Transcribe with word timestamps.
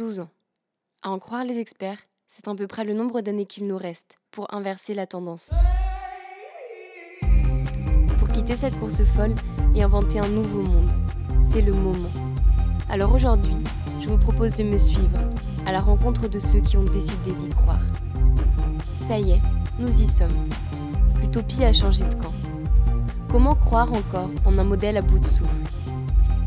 12 0.00 0.20
ans. 0.20 0.30
À 1.02 1.10
en 1.10 1.18
croire 1.18 1.44
les 1.44 1.58
experts, 1.58 1.98
c'est 2.30 2.48
à 2.48 2.54
peu 2.54 2.66
près 2.66 2.84
le 2.84 2.94
nombre 2.94 3.20
d'années 3.20 3.44
qu'il 3.44 3.66
nous 3.66 3.76
reste 3.76 4.16
pour 4.30 4.54
inverser 4.54 4.94
la 4.94 5.06
tendance. 5.06 5.50
Pour 8.18 8.30
quitter 8.30 8.56
cette 8.56 8.80
course 8.80 9.02
folle 9.14 9.34
et 9.74 9.82
inventer 9.82 10.18
un 10.18 10.28
nouveau 10.30 10.62
monde, 10.62 10.88
c'est 11.44 11.60
le 11.60 11.74
moment. 11.74 12.08
Alors 12.88 13.14
aujourd'hui, 13.14 13.54
je 14.00 14.08
vous 14.08 14.16
propose 14.16 14.54
de 14.54 14.62
me 14.62 14.78
suivre 14.78 15.18
à 15.66 15.72
la 15.72 15.82
rencontre 15.82 16.28
de 16.28 16.38
ceux 16.38 16.60
qui 16.60 16.78
ont 16.78 16.84
décidé 16.84 17.32
d'y 17.32 17.50
croire. 17.50 17.84
Ça 19.06 19.18
y 19.18 19.32
est, 19.32 19.42
nous 19.78 19.94
y 20.00 20.08
sommes. 20.08 20.48
L'utopie 21.20 21.62
a 21.62 21.74
changé 21.74 22.04
de 22.04 22.14
camp. 22.14 22.32
Comment 23.30 23.54
croire 23.54 23.92
encore 23.92 24.30
en 24.46 24.56
un 24.56 24.64
modèle 24.64 24.96
à 24.96 25.02
bout 25.02 25.18
de 25.18 25.28
souffle? 25.28 25.50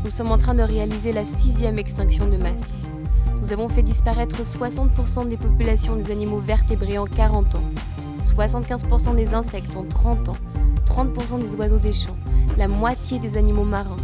Nous 0.02 0.10
sommes 0.10 0.32
en 0.32 0.38
train 0.38 0.54
de 0.54 0.62
réaliser 0.62 1.12
la 1.12 1.24
sixième 1.24 1.78
extinction 1.78 2.28
de 2.28 2.36
masse. 2.36 2.83
Nous 3.44 3.52
avons 3.52 3.68
fait 3.68 3.82
disparaître 3.82 4.42
60% 4.42 5.28
des 5.28 5.36
populations 5.36 5.96
des 5.96 6.10
animaux 6.10 6.38
vertébrés 6.38 6.96
en 6.96 7.04
40 7.04 7.56
ans, 7.56 7.64
75% 8.22 9.14
des 9.16 9.34
insectes 9.34 9.76
en 9.76 9.84
30 9.84 10.30
ans, 10.30 10.36
30% 10.86 11.46
des 11.46 11.54
oiseaux 11.54 11.78
des 11.78 11.92
champs, 11.92 12.16
la 12.56 12.68
moitié 12.68 13.18
des 13.18 13.36
animaux 13.36 13.64
marins. 13.64 13.98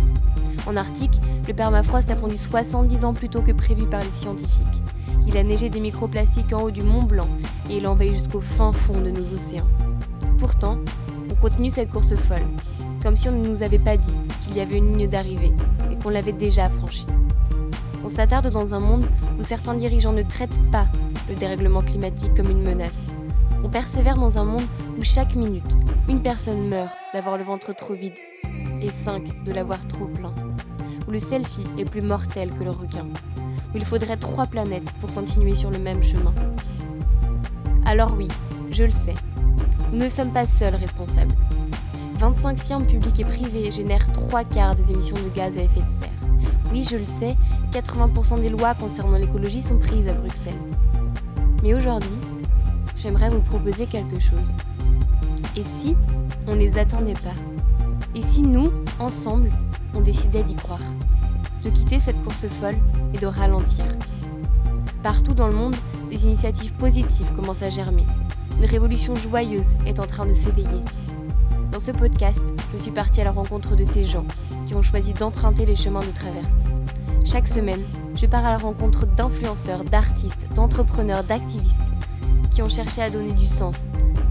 En 0.67 0.77
Arctique, 0.77 1.19
le 1.49 1.55
permafrost 1.55 2.11
a 2.11 2.17
fondu 2.17 2.37
70 2.37 3.07
ans 3.07 3.15
plus 3.15 3.31
tôt 3.31 3.41
que 3.41 3.53
prévu 3.53 3.87
par 3.87 4.03
les 4.03 4.11
scientifiques. 4.11 4.67
Il 5.27 5.39
a 5.39 5.43
neigé 5.43 5.71
des 5.71 5.81
microplastiques 5.81 6.53
en 6.53 6.65
haut 6.65 6.71
du 6.71 6.83
Mont 6.83 7.05
Blanc 7.05 7.29
et 7.71 7.79
il 7.79 7.87
envahit 7.87 8.13
jusqu'au 8.13 8.43
fin 8.43 8.73
fond 8.73 9.01
de 9.01 9.11
nos 9.11 9.33
océans. 9.33 9.65
Pourtant, 10.39 10.79
on 11.31 11.35
continue 11.37 11.71
cette 11.71 11.91
course 11.91 12.15
folle, 12.15 12.47
comme 13.03 13.17
si 13.17 13.31
on 13.31 13.33
ne 13.33 13.49
nous 13.49 13.63
avait 13.63 13.79
pas 13.79 13.97
dit 13.97 14.13
qu'il 14.45 14.59
y 14.59 14.61
avait 14.61 14.77
une 14.77 14.99
ligne 14.99 15.09
d'arrivée 15.09 15.55
et 15.91 15.97
qu'on 15.97 16.11
l'avait 16.11 16.33
déjà 16.33 16.69
franchie. 16.69 17.07
On 18.05 18.09
s'attarde 18.09 18.51
dans 18.51 18.73
un 18.75 18.81
monde 18.81 19.07
où 19.39 19.43
certains 19.43 19.75
dirigeants 19.75 20.13
ne 20.13 20.23
traitent 20.23 20.61
pas 20.71 20.87
le 21.29 21.35
dérèglement 21.35 21.83
climatique 21.83 22.35
comme 22.35 22.51
une 22.51 22.63
menace. 22.63 22.99
On 23.63 23.69
persévère 23.69 24.17
dans 24.17 24.39
un 24.39 24.45
monde 24.45 24.65
où 24.99 25.05
chaque 25.05 25.35
minute, 25.35 25.77
une 26.09 26.23
personne 26.23 26.69
meurt 26.69 26.91
d'avoir 27.13 27.37
le 27.37 27.45
ventre 27.45 27.75
trop 27.75 27.95
vide 27.95 28.15
et 28.81 28.91
cinq 28.91 29.45
de 29.45 29.53
l'avoir 29.53 29.87
trop 29.87 30.07
plein. 30.07 30.35
Où 31.07 31.11
le 31.11 31.19
selfie 31.19 31.67
est 31.79 31.85
plus 31.85 32.03
mortel 32.03 32.51
que 32.59 32.65
le 32.65 32.71
requin. 32.71 33.07
Où 33.75 33.77
il 33.77 33.85
faudrait 33.85 34.17
trois 34.17 34.47
planètes 34.47 34.91
pour 35.01 35.13
continuer 35.13 35.55
sur 35.55 35.71
le 35.71 35.79
même 35.79 36.03
chemin. 36.03 36.33
Alors 37.85 38.15
oui, 38.17 38.29
je 38.71 38.85
le 38.85 38.93
sais, 38.93 39.15
nous 39.93 40.05
ne 40.05 40.09
sommes 40.09 40.33
pas 40.33 40.47
seuls 40.47 40.75
responsables. 40.75 41.35
25 42.19 42.59
firmes 42.59 42.87
publiques 42.87 43.21
et 43.21 43.25
privées 43.25 43.73
génèrent 43.73 44.13
trois 44.13 44.45
quarts 44.45 44.75
des 44.75 44.93
émissions 44.93 45.17
de 45.17 45.35
gaz 45.35 45.57
à 45.57 45.63
effet 45.63 45.81
de 45.81 46.01
serre. 46.01 46.11
Oui, 46.71 46.87
je 46.89 46.97
le 46.97 47.05
sais, 47.05 47.37
80% 47.71 48.41
des 48.41 48.49
lois 48.49 48.75
concernant 48.75 49.17
l'écologie 49.17 49.63
sont 49.63 49.79
prises 49.79 50.09
à 50.09 50.13
Bruxelles. 50.13 50.53
Mais 51.63 51.75
aujourd'hui, 51.75 52.19
j'aimerais 52.97 53.31
vous 53.31 53.41
proposer 53.41 53.87
quelque 53.87 54.19
chose. 54.19 54.39
Et 55.57 55.63
si 55.81 55.97
on 56.47 56.55
ne 56.55 56.61
les 56.61 56.79
attendait 56.79 57.15
pas? 57.15 57.35
Et 58.15 58.23
si 58.23 58.43
nous, 58.43 58.73
ensemble, 58.99 59.51
on 59.95 60.01
décidait 60.01 60.43
d'y 60.43 60.55
croire? 60.55 60.81
De 61.65 61.71
quitter 61.71 62.01
cette 62.01 62.21
course 62.25 62.47
folle 62.61 62.77
et 63.15 63.19
de 63.19 63.27
ralentir 63.27 63.85
Partout 65.03 65.35
dans 65.35 65.47
le 65.47 65.55
monde, 65.55 65.77
des 66.11 66.25
initiatives 66.25 66.73
positives 66.73 67.33
commencent 67.35 67.63
à 67.63 67.71
germer. 67.71 68.07
Une 68.59 68.67
révolution 68.67 69.15
joyeuse 69.15 69.71
est 69.87 70.01
en 70.01 70.07
train 70.07 70.27
de 70.27 70.33
s'éveiller. 70.33 70.83
Dans 71.71 71.79
ce 71.79 71.93
podcast, 71.93 72.41
je 72.73 72.79
suis 72.79 72.91
partie 72.91 73.21
à 73.21 73.25
la 73.25 73.31
rencontre 73.31 73.77
de 73.77 73.85
ces 73.85 74.05
gens 74.05 74.27
qui 74.67 74.75
ont 74.75 74.83
choisi 74.83 75.13
d'emprunter 75.15 75.67
les 75.67 75.77
chemins 75.77 76.01
de 76.01 76.13
traverse. 76.13 76.70
Chaque 77.25 77.47
semaine, 77.47 77.83
je 78.17 78.27
pars 78.27 78.45
à 78.45 78.51
la 78.51 78.59
rencontre 78.59 79.07
d'influenceurs, 79.07 79.85
d'artistes, 79.85 80.47
d'entrepreneurs, 80.55 81.23
d'activistes 81.23 81.77
qui 82.53 82.63
ont 82.63 82.69
cherché 82.69 83.03
à 83.03 83.11
donner 83.11 83.33
du 83.33 83.47
sens 83.47 83.77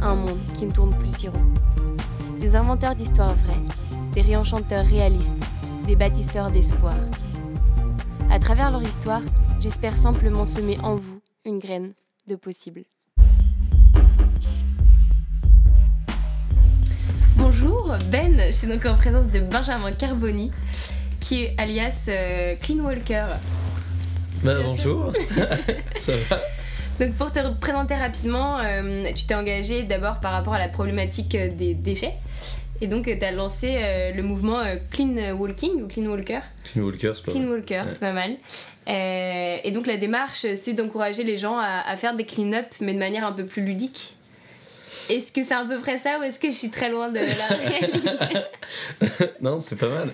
à 0.01 0.09
un 0.09 0.15
monde 0.15 0.39
qui 0.55 0.65
ne 0.65 0.71
tourne 0.71 0.93
plus 0.97 1.15
si 1.15 1.29
rond. 1.29 1.53
Des 2.39 2.55
inventeurs 2.55 2.95
d'histoires 2.95 3.35
vraies, 3.35 3.61
des 4.13 4.21
réenchanteurs 4.21 4.85
réalistes, 4.85 5.31
des 5.87 5.95
bâtisseurs 5.95 6.51
d'espoir. 6.51 6.95
À 8.29 8.39
travers 8.39 8.71
leur 8.71 8.81
histoire, 8.81 9.21
j'espère 9.59 9.95
simplement 9.95 10.45
semer 10.45 10.77
en 10.83 10.95
vous 10.95 11.21
une 11.45 11.59
graine 11.59 11.93
de 12.27 12.35
possible. 12.35 12.83
Bonjour, 17.37 17.95
Ben, 18.11 18.35
je 18.47 18.51
suis 18.51 18.67
donc 18.67 18.85
en 18.85 18.95
présence 18.95 19.27
de 19.31 19.39
Benjamin 19.39 19.91
Carboni, 19.91 20.51
qui 21.29 21.43
est 21.43 21.53
alias 21.59 22.05
euh, 22.07 22.55
Clean 22.59 22.79
Walker. 22.79 23.25
Bah, 24.43 24.55
bonjour, 24.63 25.13
ça 25.99 26.13
va 26.27 26.41
Donc 26.99 27.13
pour 27.17 27.31
te 27.31 27.39
présenter 27.59 27.93
rapidement, 27.93 28.57
euh, 28.57 29.05
tu 29.15 29.25
t'es 29.25 29.35
engagé 29.35 29.83
d'abord 29.83 30.21
par 30.21 30.31
rapport 30.31 30.55
à 30.55 30.57
la 30.57 30.69
problématique 30.69 31.35
euh, 31.35 31.49
des 31.51 31.75
déchets. 31.75 32.15
Et 32.81 32.87
donc 32.87 33.05
tu 33.05 33.23
as 33.23 33.31
lancé 33.31 33.77
le 34.15 34.23
mouvement 34.23 34.63
Clean 34.89 35.35
Walking 35.37 35.83
ou 35.83 35.87
Clean 35.87 36.05
Walker. 36.05 36.39
Clean 36.63 36.81
Walker, 36.83 37.11
c'est 37.13 37.23
pas 37.23 37.31
Clean 37.33 37.41
mal. 37.41 37.51
Walker, 37.51 37.83
c'est 37.89 37.99
pas 37.99 38.13
mal. 38.13 38.37
et 38.87 39.71
donc 39.71 39.85
la 39.85 39.97
démarche, 39.97 40.47
c'est 40.55 40.73
d'encourager 40.73 41.23
les 41.23 41.37
gens 41.37 41.59
à, 41.59 41.83
à 41.85 41.95
faire 41.95 42.15
des 42.15 42.23
clean-up, 42.23 42.65
mais 42.79 42.93
de 42.93 42.99
manière 42.99 43.23
un 43.25 43.33
peu 43.33 43.45
plus 43.45 43.63
ludique. 43.63 44.15
Est-ce 45.09 45.31
que 45.31 45.43
c'est 45.43 45.53
à 45.53 45.65
peu 45.65 45.77
près 45.77 45.97
ça 45.99 46.17
ou 46.19 46.23
est-ce 46.23 46.39
que 46.39 46.49
je 46.49 46.55
suis 46.55 46.69
très 46.71 46.89
loin 46.89 47.09
de 47.09 47.19
la 47.19 47.55
réalité? 47.57 48.39
Non, 49.41 49.59
c'est 49.59 49.75
pas 49.75 49.89
mal. 49.89 50.11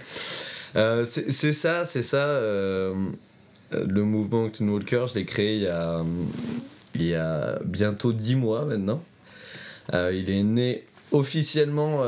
Euh, 0.75 1.05
c'est 1.05 1.53
ça, 1.53 1.85
c'est 1.85 2.03
ça. 2.03 2.25
euh, 2.25 2.93
le 3.71 4.03
mouvement 4.03 4.49
Clean 4.49 4.67
Walker, 4.67 5.05
je 5.09 5.15
l'ai 5.15 5.25
créé 5.25 5.55
il 5.55 5.63
y 5.63 5.67
a, 5.67 6.03
il 6.95 7.03
y 7.07 7.15
a 7.15 7.59
bientôt 7.65 8.13
10 8.13 8.35
mois 8.35 8.65
maintenant. 8.65 9.03
Euh, 9.93 10.11
il 10.13 10.29
est 10.29 10.43
né 10.43 10.83
officiellement 11.11 12.03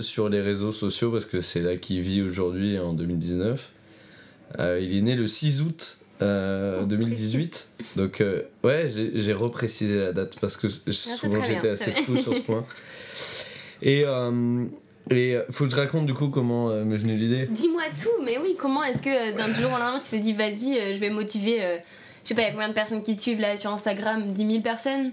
sur 0.00 0.28
les 0.28 0.40
réseaux 0.40 0.72
sociaux 0.72 1.10
parce 1.10 1.26
que 1.26 1.40
c'est 1.40 1.60
là 1.60 1.76
qu'il 1.76 2.00
vit 2.00 2.22
aujourd'hui 2.22 2.78
en 2.78 2.92
2019. 2.92 3.70
Euh, 4.60 4.80
il 4.82 4.96
est 4.96 5.02
né 5.02 5.14
le 5.14 5.26
6 5.26 5.62
août 5.62 5.98
euh, 6.22 6.80
Oh, 6.82 6.86
2018. 6.86 7.68
Donc, 7.96 8.20
euh, 8.20 8.42
ouais, 8.62 8.88
j'ai 8.88 9.32
reprécisé 9.32 9.98
la 9.98 10.12
date 10.12 10.38
parce 10.40 10.56
que 10.56 10.68
souvent 10.68 11.40
très 11.40 11.54
j'étais 11.54 11.70
assez 11.70 11.92
flou 11.92 12.16
sur 12.16 12.34
ce 12.34 12.40
point. 12.40 12.64
Et 13.82 14.04
euh, 14.06 14.64
et 15.10 15.36
faut 15.50 15.64
que 15.64 15.70
je 15.70 15.76
raconte 15.76 16.06
du 16.06 16.14
coup 16.14 16.28
comment 16.28 16.70
euh, 16.70 16.84
m'est 16.84 16.96
venue 16.96 17.16
l'idée. 17.16 17.46
Dis-moi 17.46 17.82
tout, 18.00 18.24
mais 18.24 18.38
oui, 18.38 18.56
comment 18.58 18.82
est-ce 18.84 19.02
que 19.02 19.32
euh, 19.32 19.36
d'un 19.36 19.52
jour 19.52 19.66
au 19.72 19.78
lendemain 19.78 20.00
tu 20.02 20.10
t'es 20.10 20.18
dit 20.18 20.32
vas-y, 20.32 20.78
euh, 20.78 20.94
je 20.94 20.98
vais 21.00 21.10
motiver, 21.10 21.62
euh, 21.64 21.76
je 22.22 22.28
sais 22.28 22.34
pas, 22.34 22.42
il 22.42 22.46
y 22.46 22.48
a 22.48 22.52
combien 22.52 22.68
de 22.68 22.74
personnes 22.74 23.02
qui 23.02 23.14
te 23.16 23.22
suivent 23.22 23.40
là 23.40 23.56
sur 23.56 23.70
Instagram? 23.72 24.32
10 24.32 24.46
000 24.50 24.62
personnes? 24.62 25.12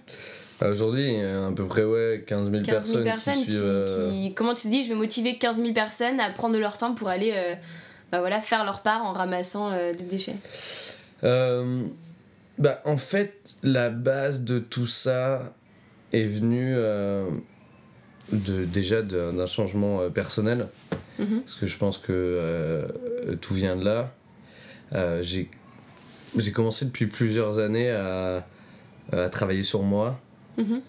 Ah, 0.61 0.69
Aujourd'hui, 0.69 1.07
il 1.07 1.19
y 1.19 1.23
a 1.23 1.47
à 1.47 1.51
peu 1.51 1.65
près 1.65 1.83
ouais, 1.83 2.23
15 2.27 2.51
000 2.51 2.63
15 2.63 2.65
000 2.65 3.03
personnes, 3.03 3.03
personnes 3.03 3.33
qui 3.39 3.45
qui, 3.45 3.51
suivent. 3.51 3.63
euh, 3.65 4.11
qui- 4.11 4.33
Comment 4.35 4.53
tu 4.53 4.63
te 4.63 4.67
dis 4.67 4.83
je 4.83 4.89
vais 4.89 4.95
motiver 4.95 5.37
15 5.37 5.57
000 5.57 5.73
personnes 5.73 6.19
à 6.19 6.29
prendre 6.29 6.53
de 6.55 6.59
leur 6.59 6.77
temps 6.77 6.93
pour 6.93 7.09
aller 7.09 7.31
euh, 7.35 7.55
bah 8.11 8.19
voilà, 8.19 8.39
faire 8.41 8.63
leur 8.63 8.81
part 8.81 9.03
en 9.03 9.13
ramassant 9.13 9.71
euh, 9.71 9.93
des 9.93 10.03
déchets? 10.03 10.35
Euh, 11.23 11.83
bah, 12.57 12.81
en 12.85 12.97
fait, 12.97 13.33
la 13.63 13.89
base 13.89 14.43
de 14.43 14.59
tout 14.59 14.87
ça 14.87 15.53
est 16.13 16.25
venue 16.25 16.73
euh, 16.75 17.25
de, 18.31 18.65
déjà 18.65 19.01
d'un 19.01 19.45
changement 19.45 20.01
euh, 20.01 20.09
personnel. 20.09 20.67
Mhm. 21.19 21.41
Parce 21.41 21.55
que 21.55 21.65
je 21.65 21.77
pense 21.77 21.97
que 21.97 22.11
euh, 22.11 22.87
tout 23.41 23.53
vient 23.53 23.75
de 23.75 23.83
là. 23.85 24.13
Euh, 24.93 25.21
j'ai 25.21 25.49
commencé 26.53 26.85
depuis 26.85 27.07
plusieurs 27.07 27.59
années 27.59 27.91
à, 27.91 28.45
à 29.11 29.29
travailler 29.29 29.63
sur 29.63 29.83
moi. 29.83 30.19
Mhm. 30.57 30.81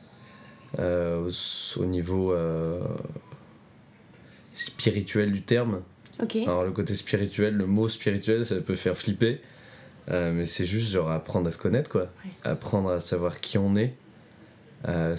euh, 0.78 1.28
au, 1.28 1.80
au 1.82 1.84
niveau 1.86 2.34
spirituel 4.54 5.32
du 5.32 5.42
terme. 5.42 5.82
Alors 6.46 6.64
le 6.64 6.70
côté 6.70 6.94
spirituel, 6.94 7.56
le 7.56 7.66
mot 7.66 7.88
spirituel, 7.88 8.46
ça 8.46 8.56
peut 8.56 8.76
faire 8.76 8.96
flipper. 8.96 9.40
Mais 10.08 10.44
c'est 10.44 10.66
juste 10.66 10.90
genre 10.90 11.10
apprendre 11.10 11.48
à 11.48 11.50
se 11.50 11.58
connaître, 11.58 11.90
quoi. 11.90 12.02
Ouais. 12.24 12.30
Apprendre 12.44 12.90
à 12.90 13.00
savoir 13.00 13.40
qui 13.40 13.56
on 13.58 13.76
est. 13.76 13.94
Euh, 14.88 15.14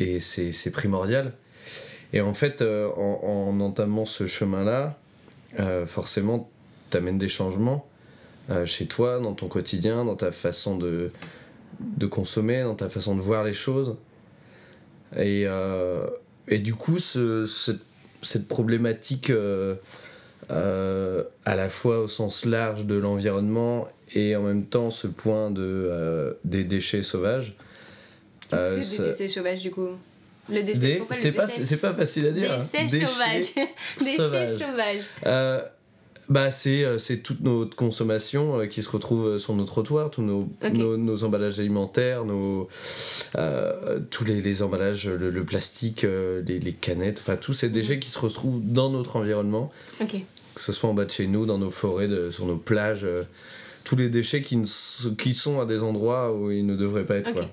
et 0.00 0.18
c'est 0.20 0.70
primordial. 0.72 1.32
Et 2.12 2.20
en 2.20 2.32
fait, 2.34 2.62
euh, 2.62 2.88
en, 2.96 3.50
en 3.50 3.60
entamant 3.60 4.04
ce 4.04 4.26
chemin-là, 4.26 4.98
euh, 5.60 5.86
forcément, 5.86 6.50
t'amènes 6.90 7.18
des 7.18 7.28
changements 7.28 7.86
euh, 8.50 8.66
chez 8.66 8.86
toi, 8.86 9.20
dans 9.20 9.34
ton 9.34 9.46
quotidien, 9.46 10.04
dans 10.04 10.16
ta 10.16 10.32
façon 10.32 10.76
de, 10.76 11.12
de 11.78 12.06
consommer, 12.06 12.62
dans 12.62 12.74
ta 12.74 12.88
façon 12.88 13.14
de 13.14 13.20
voir 13.20 13.44
les 13.44 13.52
choses. 13.52 13.96
Et, 15.16 15.46
et 16.48 16.58
du 16.58 16.74
coup, 16.74 16.98
ce- 16.98 17.44
cette, 17.46 17.80
cette 18.22 18.46
problématique, 18.48 19.32
à 20.48 21.54
la 21.56 21.68
fois 21.68 22.00
au 22.00 22.08
sens 22.08 22.44
large 22.44 22.86
de 22.86 22.94
l'environnement 22.96 23.88
et 24.14 24.34
en 24.36 24.42
même 24.42 24.64
temps 24.64 24.90
ce 24.90 25.06
point 25.06 25.50
de, 25.50 26.36
des 26.44 26.64
déchets 26.64 27.02
sauvages. 27.02 27.54
Euh, 28.52 28.82
c'est 28.82 29.02
décès 29.10 29.28
sauvages 29.28 29.60
du 29.62 29.70
coup 29.70 29.88
Le 30.50 30.62
décès, 30.62 30.78
des- 30.78 31.02
c'est 31.12 31.32
pas, 31.32 31.46
pas 31.46 31.94
facile 31.94 32.26
à 32.26 32.30
dire. 32.32 32.50
hein. 32.52 32.56
Décès 32.72 32.86
Déchets 32.98 33.06
sauvages. 33.06 33.66
Déchets 33.98 34.16
sauvages. 34.16 34.58
sauvages. 34.58 35.04
Euh, 35.26 35.62
Bah, 36.28 36.52
c'est 36.52 36.84
euh, 36.84 36.96
c'est 36.98 37.16
toute 37.18 37.40
notre 37.40 37.74
consommation 37.76 38.60
euh, 38.60 38.66
qui 38.66 38.84
se 38.84 38.88
retrouve 38.90 39.38
sur 39.38 39.52
nos 39.54 39.64
trottoirs, 39.64 40.10
tous 40.12 40.22
nos, 40.22 40.48
nos, 40.72 40.96
nos 40.96 41.24
emballages 41.24 41.58
alimentaires, 41.58 42.24
nos, 42.24 42.68
euh, 43.36 43.98
tous 44.10 44.24
les, 44.24 44.40
les 44.40 44.62
emballages, 44.62 45.08
le, 45.08 45.30
le 45.30 45.44
plastique, 45.44 46.02
les, 46.02 46.58
les 46.60 46.72
canettes, 46.72 47.18
enfin 47.20 47.36
tous 47.36 47.52
ces 47.52 47.68
déchets 47.68 47.98
qui 47.98 48.10
se 48.10 48.18
retrouvent 48.20 48.60
dans 48.64 48.90
notre 48.90 49.16
environnement, 49.16 49.72
que 50.54 50.60
ce 50.60 50.70
soit 50.72 50.88
en 50.88 50.94
bas 50.94 51.04
de 51.04 51.10
chez 51.10 51.26
nous, 51.26 51.46
dans 51.46 51.58
nos 51.58 51.70
forêts, 51.70 52.06
de- 52.08 52.30
sur 52.30 52.46
nos 52.46 52.56
plages, 52.56 53.04
euh, 53.04 53.24
tous 53.82 53.96
les 53.96 54.08
déchets 54.08 54.42
qui, 54.42 54.56
ne 54.56 54.66
qui 55.18 55.34
sont 55.34 55.60
à 55.60 55.66
des 55.66 55.82
endroits 55.82 56.32
où 56.32 56.52
ils 56.52 56.64
ne 56.64 56.76
devraient 56.76 57.06
pas 57.06 57.16
être. 57.16 57.32
Quoi. 57.32 57.50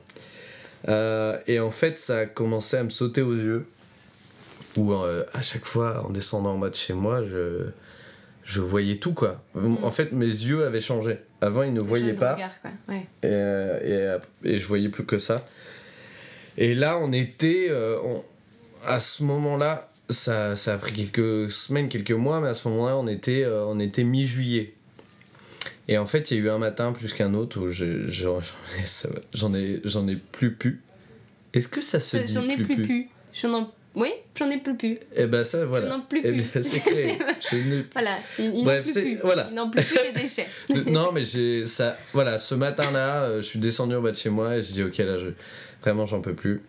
Euh, 0.88 1.38
et 1.47 1.59
en 1.59 1.71
fait, 1.71 1.97
ça 1.97 2.19
a 2.19 2.25
commencé 2.25 2.77
à 2.77 2.83
me 2.83 2.89
sauter 2.89 3.21
aux 3.21 3.33
yeux, 3.35 3.65
où 4.77 4.94
euh, 4.94 5.24
à 5.33 5.41
chaque 5.41 5.65
fois, 5.65 6.06
en 6.06 6.09
descendant 6.12 6.51
en 6.53 6.57
bas 6.59 6.69
de 6.69 6.75
chez 6.75 6.94
moi, 6.94 7.24
je, 7.24 7.65
je 8.44 8.62
voyais 8.62 8.97
tout, 8.97 9.13
quoi. 9.13 9.44
En 9.83 9.89
fait, 9.89 10.12
mes 10.12 10.25
yeux 10.25 10.65
avaient 10.65 10.79
changé. 10.79 11.18
Avant, 11.41 11.63
ils 11.63 11.74
ne 11.74 11.81
voyaient 11.81 12.13
pas, 12.13 12.33
regard, 12.35 12.62
quoi. 12.62 12.71
Ouais. 12.89 13.01
et, 13.24 13.27
euh, 13.27 14.19
et, 14.44 14.53
et 14.53 14.57
je 14.59 14.68
voyais 14.68 14.89
plus 14.89 15.06
que 15.06 15.18
ça. 15.18 15.38
Et 16.57 16.74
là, 16.75 16.97
on 17.00 17.12
était. 17.13 17.69
on- 18.03 18.24
à 18.85 19.00
ce 19.00 19.24
moment-là, 19.24 19.89
ça, 20.09 20.56
ça 20.56 20.75
a 20.75 20.77
pris 20.77 20.94
quelques 20.94 21.51
semaines, 21.51 21.89
quelques 21.89 22.12
mois, 22.12 22.39
mais 22.39 22.47
à 22.50 22.53
ce 22.53 22.68
moment-là, 22.69 22.95
on 22.95 23.07
était, 23.07 23.45
on 23.47 23.79
était 23.79 24.03
mi-juillet. 24.03 24.75
Et 25.88 25.98
en 25.98 26.06
fait, 26.06 26.31
il 26.31 26.38
y 26.38 26.39
a 26.42 26.44
eu 26.44 26.50
un 26.50 26.57
matin 26.57 26.92
plus 26.92 27.13
qu'un 27.13 27.34
autre 27.34 27.60
où 27.62 27.69
je- 27.69 28.07
j'en 28.10 29.54
ai, 29.54 29.80
ai, 29.84 30.12
ai 30.12 30.16
plus 30.31 30.51
pu. 30.54 30.81
Est-ce 31.54 31.68
que 31.69 31.81
ça 31.81 32.00
se 32.00 32.18
dit 32.18 32.34
J'en 32.34 32.48
ai 32.50 32.57
plus 32.57 32.75
pu? 32.84 33.10
Oui, 33.95 34.10
j'en 34.38 34.50
ai 34.51 34.60
plus 34.60 34.75
pu. 34.78 35.00
Eh 35.16 35.25
ben 35.25 35.44
ça, 35.44 35.66
voilà. 35.66 35.88
J'en 35.89 36.00
ai 36.00 36.04
plus 36.07 36.22
Eh 36.24 36.31
pu. 36.31 36.42
bien, 36.44 36.62
c'est 36.62 36.80
créé. 36.81 37.18
Je 37.51 37.81
Voilà, 37.94 38.18
n'en 38.39 38.63
Bref, 38.63 38.81
plus 38.84 38.94
c'est- 38.94 39.01
plus. 39.01 39.18
voilà. 39.24 39.48
Ils 39.50 39.56
n'en 39.56 39.69
plus 39.72 39.81
plus 39.84 39.98
les 40.04 40.22
déchets. 40.22 40.45
non, 40.92 41.12
mais 41.12 41.24
j'ai 41.24 41.66
ça. 41.66 41.98
Voilà, 42.13 42.38
ce 42.38 42.54
matin-là, 42.54 43.24
euh, 43.24 43.38
je 43.38 43.48
suis 43.48 43.57
descendu 43.60 43.95
en 43.95 44.01
bas 44.01 44.12
de 44.12 44.16
chez 44.18 44.30
moi 44.30 44.56
et 44.57 44.62
j'ai 44.62 44.74
dit 44.74 44.84
ok 44.84 44.98
là, 45.00 45.18
je 45.18 45.30
vraiment 45.81 46.06
j'en 46.06 46.22
peux 46.22 46.36
plus. 46.36 46.62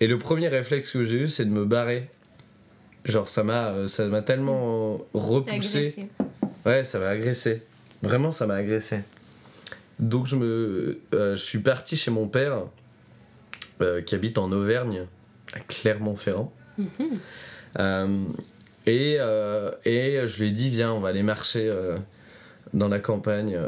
Et 0.00 0.08
le 0.08 0.18
premier 0.18 0.48
réflexe 0.48 0.90
que 0.90 1.04
j'ai 1.04 1.16
eu, 1.16 1.28
c'est 1.28 1.44
de 1.44 1.50
me 1.50 1.64
barrer. 1.64 2.08
Genre 3.04 3.28
ça 3.28 3.44
m'a 3.44 3.68
euh, 3.70 3.86
ça 3.86 4.06
m'a 4.06 4.22
tellement 4.22 5.00
repoussé. 5.12 5.94
Ouais, 6.66 6.82
ça 6.82 6.98
m'a 6.98 7.08
agressé. 7.10 7.62
Vraiment, 8.04 8.32
ça 8.32 8.46
m'a 8.46 8.54
agressé. 8.54 9.00
Donc 9.98 10.26
je 10.26 10.36
me 10.36 11.00
euh, 11.14 11.36
je 11.36 11.42
suis 11.42 11.60
parti 11.60 11.96
chez 11.96 12.10
mon 12.10 12.28
père 12.28 12.64
euh, 13.80 14.02
qui 14.02 14.14
habite 14.14 14.36
en 14.36 14.52
Auvergne, 14.52 15.06
à 15.54 15.60
Clermont-Ferrand. 15.60 16.52
Mhm. 16.76 16.88
Euh, 17.78 18.24
et, 18.86 19.14
et 19.86 20.28
je 20.28 20.38
lui 20.38 20.48
ai 20.48 20.50
dit, 20.50 20.68
viens, 20.68 20.92
on 20.92 21.00
va 21.00 21.08
aller 21.08 21.22
marcher 21.22 21.72
dans 22.74 22.88
la 22.88 23.00
campagne. 23.00 23.58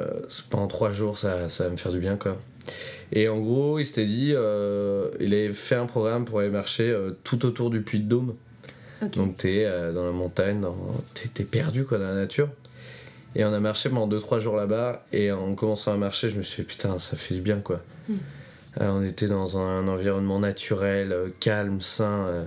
pendant 0.50 0.66
trois 0.66 0.90
jours, 0.90 1.16
ça, 1.16 1.48
ça 1.48 1.64
va 1.64 1.70
me 1.70 1.76
faire 1.76 1.92
du 1.92 2.00
bien, 2.00 2.18
quoi. 2.18 2.36
Et 3.12 3.26
en 3.28 3.40
gros, 3.40 3.78
il 3.78 3.86
s'était 3.86 4.04
dit, 4.04 4.32
il 4.32 5.34
avait 5.34 5.52
fait 5.54 5.76
un 5.76 5.86
programme 5.86 6.26
pour 6.26 6.40
aller 6.40 6.50
marcher 6.50 6.94
tout 7.24 7.46
autour 7.46 7.70
du 7.70 7.80
Puy 7.80 8.00
de 8.00 8.08
Dôme. 8.08 8.34
Donc 9.14 9.38
t'es 9.38 9.64
dans 9.94 10.04
la 10.04 10.12
montagne, 10.12 10.62
t'es 11.32 11.44
perdu, 11.44 11.84
quoi, 11.84 11.96
dans 11.96 12.08
la 12.08 12.14
nature. 12.14 12.50
Et 13.36 13.44
on 13.44 13.52
a 13.52 13.60
marché 13.60 13.88
pendant 13.90 14.08
2-3 14.08 14.40
jours 14.40 14.56
là-bas. 14.56 15.04
Et 15.12 15.30
en 15.30 15.54
commençant 15.54 15.92
à 15.92 15.96
marcher, 15.96 16.30
je 16.30 16.38
me 16.38 16.42
suis 16.42 16.62
dit, 16.62 16.66
putain, 16.68 16.98
ça 16.98 17.16
fait 17.16 17.34
du 17.34 17.42
bien, 17.42 17.60
quoi. 17.60 17.82
Mm. 18.08 18.14
Euh, 18.80 18.90
on 18.90 19.02
était 19.04 19.28
dans 19.28 19.58
un, 19.58 19.86
environnement 19.88 20.40
naturel, 20.40 21.12
euh, 21.12 21.28
calme, 21.38 21.80
sain. 21.82 22.26
euh. 22.26 22.44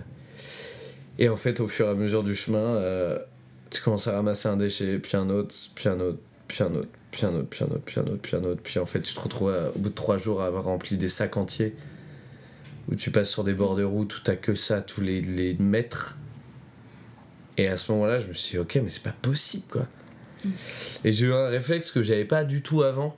Et 1.20 1.30
en 1.30 1.36
fait, 1.36 1.60
au 1.60 1.68
fur 1.68 1.86
et 1.88 1.90
à 1.90 1.94
mesure 1.94 2.24
du 2.24 2.34
chemin, 2.34 2.82
tu 3.70 3.82
commences 3.82 4.08
à 4.08 4.14
ramasser 4.14 4.48
un 4.48 4.58
déchet, 4.58 4.98
puis 5.00 5.16
un 5.18 5.30
autre, 5.30 5.54
puis 5.76 5.90
un 5.90 6.00
autre, 6.00 6.18
puis 6.48 6.64
un 6.64 6.74
autre, 6.74 6.88
puis 7.12 7.26
un 7.26 7.34
autre, 7.36 7.48
puis 7.50 7.64
un 7.64 7.68
autre, 7.68 7.82
puis 7.86 8.00
un 8.00 8.04
autre, 8.04 8.20
puis 8.22 8.36
un 8.38 8.44
autre. 8.44 8.62
Puis 8.64 8.80
en 8.80 8.86
fait, 8.86 9.02
tu 9.02 9.14
te 9.14 9.20
retrouves 9.20 9.52
à- 9.54 9.70
au 9.76 9.80
bout 9.80 9.90
de 9.90 9.94
3 9.96 10.18
jours 10.18 10.42
à 10.42 10.48
avoir 10.48 10.64
rempli 10.64 10.98
des 10.98 11.10
sacs 11.10 11.38
entiers. 11.38 11.76
Où 12.90 12.96
tu 12.96 13.12
passes 13.12 13.30
sur 13.30 13.44
des 13.44 13.54
bords 13.54 13.76
de 13.76 13.84
route 13.84 14.16
où 14.18 14.20
t'as 14.22 14.36
que 14.36 14.56
ça 14.56 14.82
tous 14.82 15.02
les, 15.02 15.22
les 15.22 15.54
mètres. 15.60 16.18
Et 17.58 17.68
à 17.68 17.78
ce 17.78 17.92
moment-là, 17.92 18.20
je 18.20 18.26
me 18.28 18.34
suis 18.34 18.52
dit, 18.54 18.58
ok, 18.58 18.80
mais 18.84 18.90
c'est 18.90 19.04
pas 19.04 19.14
possible, 19.22 19.66
quoi. 19.70 19.86
Et 21.04 21.12
j'ai 21.12 21.28
eu 21.28 21.34
un 21.34 21.48
réflexe 21.48 21.92
que 21.92 22.02
j'avais 22.02 22.26
pas 22.26 22.44
du 22.44 22.62
tout 22.62 22.84
avant, 22.84 23.18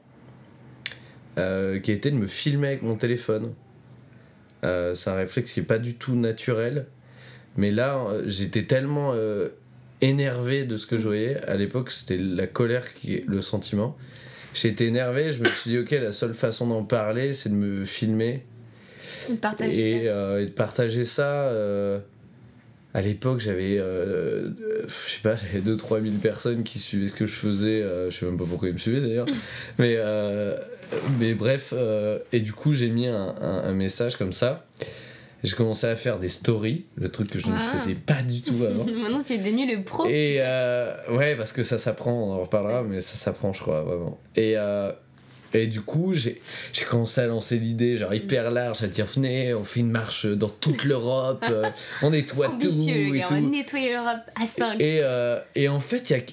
euh, 1.38 1.79
qui 1.79 1.91
était 1.91 2.12
de 2.12 2.15
me 2.15 2.27
filmer 2.27 2.68
avec 2.69 2.81
mon 2.81 2.95
téléphone. 2.95 3.53
Euh, 4.63 4.94
c'est 4.94 5.09
un 5.09 5.15
réflexe 5.15 5.53
qui 5.53 5.59
est 5.62 5.63
pas 5.63 5.79
du 5.79 5.95
tout 5.95 6.15
naturel, 6.15 6.85
mais 7.57 7.71
là, 7.71 7.97
euh, 7.97 8.23
j'étais 8.27 8.63
tellement 8.63 9.12
euh, 9.13 9.50
énervé 10.01 10.65
de 10.65 10.77
ce 10.77 10.85
que 10.85 10.97
je 10.97 11.03
voyais. 11.03 11.38
À 11.45 11.56
l'époque, 11.56 11.91
c'était 11.91 12.18
la 12.18 12.47
colère 12.47 12.94
qui 12.94 13.15
est 13.15 13.25
le 13.27 13.41
sentiment. 13.41 13.97
J'étais 14.53 14.85
énervé, 14.85 15.31
je 15.33 15.39
me 15.39 15.45
suis 15.45 15.71
dit, 15.71 15.77
ok, 15.79 15.91
la 15.91 16.12
seule 16.12 16.33
façon 16.33 16.68
d'en 16.68 16.83
parler, 16.83 17.33
c'est 17.33 17.50
de 17.50 17.56
me 17.56 17.85
filmer 17.85 18.44
De 19.29 19.35
partager 19.35 20.03
et, 20.03 20.06
ça. 20.06 20.41
et 20.41 20.45
de 20.45 20.51
partager 20.51 21.06
ça. 21.06 21.51
À 22.93 23.01
l'époque, 23.01 23.39
j'avais, 23.39 23.77
euh, 23.77 24.49
je 24.88 25.11
sais 25.13 25.21
pas, 25.23 25.35
j'avais 25.35 25.61
2-3 25.61 26.01
000 26.01 26.15
personnes 26.21 26.63
qui 26.63 26.79
suivaient 26.79 27.07
ce 27.07 27.15
que 27.15 27.25
je 27.25 27.33
faisais. 27.33 27.81
euh, 27.81 28.09
je 28.09 28.17
sais 28.19 28.25
même 28.25 28.38
pas 28.38 28.45
pourquoi 28.49 28.67
ils 28.67 28.73
me 28.73 28.77
suivaient 28.79 29.01
d'ailleurs. 29.01 29.27
mais, 29.79 29.95
euh, 29.97 30.57
mais 31.19 31.33
bref, 31.33 31.73
euh, 31.75 32.19
et 32.33 32.39
du 32.41 32.51
coup, 32.53 32.73
j'ai 32.73 32.89
mis 32.89 33.07
un, 33.07 33.35
un- 33.39 33.63
un 33.63 33.73
message 33.73 34.17
comme 34.17 34.33
ça. 34.33 34.65
J'ai 35.43 35.55
commencé 35.55 35.88
à 35.88 35.95
faire 35.95 36.19
des 36.19 36.29
stories, 36.29 36.85
le 36.95 37.09
truc 37.09 37.29
que 37.31 37.39
je 37.39 37.47
ne 37.47 37.53
Ah. 37.55 37.59
faisais 37.61 37.95
pas 37.95 38.21
du 38.21 38.41
tout 38.41 38.63
avant. 38.63 38.85
Maintenant, 39.01 39.23
tu 39.23 39.33
es 39.33 39.37
devenu 39.39 39.65
le 39.75 39.83
pro. 39.83 40.05
Et 40.07 40.39
ouais, 41.09 41.35
parce 41.35 41.51
que 41.51 41.63
ça 41.63 41.77
s'apprend, 41.79 42.11
on 42.13 42.31
en 42.33 42.41
reparlera, 42.41 42.83
mais 42.83 42.99
ça 42.99 43.15
s'apprend, 43.15 43.51
je 43.53 43.61
crois, 43.61 43.81
vraiment. 43.83 44.19
Et, 44.35 44.55
et 45.53 45.68
du 45.68 45.81
coup, 45.81 46.13
j'ai 46.13 46.39
commencé 46.89 47.21
à 47.21 47.27
lancer 47.27 47.57
l'idée, 47.57 47.98
genre 47.98 48.13
hyper 48.13 48.51
large, 48.51 48.83
à 48.83 48.88
dire 48.88 49.06
venez, 49.06 49.53
on 49.53 49.63
fait 49.63 49.81
une 49.81 49.92
marche 49.92 50.25
dans 50.25 50.50
toute 50.50 50.83
l'Europe, 50.86 51.44
euh, 51.50 51.69
on 52.01 52.09
nettoie 52.12 52.50
tout 52.59 52.69
le 52.71 52.89
et 52.89 53.12
gars. 53.19 53.25
On 53.30 53.33
va 53.36 53.39
tout. 53.42 53.50
nettoyer 53.50 53.92
l'Europe 53.94 54.21
à 54.42 54.45
5. 54.45 54.80
Et, 54.80 55.00
euh, 55.03 55.39
et 55.56 55.68
en 55.68 55.80
fait, 55.80 56.09
il 56.09 56.13
y 56.18 56.19
a 56.19 56.24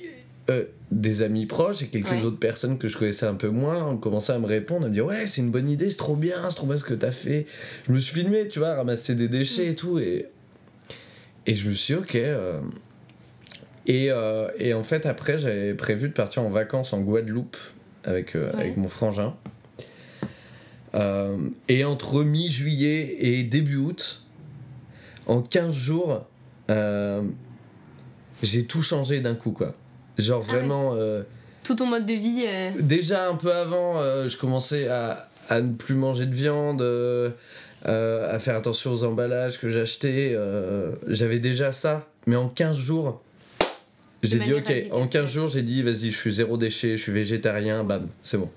euh, 0.50 0.65
des 0.91 1.20
amis 1.23 1.44
proches 1.47 1.82
et 1.82 1.88
quelques 1.88 2.11
Ouais. 2.11 2.23
autres 2.25 2.38
personnes 2.38 2.79
que 2.79 2.88
je 2.88 2.97
connaissais 2.97 3.26
un 3.26 3.35
peu 3.35 3.49
moins 3.49 3.85
ont 3.85 3.97
commencé 3.99 4.32
à 4.32 4.38
me 4.38 4.47
répondre, 4.47 4.87
à 4.87 4.88
me 4.88 4.94
dire 4.94 5.05
ouais, 5.06 5.26
c'est 5.26 5.41
une 5.43 5.50
bonne 5.50 5.69
idée, 5.69 5.91
c'est 5.91 5.97
trop 5.99 6.17
bien, 6.17 6.49
c'est 6.49 6.56
trop 6.56 6.67
bien 6.67 6.76
ce 6.79 6.85
que 6.85 6.94
t'as 6.94 7.11
fait. 7.12 7.47
Je 7.87 7.93
me 7.93 7.99
suis 7.99 8.14
filmé, 8.14 8.49
tu 8.49 8.59
vois, 8.61 8.75
ramasser 8.75 9.14
des 9.14 9.29
déchets 9.29 9.67
et 9.67 9.75
tout, 9.75 9.99
et, 9.99 10.26
et 11.47 11.55
je 11.55 11.69
me 11.69 11.75
suis 11.75 11.94
dit, 11.94 12.00
ok. 12.00 12.14
euh, 12.14 12.61
Et, 13.87 14.11
euh, 14.11 14.49
et 14.59 14.73
en 14.75 14.82
fait, 14.82 15.05
après, 15.06 15.38
j'avais 15.38 15.75
prévu 15.75 16.09
de 16.09 16.14
partir 16.14 16.43
en 16.43 16.50
vacances 16.50 16.93
en 16.93 17.00
Guadeloupe 17.00 17.56
avec, 18.05 18.35
euh, 18.37 18.50
Ouais. 18.52 18.61
avec 18.61 18.76
mon 18.76 18.88
frangin. 18.88 19.35
Euh, 20.95 21.37
et 21.69 21.85
entre 21.85 22.23
mi-juillet 22.25 23.17
et 23.21 23.43
début 23.43 23.76
août, 23.76 24.23
en 25.26 25.43
15 25.43 25.75
jours, 25.75 26.25
euh, 26.71 27.23
j'ai 28.43 28.64
tout 28.64 28.83
changé 28.83 29.21
d'un 29.21 29.35
coup, 29.35 29.52
quoi. 29.52 29.75
Genre 30.17 30.43
Ah 30.49 30.52
ouais. 30.52 30.59
vraiment. 30.59 30.95
Tout 31.64 31.75
ton 31.75 31.87
mode 31.87 32.07
de 32.07 32.14
vie. 32.14 32.47
déjà 32.83 33.28
un 33.28 33.35
peu 33.35 33.52
avant, 33.52 34.00
je 34.26 34.37
commençais 34.38 34.88
à, 34.88 35.28
à 35.50 35.61
ne 35.61 35.73
plus 35.75 35.95
manger 35.95 36.25
de 36.25 36.35
viande, 36.35 36.81
euh, 36.81 37.31
euh, 37.87 38.35
à 38.35 38.38
faire 38.38 38.57
attention 38.57 38.90
aux 38.93 39.05
emballages 39.05 39.59
que 39.61 39.69
j'achetais. 39.69 40.33
euh, 40.35 40.93
J'avais 41.09 41.38
déjà 41.38 41.73
ça, 41.73 42.07
mais 42.26 42.37
en 42.37 42.49
15 42.49 42.76
jours, 42.76 43.23
j'ai 44.22 44.38
dit 44.38 44.52
ok. 44.52 44.66
radicale. 44.68 44.92
En 44.92 45.06
15 45.06 45.32
jours, 45.32 45.48
j'ai 45.48 45.62
dit 45.62 45.82
vas-y, 45.82 46.10
je 46.10 46.16
suis 46.16 46.32
zéro 46.32 46.56
déchet, 46.56 46.96
je 46.96 47.02
suis 47.02 47.12
végétarien, 47.12 47.84
bam, 47.84 48.08
c'est 48.22 48.38
bon. 48.38 48.50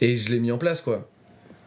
Et 0.00 0.16
je 0.16 0.30
l'ai 0.30 0.38
mis 0.38 0.50
en 0.52 0.58
place 0.58 0.80
quoi. 0.80 1.08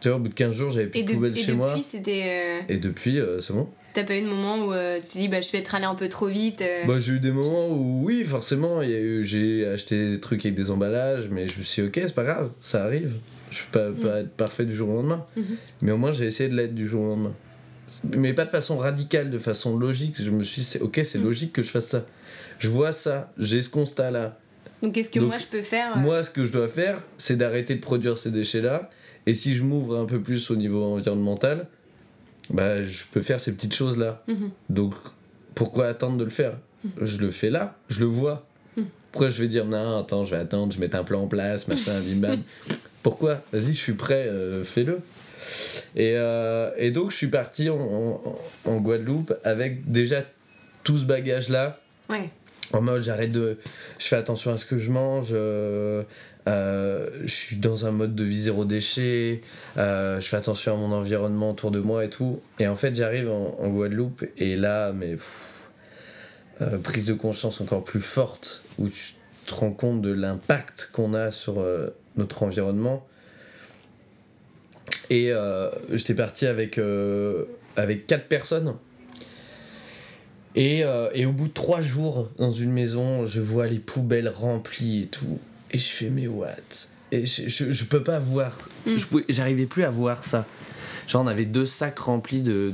Tu 0.00 0.08
vois, 0.08 0.16
au 0.16 0.20
bout 0.20 0.28
de 0.28 0.34
15 0.34 0.54
jours, 0.56 0.70
j'avais 0.70 0.86
plus 0.86 1.02
de 1.02 1.08
de- 1.08 1.12
poubelle 1.14 1.32
et 1.32 1.36
chez 1.36 1.42
depuis, 1.52 1.56
moi. 1.56 1.76
c'était. 1.88 2.22
euh, 2.26 2.60
Et 2.68 2.78
depuis, 2.78 3.20
euh, 3.20 3.40
c'est 3.40 3.52
bon. 3.52 3.68
T'as 3.94 4.04
pas 4.04 4.16
eu 4.16 4.22
de 4.22 4.26
moment 4.26 4.66
où 4.66 4.72
euh, 4.72 4.98
tu 5.00 5.06
te 5.08 5.18
dis, 5.18 5.28
bah, 5.28 5.40
je 5.42 5.50
vais 5.52 5.58
être 5.58 5.74
allé 5.74 5.84
un 5.84 5.94
peu 5.94 6.08
trop 6.08 6.26
vite. 6.26 6.64
Bah, 6.86 6.98
j'ai 6.98 7.12
eu 7.12 7.20
des 7.20 7.30
moments 7.30 7.68
où, 7.68 8.02
oui, 8.04 8.24
forcément, 8.24 8.80
j'ai 8.82 9.66
acheté 9.66 10.08
des 10.08 10.18
trucs 10.18 10.44
avec 10.46 10.56
des 10.56 10.70
emballages, 10.70 11.28
mais 11.30 11.46
je 11.46 11.58
me 11.58 11.62
suis 11.62 11.82
dit, 11.82 11.88
ok, 11.88 12.00
c'est 12.06 12.14
pas 12.14 12.24
grave, 12.24 12.50
ça 12.62 12.84
arrive. 12.84 13.16
Je 13.50 13.56
suis 13.56 13.66
pas, 13.70 13.90
pas 13.92 14.20
être 14.20 14.30
parfait 14.30 14.64
du 14.64 14.74
jour 14.74 14.88
au 14.88 14.94
lendemain. 14.94 15.24
Mhm. 15.36 15.44
Mais 15.82 15.92
au 15.92 15.98
moins, 15.98 16.10
j'ai 16.12 16.24
essayé 16.24 16.48
de 16.48 16.56
l'être 16.56 16.74
du 16.74 16.88
jour 16.88 17.02
au 17.02 17.08
lendemain. 17.08 17.34
Mais 18.16 18.32
pas 18.32 18.46
de 18.46 18.50
façon 18.50 18.78
radicale, 18.78 19.30
de 19.30 19.38
façon 19.38 19.76
logique. 19.78 20.14
Je 20.20 20.30
me 20.30 20.42
suis 20.42 20.62
dit, 20.62 20.78
ok, 20.80 21.00
c'est 21.04 21.18
Mhm. 21.18 21.24
logique 21.24 21.52
que 21.52 21.62
je 21.62 21.70
fasse 21.70 21.88
ça. 21.88 22.06
Je 22.62 22.68
vois 22.68 22.92
ça, 22.92 23.32
j'ai 23.38 23.60
ce 23.60 23.68
constat-là. 23.70 24.38
Donc, 24.82 24.92
qu'est-ce 24.94 25.10
que 25.10 25.18
Donc, 25.18 25.28
moi 25.28 25.38
je 25.38 25.46
peux 25.46 25.62
faire 25.62 25.96
euh, 25.96 25.98
Moi, 26.00 26.22
ce 26.22 26.30
que 26.30 26.44
je 26.46 26.52
dois 26.52 26.68
faire, 26.68 27.02
c'est 27.18 27.34
d'arrêter 27.36 27.74
de 27.74 27.80
produire 27.80 28.16
ces 28.16 28.30
déchets-là. 28.30 28.88
Et 29.26 29.34
si 29.34 29.54
je 29.56 29.64
m'ouvre 29.64 29.98
un 29.98 30.04
peu 30.06 30.20
plus 30.20 30.48
au 30.52 30.56
niveau 30.56 30.84
environnemental, 30.84 31.66
bah, 32.50 32.84
je 32.84 33.02
peux 33.12 33.20
faire 33.20 33.40
ces 33.40 33.52
petites 33.52 33.74
choses-là. 33.74 34.22
Mhm. 34.28 34.50
Donc, 34.70 34.94
pourquoi 35.56 35.88
attendre 35.88 36.16
de 36.18 36.24
le 36.24 36.30
faire? 36.30 36.54
Je 37.00 37.18
le 37.18 37.30
fais 37.30 37.50
là, 37.50 37.74
je 37.88 37.98
le 38.00 38.06
vois. 38.06 38.46
Mhm. 38.76 38.86
Pourquoi 39.10 39.30
je 39.30 39.42
vais 39.42 39.48
dire 39.48 39.64
non, 39.64 39.98
attends, 39.98 40.24
je 40.24 40.30
vais 40.30 40.40
attendre, 40.40 40.72
je 40.72 40.78
vais 40.78 40.82
mettre 40.84 40.96
un 40.96 41.04
plan 41.04 41.22
en 41.22 41.26
place, 41.28 41.66
machin, 41.68 42.00
bim 42.00 42.16
bam 42.20 42.42
Pourquoi? 43.02 43.40
Vas-y, 43.52 43.72
je 43.72 43.78
suis 43.78 43.94
prêt, 43.94 44.26
euh, 44.28 44.62
fais-le. 44.62 45.00
Et, 45.96 46.14
euh, 46.16 46.70
et 46.76 46.92
donc, 46.92 47.10
je 47.10 47.16
suis 47.16 47.26
parti 47.26 47.68
en, 47.70 47.76
en- 47.80 48.38
en 48.64 48.76
Guadeloupe 48.80 49.34
avec 49.42 49.90
déjà 49.90 50.22
tout 50.84 50.98
ce 50.98 51.04
bagage-là. 51.04 51.80
Ouais. 52.08 52.30
En 52.72 52.80
mode 52.80 53.02
j'arrête 53.02 53.32
de 53.32 53.58
je 53.98 54.06
fais 54.06 54.16
attention 54.16 54.52
à 54.52 54.56
ce 54.56 54.64
que 54.66 54.78
je 54.78 54.90
mange 54.90 55.28
euh, 55.32 56.02
euh, 56.48 57.08
je 57.22 57.32
suis 57.32 57.56
dans 57.56 57.86
un 57.86 57.92
mode 57.92 58.14
de 58.14 58.24
vie 58.24 58.42
zéro 58.42 58.64
déchet 58.64 59.40
euh, 59.76 60.20
je 60.20 60.26
fais 60.26 60.36
attention 60.36 60.74
à 60.74 60.76
mon 60.76 60.92
environnement 60.92 61.50
autour 61.50 61.70
de 61.70 61.80
moi 61.80 62.04
et 62.04 62.10
tout. 62.10 62.40
Et 62.58 62.66
en 62.66 62.76
fait 62.76 62.94
j'arrive 62.94 63.30
en, 63.30 63.68
Guadeloupe 63.68 64.24
et 64.38 64.56
là 64.56 64.92
mais 64.92 65.16
prise 66.82 67.06
de 67.06 67.14
conscience 67.14 67.60
encore 67.60 67.84
plus 67.84 68.00
forte 68.00 68.62
où 68.78 68.88
tu 68.88 69.14
te 69.46 69.54
rends 69.54 69.72
compte 69.72 70.02
de 70.02 70.12
l'impact 70.12 70.90
qu'on 70.92 71.14
a 71.14 71.30
sur 71.30 71.64
notre 72.16 72.42
environnement. 72.42 73.06
Et 75.10 75.32
j'étais 75.92 76.14
parti 76.14 76.46
avec 76.46 76.78
avec 77.76 78.06
quatre 78.06 78.26
personnes 78.26 78.74
et, 80.54 80.84
euh, 80.84 81.08
et 81.14 81.24
au 81.26 81.32
bout 81.32 81.48
de 81.48 81.52
trois 81.52 81.80
jours 81.80 82.28
dans 82.38 82.52
une 82.52 82.72
maison, 82.72 83.24
je 83.26 83.40
vois 83.40 83.66
les 83.66 83.78
poubelles 83.78 84.28
remplies 84.28 85.02
et 85.02 85.06
tout. 85.06 85.38
Et 85.70 85.78
je 85.78 85.88
fais, 85.88 86.10
mais 86.10 86.26
what? 86.26 86.48
Et 87.10 87.26
je, 87.26 87.48
je, 87.48 87.72
je 87.72 87.84
peux 87.84 88.02
pas 88.02 88.18
voir. 88.18 88.68
Mm. 88.86 88.96
Pouvais- 88.96 89.24
J'arrivais 89.28 89.66
plus 89.66 89.84
à 89.84 89.90
voir 89.90 90.24
ça. 90.24 90.46
Genre, 91.08 91.22
on 91.22 91.26
avait 91.26 91.44
deux 91.46 91.66
sacs 91.66 91.98
remplis 91.98 92.40
de. 92.42 92.72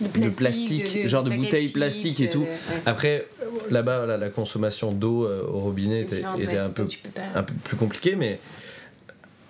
De 0.00 0.28
plastique, 0.30 1.08
genre 1.08 1.24
de 1.24 1.30
bouteilles 1.36 1.70
plastiques 1.70 2.20
et 2.20 2.28
tout. 2.28 2.42
ouais. 2.42 2.48
Après, 2.86 3.26
là-bas, 3.68 4.16
la 4.16 4.28
consommation 4.30 4.92
d'eau 4.92 5.24
euh, 5.26 5.42
au 5.42 5.58
robinet 5.58 6.02
était, 6.02 6.16
Différentes, 6.16 6.40
était 6.40 6.52
ouais, 6.52 6.58
un, 6.58 6.70
peu, 6.70 6.86
pas- 6.86 7.20
un 7.34 7.42
peu 7.42 7.52
plus 7.64 7.76
compliquée, 7.76 8.14
mais 8.14 8.38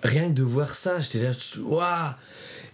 rien 0.01 0.27
que 0.29 0.33
de 0.33 0.41
voir 0.41 0.73
ça, 0.73 0.99
j'étais 0.99 1.19
là, 1.19 1.31
waouh 1.61 2.13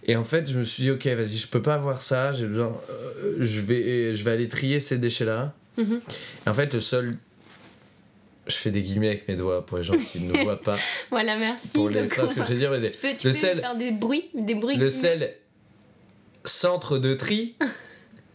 Et 0.08 0.14
en 0.16 0.22
fait, 0.24 0.48
je 0.48 0.56
me 0.58 0.64
suis 0.64 0.84
dit, 0.84 0.90
ok, 0.92 1.04
vas-y, 1.06 1.36
je 1.36 1.48
peux 1.48 1.60
pas 1.62 1.78
voir 1.78 2.00
ça, 2.00 2.32
j'ai 2.32 2.46
besoin. 2.46 2.76
euh, 2.90 3.36
je, 3.40 3.60
vais, 3.60 4.14
je 4.14 4.22
vais 4.24 4.30
aller 4.30 4.46
trier 4.48 4.78
ces 4.80 4.98
déchets-là. 4.98 5.52
Mhm. 5.76 6.00
Et 6.46 6.48
en 6.48 6.54
fait, 6.54 6.72
le 6.74 6.80
seul. 6.80 7.16
Je 8.46 8.54
fais 8.54 8.70
des 8.70 8.80
guillemets 8.82 9.08
avec 9.08 9.26
mes 9.26 9.34
doigts 9.34 9.66
pour 9.66 9.78
les 9.78 9.82
gens 9.82 9.96
qui 9.96 10.20
ne 10.20 10.44
voient 10.44 10.60
pas, 10.60 10.78
Voilà, 11.10 11.36
merci. 11.36 11.66
pour 11.74 11.90
les 11.90 12.06
phrases 12.06 12.32
que 12.32 12.42
je 12.42 12.46
vais 12.52 12.54
dire. 12.54 12.70
mais 12.70 12.90
Tu 12.90 12.98
peux, 12.98 13.16
tu 13.16 13.26
le 13.26 13.32
peux 13.32 13.38
sel- 13.38 13.60
faire 13.60 13.76
des 13.76 13.90
bruits, 13.90 14.30
des 14.34 14.54
bruits. 14.54 14.76
le 14.76 14.88
seul 14.88 15.32
centre 16.44 16.98
de 16.98 17.14
tri, 17.14 17.56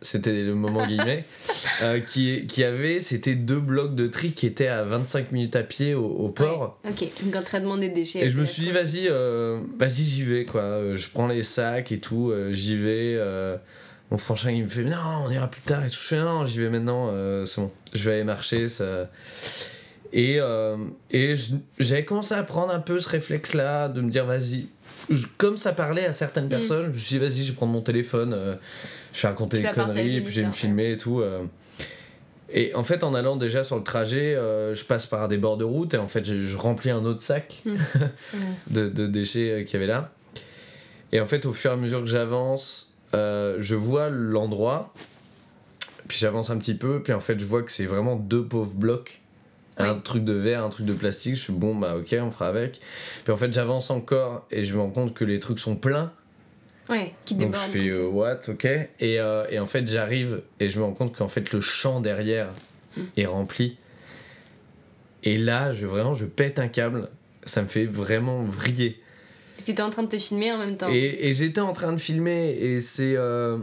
c'était 0.02 0.32
le 0.44 0.56
moment 0.56 0.86
guillemets, 0.88 1.26
euh, 1.84 2.00
qui, 2.00 2.48
qui 2.48 2.64
avait, 2.64 3.00
c'était 3.00 3.36
deux 3.36 3.60
blocs 3.60 3.96
de 3.96 4.08
tri 4.08 4.32
qui 4.34 4.48
étaient 4.48 4.68
à 4.68 4.84
25 4.84 5.32
minutes 5.32 5.56
à 5.56 5.64
pied 5.64 5.94
au, 5.94 6.06
au 6.06 6.30
port. 6.30 6.80
Ouais, 6.84 6.92
Ok, 6.92 7.08
donc 7.32 7.44
traitement 7.44 7.78
des 7.78 7.90
déchets. 7.90 8.26
Et 8.26 8.30
je 8.30 8.38
me 8.38 8.46
suis 8.46 8.64
dit, 8.64 8.72
vas-y, 8.72 9.08
euh, 9.08 9.62
vas-y, 9.78 10.04
j'y 10.04 10.24
vais, 10.24 10.46
quoi. 10.46 10.62
Euh, 10.62 10.98
Je 10.98 11.08
prends 11.10 11.28
les 11.28 11.44
sacs 11.44 11.92
et 11.92 12.00
tout, 12.00 12.32
euh, 12.32 12.52
j'y 12.52 12.76
vais. 12.76 13.20
mon 14.10 14.18
frangin, 14.18 14.52
il 14.52 14.64
me 14.64 14.70
fait, 14.70 14.84
non, 14.84 14.98
on 15.26 15.32
ira 15.32 15.48
plus 15.48 15.62
tard 15.62 15.84
et 15.86 15.88
tout. 15.90 15.98
Je 16.00 16.08
fais, 16.08 16.20
non, 16.20 16.46
j'y 16.46 16.60
vais 16.60 16.70
maintenant, 16.70 17.12
c'est 17.46 17.62
bon. 17.62 17.72
Je 17.94 18.04
vais 18.04 18.16
aller 18.16 18.24
marcher, 18.24 18.68
ça. 18.70 19.10
Et, 20.14 20.40
et 21.12 21.36
j'avais 21.80 22.06
commencé 22.06 22.34
à 22.34 22.44
prendre 22.44 22.74
un 22.74 22.80
peu 22.80 23.00
ce 23.00 23.08
réflexe-là, 23.08 23.88
de 23.90 24.02
me 24.02 24.10
dire, 24.10 24.26
vas-y. 24.26 24.68
Je- 25.10 25.26
Comme 25.38 25.58
ça 25.58 25.74
parlait 25.74 26.06
à 26.06 26.14
certaines 26.14 26.50
personnes, 26.50 26.86
je 26.86 26.90
me 26.92 26.98
suis 26.98 27.20
dit, 27.20 27.26
vas-y, 27.26 27.44
je 27.44 27.52
vais 27.52 27.56
prendre 27.56 27.72
mon 27.74 27.82
téléphone, 27.82 28.34
euh, 28.34 28.56
je 29.14 29.22
vais 29.22 29.28
raconter 29.28 29.58
Tu 29.58 29.64
des 29.64 29.70
conneries, 29.94 30.16
et 30.18 30.22
puis 30.22 30.34
je 30.34 30.40
vais 30.42 30.48
me 30.48 30.52
filmer 30.68 30.92
et 30.92 30.98
tout. 30.98 31.22
euh. 31.22 31.44
Et 32.54 32.76
en 32.76 32.84
fait, 32.84 33.04
en 33.06 33.14
allant 33.14 33.38
déjà 33.38 33.64
sur 33.64 33.78
le 33.78 33.84
trajet, 33.84 34.36
euh, 34.36 34.76
je 34.76 34.84
passe 34.84 35.06
par 35.06 35.28
des 35.30 35.38
bords 35.38 35.56
de 35.58 35.64
route 35.64 35.94
et 35.94 35.98
en 35.98 36.08
fait, 36.08 36.26
je, 36.26 36.46
je 36.46 36.58
remplis 36.58 36.90
un 36.92 37.06
autre 37.06 37.22
sac 37.22 37.64
de, 38.70 38.90
de 38.90 39.08
déchets 39.08 39.64
qu'il 39.66 39.80
y 39.80 39.84
avait 39.84 39.92
là. 39.92 40.12
Et 41.14 41.20
en 41.22 41.26
fait, 41.26 41.46
au 41.46 41.54
fur 41.54 41.72
et 41.72 41.74
à 41.74 41.78
mesure 41.78 42.02
que 42.02 42.08
j'avance, 42.08 42.94
je 43.14 43.76
vois 43.76 44.10
l'endroit, 44.10 44.94
puis 46.10 46.18
j'avance 46.18 46.50
un 46.50 46.58
petit 46.58 46.74
peu, 46.76 47.02
puis 47.02 47.14
en 47.14 47.20
fait, 47.22 47.40
je 47.40 47.46
vois 47.46 47.64
que 47.64 47.72
c'est 47.72 47.86
vraiment 47.86 48.16
deux 48.18 48.44
pauvres 48.46 48.74
blocs. 48.74 49.21
Un 49.90 50.00
truc 50.00 50.24
de 50.24 50.34
verre, 50.34 50.64
un 50.64 50.70
truc 50.70 50.86
de 50.86 50.94
plastique, 50.94 51.36
je 51.36 51.40
suis 51.42 51.54
bon, 51.54 51.76
bah 51.76 51.96
ok, 51.98 52.16
on 52.22 52.32
fera 52.32 52.48
avec. 52.48 52.80
Puis 53.24 53.34
en 53.34 53.38
fait, 53.38 53.52
j'avance 53.54 53.90
encore 53.90 54.46
et 54.52 54.64
je 54.64 54.74
me 54.76 54.82
rends 54.82 54.90
compte 54.90 55.14
que 55.14 55.24
les 55.26 55.40
trucs 55.40 55.60
sont 55.60 55.76
pleins. 55.76 56.12
Ouais, 56.90 57.14
qui 57.26 57.36
Donc 57.36 57.54
je 57.56 57.60
fais 57.60 57.88
euh, 57.90 58.08
what, 58.08 58.40
ok. 58.50 58.66
Et, 58.66 58.90
euh, 59.20 59.46
et 59.50 59.60
en 59.60 59.66
fait, 59.66 59.88
j'arrive 59.88 60.42
et 60.60 60.68
je 60.70 60.78
me 60.80 60.84
rends 60.84 60.94
compte 60.94 61.16
qu'en 61.16 61.28
fait, 61.28 61.52
le 61.54 61.62
champ 61.62 62.00
derrière 62.02 62.50
Mm. 62.98 63.02
est 63.16 63.26
rempli. 63.26 63.78
Et 65.24 65.38
là, 65.38 65.74
je, 65.74 65.86
vraiment, 65.86 66.14
je 66.14 66.26
pète 66.26 66.60
un 66.60 66.68
câble. 66.68 67.10
Ça 67.46 67.62
me 67.62 67.68
fait 67.68 67.86
vraiment 67.86 68.42
vriller. 68.42 69.00
Tu 69.64 69.72
étais 69.72 69.82
en 69.82 69.90
train 69.92 70.04
de 70.04 70.08
te 70.10 70.18
filmer 70.18 70.52
en 70.52 70.58
même 70.58 70.76
temps. 70.76 70.90
Et, 70.92 71.28
et 71.30 71.34
j'étais 71.34 71.62
en 71.62 71.72
train 71.72 71.94
de 71.94 72.00
filmer 72.02 72.50
et 72.60 72.82
c'est. 72.82 73.16
euh, 73.16 73.58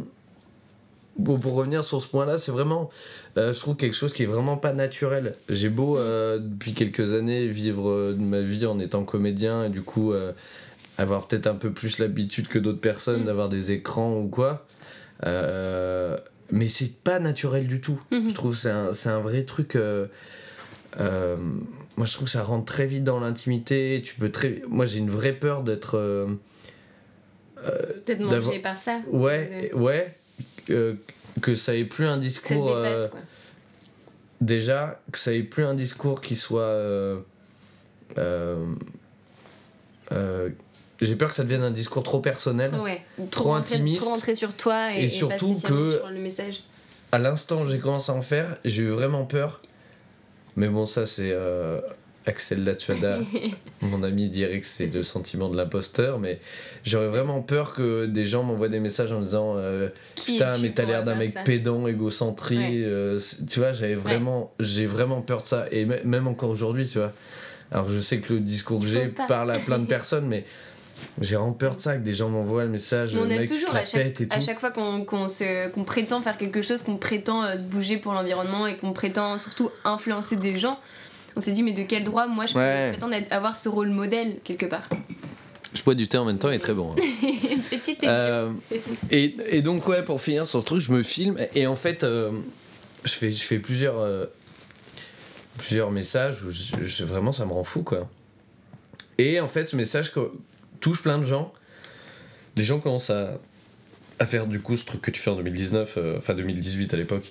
Bon, 1.18 1.38
pour 1.38 1.54
revenir 1.54 1.82
sur 1.84 2.00
ce 2.00 2.06
point-là, 2.06 2.38
c'est 2.38 2.52
vraiment, 2.52 2.90
euh, 3.36 3.52
je 3.52 3.58
trouve 3.58 3.76
quelque 3.76 3.94
chose 3.96 4.12
qui 4.12 4.22
est 4.22 4.26
vraiment 4.26 4.56
pas 4.56 4.72
naturel. 4.72 5.34
J'ai 5.48 5.68
beau 5.68 5.98
euh, 5.98 6.38
depuis 6.40 6.74
quelques 6.74 7.12
années 7.12 7.48
vivre 7.48 7.90
euh, 7.90 8.14
ma 8.16 8.40
vie 8.40 8.66
en 8.66 8.78
étant 8.78 9.02
comédien 9.04 9.64
et 9.64 9.68
du 9.68 9.82
coup 9.82 10.12
avoir 10.96 11.26
peut-être 11.26 11.46
un 11.48 11.54
peu 11.56 11.70
plus 11.72 11.98
l'habitude 11.98 12.46
que 12.48 12.58
d'autres 12.60 12.80
personnes 12.80 13.22
Mm. 13.22 13.24
d'avoir 13.24 13.48
des 13.48 13.70
écrans 13.72 14.16
ou 14.18 14.28
quoi. 14.28 14.64
Mais 16.50 16.66
c'est 16.66 16.94
pas 17.02 17.18
naturel 17.18 17.66
du 17.66 17.80
tout. 17.80 18.00
Mhm. 18.10 18.30
Je 18.30 18.34
trouve 18.34 18.52
que 18.52 18.58
c'est 18.58 18.70
un, 18.70 18.92
un 19.06 19.18
vrai 19.20 19.44
truc. 19.44 19.74
moi, 20.96 22.06
je 22.06 22.12
trouve 22.12 22.24
que 22.26 22.30
ça 22.30 22.42
rentre 22.42 22.64
très 22.64 22.86
vite 22.86 23.04
dans 23.04 23.18
l'intimité. 23.20 24.00
Tu 24.04 24.14
peux 24.14 24.30
très. 24.30 24.62
Moi, 24.68 24.84
j'ai 24.86 24.98
une 25.00 25.10
vraie 25.10 25.32
peur 25.34 25.62
d'être. 25.62 25.98
Peut-être 27.56 28.18
d'avoir- 28.20 28.42
mangé 28.44 28.60
par 28.60 28.78
ça. 28.78 29.00
Ouais, 29.10 29.70
ouais. 29.74 30.14
Euh, 30.70 30.94
que 31.40 31.54
ça 31.54 31.74
ait 31.76 31.84
plus 31.84 32.06
un 32.06 32.14
Ça 32.14 32.20
discours. 32.20 32.66
dépasse, 32.76 32.92
euh, 32.92 33.08
quoi. 33.08 33.20
déjà, 34.40 35.00
que 35.12 35.18
ça 35.18 35.32
ait 35.32 35.42
plus 35.42 35.64
un 35.64 35.74
discours 35.74 36.20
qui 36.20 36.36
soit. 36.36 36.60
euh, 36.62 37.20
euh, 38.18 38.66
j'ai 41.00 41.14
peur 41.14 41.28
que 41.30 41.36
ça 41.36 41.44
devienne 41.44 41.62
un 41.62 41.70
discours 41.70 42.02
trop 42.02 42.20
personnel. 42.20 42.74
Ouais. 42.74 43.02
trop 43.30 43.50
rentrer- 43.50 43.76
intimiste. 43.76 44.00
Trop 44.00 44.10
rentrer 44.10 44.34
sur 44.34 44.54
toi 44.54 44.92
et, 44.94 45.08
surtout 45.08 45.54
que- 45.54 45.98
sur 45.98 46.08
le 46.08 46.18
message. 46.18 46.62
À 47.12 47.18
l'instant 47.18 47.62
où 47.62 47.68
j'ai 47.70 47.78
commencé 47.78 48.10
à 48.10 48.14
en 48.14 48.22
faire, 48.22 48.56
j'ai 48.64 48.82
eu 48.82 48.88
vraiment 48.90 49.24
peur. 49.24 49.62
Mais 50.56 50.68
bon, 50.68 50.84
ça, 50.86 51.06
c'est 51.06 51.32
Axel 52.28 52.62
Latuada, 52.62 53.18
mon 53.80 54.02
ami, 54.02 54.28
dirait 54.28 54.60
que 54.60 54.66
c'est 54.66 54.86
le 54.92 55.02
sentiment 55.02 55.48
de 55.48 55.56
l'imposteur. 55.56 56.18
Mais 56.18 56.40
j'aurais 56.84 57.08
vraiment 57.08 57.40
peur 57.40 57.72
que 57.72 58.06
des 58.06 58.26
gens 58.26 58.42
m'envoient 58.42 58.68
des 58.68 58.80
messages 58.80 59.10
en 59.12 59.18
me 59.18 59.24
disant 59.24 59.54
euh, 59.56 59.88
Putain, 60.24 60.58
mais 60.58 60.70
t'as 60.72 60.84
l'air 60.84 61.02
d'un 61.04 61.14
mec 61.14 61.34
pédant, 61.44 61.86
égocentrique. 61.86 62.58
Ouais. 62.58 62.82
euh, 62.84 63.18
tu 63.48 63.58
vois, 63.60 63.72
j'avais 63.72 63.94
vraiment, 63.94 64.52
j'ai 64.60 64.86
vraiment 64.86 65.22
peur 65.22 65.42
de 65.42 65.46
ça. 65.46 65.66
Et 65.70 65.84
me- 65.84 66.02
même 66.04 66.26
encore 66.28 66.50
aujourd'hui, 66.50 66.86
tu 66.86 66.98
vois. 66.98 67.12
Alors, 67.72 67.88
je 67.88 68.00
sais 68.00 68.18
que 68.18 68.32
le 68.34 68.40
discours 68.40 68.80
que 68.80 68.86
j'ai 68.86 69.08
parle 69.08 69.50
à 69.50 69.58
plein 69.58 69.78
de 69.78 69.86
personnes, 69.96 70.26
mais 70.26 70.44
j'ai 71.20 71.36
vraiment 71.36 71.52
peur 71.52 71.76
de 71.76 71.80
ça, 71.80 71.96
que 71.96 72.02
des 72.02 72.12
gens 72.12 72.28
m'envoient 72.28 72.64
le 72.64 72.70
message, 72.70 73.14
on 73.16 73.24
mec, 73.24 73.48
je 73.48 73.54
toujours 73.54 73.74
à 73.74 73.84
chaque, 73.84 74.02
pète 74.02 74.20
et 74.20 74.26
à 74.30 74.38
tout. 74.38 74.44
chaque 74.44 74.58
fois 74.58 74.70
qu'on 74.72 75.84
prétend 75.84 76.20
faire 76.20 76.36
quelque 76.36 76.60
chose, 76.60 76.82
qu'on 76.82 76.96
prétend 76.96 77.42
euh, 77.44 77.56
se 77.56 77.62
bouger 77.62 77.98
pour 77.98 78.12
l'environnement 78.14 78.66
et 78.66 78.76
qu'on 78.76 78.92
prétend 78.92 79.38
surtout 79.38 79.70
influencer 79.84 80.36
des 80.36 80.58
gens, 80.58 80.78
on 81.38 81.40
s'est 81.40 81.52
dit 81.52 81.62
mais 81.62 81.72
de 81.72 81.84
quel 81.84 82.04
droit 82.04 82.26
moi 82.26 82.46
je 82.46 82.52
peux 82.54 82.58
Ouais. 82.58 82.90
prétendre 82.90 83.14
être- 83.14 83.32
avoir 83.32 83.56
ce 83.56 83.68
rôle 83.68 83.88
modèle 83.90 84.38
quelque 84.44 84.66
part? 84.66 84.88
Je 85.74 85.82
bois 85.82 85.94
du 85.94 86.08
thé 86.08 86.18
en 86.18 86.24
même 86.24 86.38
temps, 86.38 86.48
il 86.50 86.54
est 86.56 86.58
très 86.58 86.74
bon. 86.74 86.92
hein. 86.92 86.96
Petite 87.70 88.02
Euh, 88.04 88.50
et, 89.10 89.36
et 89.50 89.62
donc 89.62 89.86
ouais 89.86 90.02
pour 90.04 90.20
finir 90.20 90.46
sur 90.46 90.60
ce 90.60 90.66
truc 90.66 90.80
je 90.80 90.90
me 90.92 91.02
filme 91.02 91.36
et 91.54 91.66
en 91.66 91.74
fait 91.76 92.02
euh, 92.04 92.32
je 93.04 93.12
fais 93.12 93.30
je 93.30 93.42
fais 93.42 93.58
plusieurs 93.58 93.98
euh, 94.00 94.26
plusieurs 95.58 95.90
messages 95.90 96.42
où 96.42 96.50
je- 96.50 96.84
je- 96.84 97.04
vraiment 97.04 97.32
ça 97.32 97.44
me 97.46 97.52
rend 97.52 97.62
fou 97.64 97.82
quoi 97.82 98.08
et 99.18 99.40
en 99.40 99.48
fait 99.48 99.66
ce 99.66 99.76
message 99.76 100.12
touche 100.80 101.02
plein 101.02 101.18
de 101.18 101.26
gens 101.26 101.52
les 102.56 102.64
gens 102.64 102.80
commencent 102.80 103.10
à 103.10 103.38
à 104.20 104.26
faire 104.26 104.46
du 104.48 104.60
coup 104.60 104.76
ce 104.76 104.84
truc 104.84 105.00
que 105.02 105.10
tu 105.12 105.20
fais 105.20 105.30
en 105.30 105.36
2019 105.36 105.94
euh, 105.96 106.18
enfin 106.18 106.34
2018 106.34 106.94
à 106.94 106.96
l'époque 106.96 107.30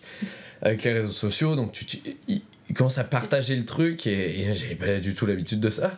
avec 0.62 0.84
les 0.84 0.94
réseaux 0.94 1.10
sociaux 1.12 1.56
donc 1.56 1.72
tu, 1.74 1.86
tu- 1.86 2.00
ils, 2.28 2.42
ils 2.70 2.76
commencent 2.76 2.98
à 2.98 3.04
partager 3.04 3.56
le 3.56 3.66
truc 3.66 4.08
et, 4.08 4.54
j'avais 4.54 4.76
pas 4.76 5.00
du 5.00 5.14
tout 5.14 5.26
l'habitude 5.26 5.60
de 5.60 5.70
ça. 5.70 5.98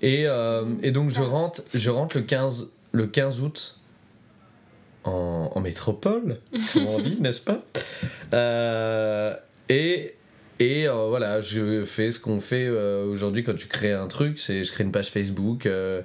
Et, 0.00 0.24
euh, 0.26 0.64
donc 0.90 1.10
je 1.10 1.22
rentre 1.22 1.62
je 1.74 1.90
rentre 1.90 2.16
le 2.16 2.22
15 2.22 2.72
le 2.92 3.06
15 3.06 3.40
août 3.40 3.78
en, 5.04 5.50
en 5.54 5.60
métropole, 5.60 6.38
comme 6.72 6.86
on 6.86 7.00
dit, 7.00 7.16
n'est-ce 7.20 7.40
pas? 7.40 7.62
Euh, 8.34 9.34
Et, 9.68 10.14
et 10.62 10.86
euh, 10.86 11.06
voilà, 11.08 11.40
je 11.40 11.82
fais 11.84 12.12
ce 12.12 12.20
qu'on 12.20 12.38
fait 12.38 12.66
euh, 12.68 13.04
aujourd'hui 13.06 13.42
quand 13.42 13.54
tu 13.56 13.66
crées 13.66 13.92
un 13.92 14.06
truc, 14.06 14.38
c'est 14.38 14.62
je 14.62 14.70
crée 14.70 14.84
une 14.84 14.92
page 14.92 15.10
Facebook, 15.10 15.66
euh, 15.66 16.02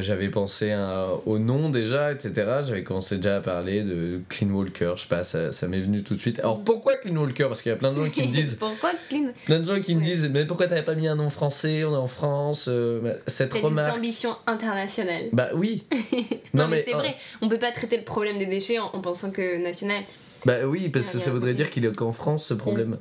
j'avais 0.00 0.28
pensé 0.28 0.72
à- 0.72 1.08
au 1.24 1.38
nom 1.38 1.70
déjà, 1.70 2.12
etc. 2.12 2.32
J'avais 2.66 2.82
commencé 2.82 3.16
déjà 3.16 3.36
à 3.36 3.40
parler 3.40 3.82
de 3.82 4.20
Clean 4.28 4.50
Walker, 4.50 4.92
je 4.96 5.02
sais 5.02 5.08
pas, 5.08 5.24
ça, 5.24 5.52
ça 5.52 5.68
m'est 5.68 5.80
venu 5.80 6.02
tout 6.02 6.14
de 6.14 6.20
suite. 6.20 6.38
Alors 6.40 6.62
pourquoi 6.62 6.96
Clean 6.96 7.16
Walker? 7.16 7.44
Parce 7.48 7.62
qu'il 7.62 7.70
y 7.70 7.72
a 7.72 7.78
plein 7.78 7.92
de 7.92 8.00
gens 8.00 8.10
qui 8.10 8.22
me 8.28 8.32
disent, 8.32 8.54
Pourquoi 8.60 8.90
Clean? 9.08 9.28
plein 9.46 9.60
de 9.60 9.64
gens 9.64 9.80
qui 9.80 9.94
me 9.94 10.02
disent, 10.02 10.28
mais 10.30 10.44
pourquoi 10.44 10.66
t'avais 10.66 10.82
pas 10.84 10.94
mis 10.94 11.08
un 11.08 11.16
nom 11.16 11.30
français, 11.30 11.84
on 11.84 11.92
est 11.94 11.96
en 11.96 12.06
France, 12.06 12.68
bah, 12.68 13.12
cette 13.26 13.50
T'as 13.50 13.58
des 13.60 13.64
remarque... 13.64 13.96
ambitions 13.96 14.36
internationales. 14.46 15.24
Bah 15.32 15.48
oui 15.54 15.84
Non, 16.54 16.68
mais, 16.68 16.84
c'est 16.86 16.92
vrai, 16.94 17.14
on 17.40 17.48
peut 17.48 17.58
pas 17.58 17.72
traiter 17.72 17.96
le 17.96 18.04
problème 18.04 18.36
des 18.38 18.46
déchets 18.46 18.78
en, 18.78 18.90
en 18.92 19.00
pensant 19.00 19.30
que 19.30 19.62
national. 19.62 20.02
Bah 20.44 20.66
oui, 20.66 20.88
parce 20.90 21.06
que 21.06 21.12
Il 21.12 21.20
y 21.20 21.22
a 21.22 21.24
ça 21.24 21.30
voudrait 21.30 21.54
dire 21.54 21.70
qu'il 21.70 21.84
est 21.84 21.96
qu'en 21.96 22.12
France 22.12 22.44
ce 22.46 22.54
problème. 22.54 22.98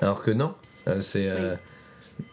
Alors 0.00 0.22
que 0.22 0.30
non, 0.30 0.54
euh, 0.86 1.00
c'est 1.00 1.28
euh, 1.28 1.54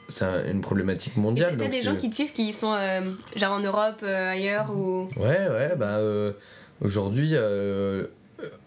c'est 0.07 0.25
un- 0.25 0.45
une 0.51 0.61
problématique 0.61 1.17
mondiale. 1.17 1.55
T'as 1.57 1.67
des 1.67 1.81
gens 1.81 1.95
qui 1.95 2.09
te 2.09 2.15
suivent 2.15 2.33
qui 2.33 2.53
sont 2.53 2.73
euh, 2.73 3.01
genre 3.35 3.53
en 3.53 3.59
Europe, 3.59 3.99
euh, 4.03 4.31
ailleurs 4.31 4.71
ou. 4.75 5.09
Ouais, 5.17 5.47
ouais, 5.49 5.75
bah 5.77 5.97
euh, 5.97 6.31
aujourd'hui, 6.81 7.31
le, 7.31 8.09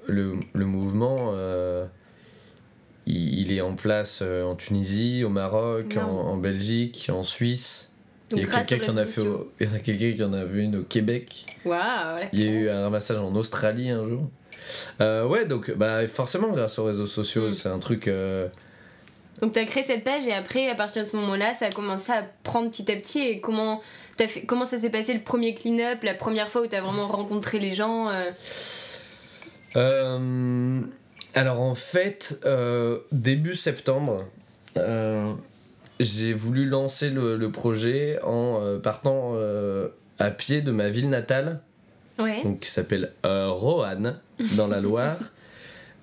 le 0.07 0.65
mouvement, 0.65 1.33
il, 3.07 3.39
il 3.41 3.53
est 3.53 3.61
en 3.61 3.75
place 3.75 4.23
en 4.23 4.55
Tunisie, 4.57 5.25
au 5.25 5.29
Maroc, 5.29 5.97
en, 5.97 6.37
Belgique, 6.37 7.11
en 7.13 7.23
Suisse. 7.23 7.91
Donc 8.31 8.41
il 8.41 8.47
y 8.47 8.51
a 8.55 8.63
quelqu'un 8.63 8.85
qui 8.85 8.91
en 8.91 8.97
a 8.99 9.07
fait 9.07 9.23
au- 9.23 9.51
il 9.59 9.71
y 9.71 9.75
a 9.75 9.79
quelqu'un 9.79 10.13
qui 10.13 10.23
en 10.23 10.33
a 10.35 10.45
vu 10.45 10.61
une 10.63 10.77
au 10.77 10.83
Québec. 10.83 11.47
Waouh, 11.65 11.79
Il 12.35 12.43
y 12.45 12.47
a 12.49 12.51
eu 12.51 12.69
un 12.69 12.83
ramassage 12.83 13.17
en 13.19 13.35
Australie 13.35 13.89
un 13.91 14.07
jour. 14.07 14.29
Ouais, 15.31 15.47
donc 15.47 15.71
bah, 15.77 16.07
forcément, 16.09 16.49
grâce 16.49 16.79
aux 16.79 16.85
réseaux 16.85 17.07
sociaux, 17.07 17.49
Mm. 17.49 17.55
c'est 17.55 17.69
un 17.71 17.79
truc. 17.79 18.11
Donc 19.41 19.53
t'as 19.53 19.65
créé 19.65 19.83
cette 19.83 20.05
page 20.05 20.27
et 20.27 20.33
après, 20.33 20.69
à 20.69 20.75
partir 20.75 21.03
de 21.03 21.09
ce 21.09 21.17
moment-là, 21.17 21.55
ça 21.55 21.67
a 21.67 21.71
commencé 21.71 22.11
à 22.13 22.23
prendre 22.43 22.71
petit 22.71 22.91
à 22.91 22.97
petit. 22.97 23.21
Et 23.21 23.41
comment, 23.41 23.81
t'as 24.17 24.27
fait, 24.29 24.43
comment 24.43 24.65
ça 24.65 24.79
s'est 24.79 24.91
passé 24.91 25.15
le 25.15 25.21
premier 25.21 25.55
clean-up, 25.55 26.03
la 26.03 26.15
première 26.15 26.49
fois 26.51 26.63
où 26.63 26.67
t'as 26.67 26.81
vraiment 26.81 27.07
rencontré 27.07 27.59
les 27.59 27.75
gens 27.75 28.09
euh, 28.09 28.31
Euh, 29.77 30.81
alors 31.35 31.61
en 31.61 31.75
fait, 31.75 32.41
euh, 32.47 32.99
début 33.13 33.55
septembre, 33.55 34.25
j'ai 36.01 36.33
voulu 36.33 36.67
lancer 36.67 37.11
le, 37.11 37.37
le 37.37 37.51
projet 37.51 38.19
en 38.23 38.79
partant 38.83 39.35
à 40.19 40.31
pied 40.31 40.63
de 40.63 40.71
ma 40.71 40.89
ville 40.89 41.09
natale, 41.11 41.61
Ouais. 42.19 42.43
donc 42.43 42.61
qui 42.61 42.71
s'appelle 42.71 43.13
Roanne, 43.25 44.19
dans 44.57 44.67
la 44.67 44.81
Loire, 44.81 45.19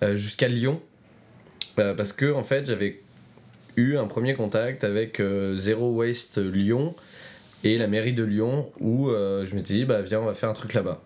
jusqu'à 0.14 0.48
Lyon. 0.48 0.82
Parce 1.76 2.14
que 2.14 2.32
en 2.34 2.44
fait, 2.44 2.66
j'avais 2.68 3.02
eu 3.78 3.98
un 3.98 4.08
premier 4.08 4.34
contact 4.34 4.84
avec 4.84 5.20
euh, 5.20 5.56
Zero 5.56 5.92
Waste 5.92 6.38
Lyon 6.38 6.96
et 7.64 7.78
la 7.78 7.88
mairie 7.88 8.14
de 8.14 8.24
Lyon 8.24 8.72
où 8.80 9.10
euh, 9.10 9.46
je 9.46 9.56
m'étais 9.56 9.74
dit, 9.74 9.86
bah 9.86 10.02
viens, 10.02 10.20
on 10.20 10.26
va 10.26 10.34
faire 10.34 10.50
un 10.50 10.54
truc 10.54 10.74
là-bas. 10.74 11.02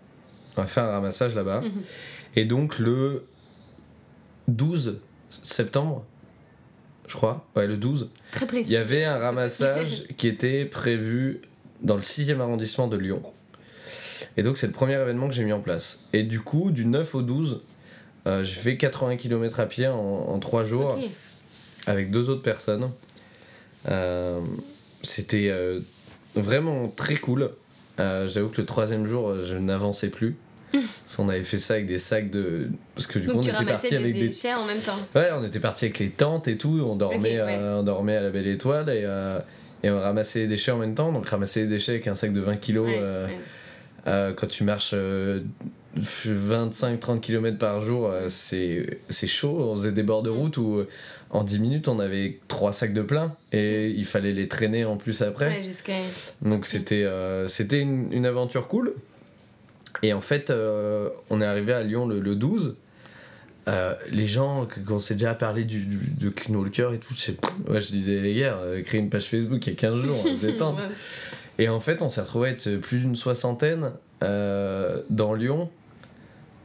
On 0.57 0.61
va 0.61 0.67
faire 0.67 0.83
un 0.83 0.91
ramassage 0.91 1.35
là-bas. 1.35 1.61
Mhm. 1.61 1.81
Et 2.35 2.45
donc 2.45 2.79
le 2.79 3.25
12 4.47 4.99
septembre, 5.29 6.05
je 7.07 7.13
crois, 7.15 7.47
ouais, 7.55 7.67
le 7.67 7.77
12, 7.77 8.09
Très 8.31 8.45
précis. 8.45 8.69
il 8.69 8.73
y 8.73 8.77
avait 8.77 9.03
un 9.03 9.17
ramassage 9.17 10.03
qui 10.17 10.27
était 10.27 10.65
prévu 10.65 11.41
dans 11.81 11.95
le 11.95 12.01
6e 12.01 12.39
arrondissement 12.39 12.87
de 12.87 12.97
Lyon. 12.97 13.21
Et 14.37 14.43
donc 14.43 14.57
c'est 14.57 14.67
le 14.67 14.73
premier 14.73 14.95
événement 14.99 15.27
que 15.27 15.33
j'ai 15.33 15.43
mis 15.43 15.53
en 15.53 15.61
place. 15.61 16.01
Et 16.13 16.23
du 16.23 16.39
coup, 16.41 16.71
du 16.71 16.85
9 16.85 17.15
au 17.15 17.21
12, 17.21 17.61
euh, 18.27 18.43
j'ai 18.43 18.55
fait 18.55 18.77
80 18.77 19.17
km 19.17 19.59
à 19.59 19.65
pied 19.65 19.87
en, 19.87 19.97
en 19.97 20.39
3 20.39 20.63
jours. 20.63 20.99
Avec 21.87 22.11
deux 22.11 22.29
autres 22.29 22.41
personnes. 22.41 22.89
Euh, 23.89 24.39
C'était 25.03 25.49
euh, 25.49 25.79
vraiment 26.35 26.87
très 26.89 27.15
cool. 27.15 27.51
Euh, 27.99 28.27
J'avoue 28.27 28.49
que 28.49 28.61
le 28.61 28.65
troisième 28.65 29.05
jour, 29.05 29.41
je 29.41 29.55
n'avançais 29.55 30.09
plus. 30.09 30.35
Parce 30.71 31.15
qu'on 31.15 31.29
avait 31.29 31.43
fait 31.43 31.57
ça 31.57 31.73
avec 31.75 31.87
des 31.87 31.97
sacs 31.97 32.29
de. 32.29 32.67
Parce 32.93 33.07
que 33.07 33.17
du 33.17 33.25
coup, 33.27 33.33
Donc 33.33 33.41
on 33.43 33.47
tu 33.47 33.49
était 33.55 33.65
parti 33.65 33.89
des 33.89 33.95
avec 33.95 34.13
des. 34.13 34.27
déchets 34.27 34.53
en 34.53 34.65
même 34.65 34.77
temps. 34.79 34.97
Ouais, 35.15 35.29
on 35.33 35.43
était 35.43 35.59
parti 35.59 35.85
avec 35.85 35.97
les 35.97 36.09
tentes 36.11 36.47
et 36.47 36.57
tout. 36.57 36.79
On 36.85 36.95
dormait, 36.95 37.41
ouais. 37.41 37.57
euh, 37.59 37.79
on 37.79 37.83
dormait 37.83 38.15
à 38.17 38.21
la 38.21 38.29
belle 38.29 38.45
étoile 38.47 38.87
et, 38.89 39.01
euh, 39.03 39.39
et 39.81 39.89
on 39.89 39.99
ramassait 39.99 40.39
les 40.41 40.47
déchets 40.47 40.71
en 40.71 40.77
même 40.77 40.93
temps. 40.93 41.11
Donc, 41.11 41.27
ramasser 41.27 41.61
les 41.61 41.67
déchets 41.67 41.93
avec 41.93 42.07
un 42.07 42.13
sac 42.13 42.33
de 42.33 42.41
20 42.41 42.57
kilos 42.57 42.85
Ouais, 42.87 42.99
euh, 42.99 43.27
ouais. 44.05 44.33
quand 44.35 44.45
tu 44.47 44.63
marches 44.63 44.91
euh, 44.93 45.39
25-30 45.97 47.19
km 47.19 47.57
par 47.57 47.81
jour, 47.81 48.11
c'est 48.27 48.99
c'est 49.09 49.25
chaud. 49.27 49.57
On 49.59 49.75
faisait 49.75 49.91
des 49.91 50.03
bords 50.03 50.21
de 50.23 50.29
route 50.29 50.57
où 50.57 50.83
en 51.31 51.43
10 51.43 51.59
minutes 51.59 51.87
on 51.87 51.99
avait 51.99 52.39
trois 52.47 52.71
sacs 52.71 52.93
de 52.93 53.01
plein 53.01 53.33
et 53.51 53.89
il 53.89 54.05
fallait 54.05 54.33
les 54.33 54.47
traîner 54.47 54.85
en 54.85 54.97
plus 54.97 55.21
après. 55.21 55.47
Ouais. 55.49 55.61
Donc 56.41 56.65
c'était 56.65 57.03
euh, 57.03 57.47
c'était 57.47 57.79
une, 57.81 58.11
une 58.13 58.25
aventure 58.25 58.67
cool. 58.67 58.93
Et 60.03 60.13
en 60.13 60.21
fait, 60.21 60.49
euh, 60.49 61.09
on 61.29 61.41
est 61.41 61.45
arrivé 61.45 61.73
à 61.73 61.83
Lyon 61.83 62.07
le, 62.07 62.19
le 62.19 62.35
12. 62.35 62.77
Euh, 63.67 63.93
les 64.11 64.25
gens, 64.27 64.67
qu'on 64.87 64.97
s'est 64.99 65.15
déjà 65.15 65.33
parlé 65.35 65.63
du, 65.65 65.79
du- 65.85 66.09
de 66.17 66.29
Clean 66.29 66.55
Walker 66.55 66.89
et 66.93 66.97
tout, 66.99 67.13
je, 67.15 67.31
ouais, 67.71 67.81
je 67.81 67.87
disais 67.91 68.19
les 68.19 68.33
gars, 68.35 68.57
créer 68.85 68.99
une 69.01 69.09
page 69.09 69.25
Facebook 69.25 69.65
il 69.67 69.71
y 69.71 69.73
a 69.73 69.75
15 69.75 69.99
jours, 70.01 70.15
on 70.25 70.35
détendre. 70.37 70.79
Ouais. 71.59 71.65
Et 71.65 71.67
en 71.67 71.79
fait, 71.81 72.01
on 72.01 72.07
s'est 72.07 72.21
retrouvé 72.21 72.47
à 72.49 72.51
être 72.53 72.77
plus 72.77 72.99
d'une 72.99 73.17
soixantaine 73.17 73.91
dans 74.21 75.33
Lyon 75.33 75.69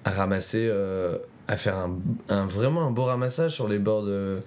à 0.04 0.10
ramasser, 0.12 0.70
à 1.48 1.56
faire 1.56 1.76
un, 1.76 1.98
un- 2.28 2.46
vraiment 2.46 2.86
un 2.86 2.90
beau 2.92 3.04
ramassage 3.04 3.50
sur 3.52 3.66
les 3.68 3.78
bords 3.80 4.04
de, 4.04 4.38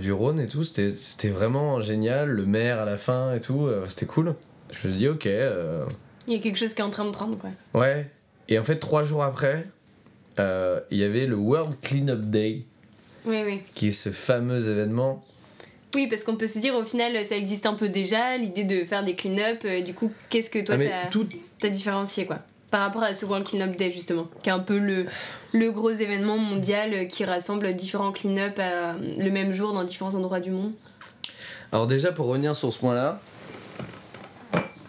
du 0.00 0.12
Rhône 0.12 0.40
et 0.40 0.48
tout. 0.48 0.64
C'était 0.64 0.90
c'était 0.90 1.28
vraiment 1.30 1.80
génial. 1.80 2.28
Le 2.30 2.44
maire 2.46 2.78
à 2.80 2.84
la 2.84 2.96
fin 2.96 3.34
et 3.34 3.40
tout, 3.40 3.66
euh, 3.66 3.84
c'était 3.88 4.06
cool. 4.06 4.34
Je 4.70 4.88
me 4.88 4.92
suis 4.92 4.98
dit, 4.98 5.08
ok, 5.08 5.26
euh, 5.26 5.84
Il 6.26 6.34
y 6.34 6.36
a 6.36 6.40
quelque 6.40 6.56
chose 6.58 6.74
qui 6.74 6.80
est 6.80 6.84
en 6.84 6.90
train 6.90 7.04
de 7.06 7.10
prendre 7.10 7.38
quoi. 7.38 7.50
ouais. 7.74 8.10
Et 8.50 8.58
en 8.58 8.62
fait, 8.62 8.76
trois 8.76 9.02
jours 9.02 9.22
après, 9.22 9.66
euh, 10.38 10.80
il 10.90 10.98
y 10.98 11.04
avait 11.04 11.26
le 11.26 11.36
World 11.36 11.76
Cleanup 11.82 12.30
Day, 12.30 12.64
Oui, 13.26 13.42
oui. 13.44 13.60
qui 13.74 13.88
est 13.88 13.90
ce 13.90 14.08
fameux 14.10 14.68
événement 14.70 15.22
Oui, 15.94 16.06
parce 16.08 16.22
qu'on 16.24 16.36
peut 16.36 16.46
se 16.46 16.58
dire 16.58 16.74
au 16.74 16.84
final 16.86 17.24
ça 17.26 17.36
existe 17.36 17.66
un 17.66 17.74
peu 17.74 17.88
déjà, 17.90 18.36
l'idée 18.38 18.64
de 18.64 18.84
faire 18.86 19.04
des 19.04 19.14
clean-up. 19.16 19.60
euh, 19.66 19.82
du 19.82 19.92
coup, 19.94 20.10
qu'est-ce 20.30 20.48
que 20.48 20.60
toi 20.64 20.76
Ah, 20.76 20.78
mais 20.78 20.88
t'as 20.88 21.08
tout, 21.10 21.26
t'as 21.58 21.68
différencié 21.68 22.24
quoi 22.24 22.38
Par 22.70 22.80
rapport 22.82 23.02
à 23.02 23.14
ce 23.14 23.24
World 23.24 23.46
Cleanup 23.46 23.76
Day 23.76 23.90
justement, 23.90 24.28
qui 24.42 24.50
est 24.50 24.52
un 24.52 24.58
peu 24.58 24.78
le, 24.78 25.06
le 25.52 25.70
gros 25.72 25.90
événement 25.90 26.36
mondial 26.36 26.92
euh, 26.92 27.04
qui 27.06 27.24
rassemble 27.24 27.74
différents 27.74 28.12
clean-up 28.12 28.58
à- 28.58 28.92
le 28.94 29.30
même 29.30 29.52
jour 29.52 29.72
dans 29.72 29.84
différents 29.84 30.14
endroits 30.14 30.40
du 30.40 30.50
monde. 30.50 30.72
Alors 31.72 31.86
déjà 31.86 32.12
pour 32.12 32.26
revenir 32.26 32.54
sur 32.54 32.70
ce 32.72 32.78
point-là, 32.78 33.20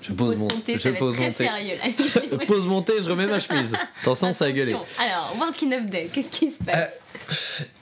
je 0.02 0.14
pose 0.14 0.38
mon, 0.38 0.48
thé, 0.48 0.78
je 0.78 0.90
pose 0.90 1.18
mon 1.18 1.32
thé. 1.32 1.46
là. 1.46 2.46
pose 2.48 2.66
mon 2.66 2.82
thé, 2.82 2.94
je 3.02 3.10
remets 3.10 3.28
ma 3.28 3.40
chemise. 3.40 3.76
Attention, 4.02 4.34
ça 4.34 4.46
a 4.46 4.52
gueulé. 4.52 4.74
Alors, 4.98 5.36
World 5.38 5.56
Cleanup 5.56 5.90
Day, 5.90 6.10
qu'est-ce 6.12 6.30
qui 6.30 6.52
se 6.52 6.64
passe 6.64 6.90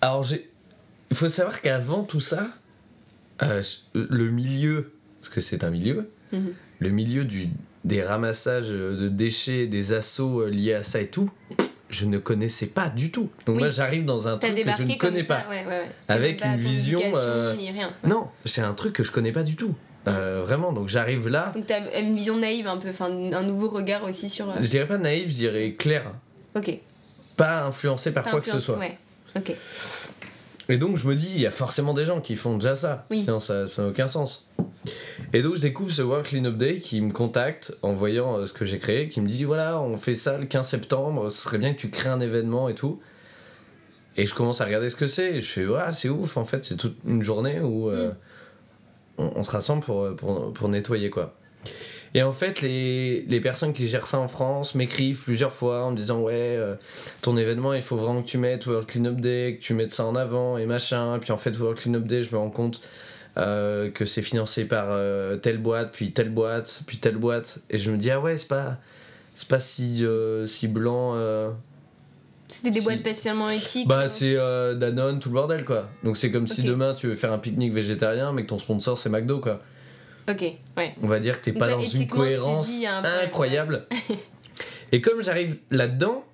Alors 0.01 0.23
j'ai, 0.23 0.49
il 1.10 1.15
faut 1.15 1.29
savoir 1.29 1.62
qu'avant 1.62 2.03
tout 2.03 2.19
ça, 2.19 2.47
euh, 3.43 3.62
le 3.93 4.29
milieu, 4.29 4.91
parce 5.19 5.29
que 5.29 5.41
c'est 5.41 5.63
un 5.63 5.69
milieu, 5.69 6.10
Mhm. 6.33 6.53
le 6.79 6.89
milieu 6.89 7.23
du 7.23 7.47
des 7.88 8.04
ramassages 8.04 8.67
de 8.69 9.08
déchets, 9.10 9.65
des 9.65 9.93
assauts 9.93 10.41
euh, 10.41 10.50
liés 10.50 10.73
à 10.73 10.84
ça 10.84 11.00
et 11.00 11.08
tout, 11.08 11.30
je 11.89 12.06
ne 12.06 12.17
connaissais 12.17 12.65
pas 12.67 12.89
du 12.89 13.12
tout. 13.12 13.30
Donc 13.45 13.56
Oui. 13.56 13.62
moi 13.63 13.69
j'arrive 13.69 14.04
dans 14.04 14.28
un 14.28 14.38
truc 14.38 14.54
que 14.56 14.71
je 14.78 14.84
ne 14.84 14.95
connais 14.97 15.23
ça, 15.23 15.36
pas. 15.36 15.50
ouais, 15.50 15.65
ouais, 15.65 15.86
Avec 16.10 16.39
pas 16.41 16.47
une 16.47 16.60
vision, 16.60 17.02
euh, 17.15 17.56
rien. 17.58 17.91
Non, 18.04 18.28
c'est 18.43 18.62
un 18.62 18.73
truc 18.73 18.93
que 18.93 19.04
je 19.04 19.12
connais 19.12 19.32
pas 19.32 19.43
du 19.43 19.56
tout. 19.56 19.73
Euh, 20.08 20.41
vraiment, 20.43 20.71
donc 20.73 20.88
j'arrive 20.89 21.28
là. 21.28 21.52
Donc 21.54 21.65
t'as 21.65 22.00
une 22.00 22.15
vision 22.15 22.38
naïve 22.38 22.67
un 22.67 22.78
peu, 22.78 22.89
enfin 22.89 23.06
un 23.10 23.43
nouveau 23.43 23.69
regard 23.69 24.04
aussi 24.04 24.30
sur. 24.30 24.50
euh, 24.50 24.54
Je 24.60 24.67
dirais 24.67 24.88
pas 24.88 24.97
naïf, 24.97 25.30
je 25.30 25.34
dirais 25.36 25.71
clair. 25.78 26.12
Ok. 26.56 26.78
Pas 27.38 27.63
influencé 27.65 28.12
par 28.12 28.23
Pas 28.26 28.32
quoi 28.32 28.41
que 28.41 28.50
ce 28.50 28.60
soit. 28.60 28.78
Ouais. 28.78 28.97
Ok. 29.36 29.54
Et 30.69 30.77
donc 30.77 30.97
je 30.97 31.08
me 31.08 31.15
dis, 31.15 31.32
il 31.34 31.41
y 31.41 31.45
a 31.45 31.51
forcément 31.51 31.93
des 31.93 32.06
gens 32.06 32.19
qui 32.19 32.36
font 32.36 32.56
déjà 32.58 32.75
ça. 32.75 33.06
Oui. 33.10 33.19
Sinon 33.21 33.39
ça 33.39 33.65
n'a 33.65 33.88
aucun 33.88 34.08
sens. 34.08 34.49
Et 35.34 35.41
donc 35.41 35.56
je 35.56 35.62
découvre 35.62 35.91
ce 35.91 36.01
World 36.01 36.25
Cleanup 36.25 36.58
Day 36.58 36.80
qui 36.80 37.01
me 37.01 37.12
contacte 37.12 37.75
en 37.82 37.93
voyant 37.93 38.38
euh, 38.38 38.45
ce 38.45 38.53
que 38.53 38.65
j'ai 38.65 38.80
créé, 38.80 39.10
qui 39.10 39.21
me 39.21 39.27
dit 39.27 39.43
voilà, 39.43 39.82
on 39.82 39.97
fait 39.97 40.15
ça 40.15 40.38
le 40.38 40.45
15 40.45 40.67
septembre, 40.67 41.30
ce 41.30 41.41
serait 41.41 41.58
bien 41.58 41.73
que 41.73 41.80
tu 41.80 41.89
crées 41.89 42.10
un 42.10 42.19
événement 42.19 42.69
et 42.69 42.75
tout. 42.75 42.99
Et 44.15 44.25
je 44.25 44.34
commence 44.34 44.62
à 44.62 44.65
regarder 44.65 44.89
ce 44.89 44.95
que 44.95 45.08
c'est, 45.08 45.36
et 45.36 45.41
je 45.41 45.47
fais 45.47 45.65
ouais, 45.65 45.91
c'est 45.91 46.10
ouf 46.10 46.38
en 46.38 46.45
fait, 46.45 46.65
c'est 46.65 46.75
toute 46.77 46.97
une 47.06 47.21
journée 47.21 47.60
où 47.60 47.89
euh, 47.89 48.12
on, 49.17 49.32
on 49.36 49.43
se 49.43 49.51
rassemble 49.51 49.84
pour, 49.84 50.03
euh, 50.03 50.15
pour, 50.15 50.53
pour 50.53 50.69
nettoyer 50.69 51.10
quoi. 51.10 51.36
Et 52.13 52.23
en 52.23 52.31
fait, 52.31 52.61
les, 52.61 53.21
les 53.27 53.39
personnes 53.41 53.73
qui 53.73 53.87
gèrent 53.87 54.07
ça 54.07 54.19
en 54.19 54.27
France 54.27 54.75
m'écrivent 54.75 55.21
plusieurs 55.21 55.51
fois 55.53 55.83
en 55.83 55.91
me 55.91 55.97
disant 55.97 56.21
Ouais, 56.21 56.33
euh, 56.57 56.75
ton 57.21 57.37
événement, 57.37 57.73
il 57.73 57.81
faut 57.81 57.97
vraiment 57.97 58.21
que 58.21 58.27
tu 58.27 58.37
mettes 58.37 58.65
World 58.65 58.87
Cleanup 58.87 59.19
Day, 59.19 59.57
que 59.59 59.63
tu 59.63 59.73
mettes 59.73 59.91
ça 59.91 60.05
en 60.05 60.15
avant 60.15 60.57
et 60.57 60.65
machin. 60.65 61.15
Et 61.15 61.19
puis 61.19 61.31
en 61.31 61.37
fait, 61.37 61.57
World 61.59 61.77
Cleanup 61.79 62.05
Day, 62.05 62.23
je 62.23 62.31
me 62.31 62.37
rends 62.37 62.49
compte 62.49 62.81
euh, 63.37 63.91
que 63.91 64.05
c'est 64.05 64.21
financé 64.21 64.65
par 64.65 64.87
euh, 64.89 65.37
telle 65.37 65.57
boîte, 65.57 65.91
puis 65.91 66.11
telle 66.11 66.29
boîte, 66.29 66.79
puis 66.87 66.97
telle 66.97 67.17
boîte. 67.17 67.59
Et 67.69 67.77
je 67.77 67.91
me 67.91 67.97
dis 67.97 68.09
Ah 68.09 68.19
ouais, 68.19 68.37
c'est 68.37 68.47
pas, 68.47 68.77
c'est 69.35 69.47
pas 69.47 69.59
si, 69.59 70.03
si 70.45 70.67
blanc. 70.67 71.15
C'était 72.49 72.71
des 72.71 72.79
Si. 72.79 72.85
boîtes 72.85 73.03
pas 73.03 73.13
spécialement 73.13 73.49
éthiques. 73.49 73.87
Bah, 73.87 74.07
c'est 74.07 74.35
Danone, 74.75 75.19
tout 75.19 75.29
le 75.29 75.33
bordel 75.33 75.65
quoi. 75.65 75.89
Donc 76.03 76.15
c'est 76.17 76.31
comme 76.31 76.47
si 76.47 76.63
demain 76.63 76.93
tu 76.93 77.07
veux 77.07 77.15
faire 77.15 77.33
un 77.33 77.37
pique-nique 77.37 77.73
végétarien, 77.73 78.31
mais 78.31 78.43
que 78.43 78.47
ton 78.47 78.57
sponsor 78.57 78.97
c'est 78.97 79.09
McDo 79.09 79.39
quoi. 79.39 79.61
Ok, 80.29 80.41
ouais. 80.77 80.93
On 81.01 81.07
va 81.07 81.19
dire 81.19 81.39
que 81.39 81.45
t'es 81.45 81.53
pas 81.53 81.69
dans 81.69 81.81
une 81.81 82.07
cohérence 82.07 82.67
dit, 82.67 82.85
un 82.85 83.01
problème, 83.01 83.25
incroyable. 83.25 83.87
Et 84.91 85.01
comme 85.01 85.21
j'arrive 85.21 85.57
là-dedans, 85.71 86.25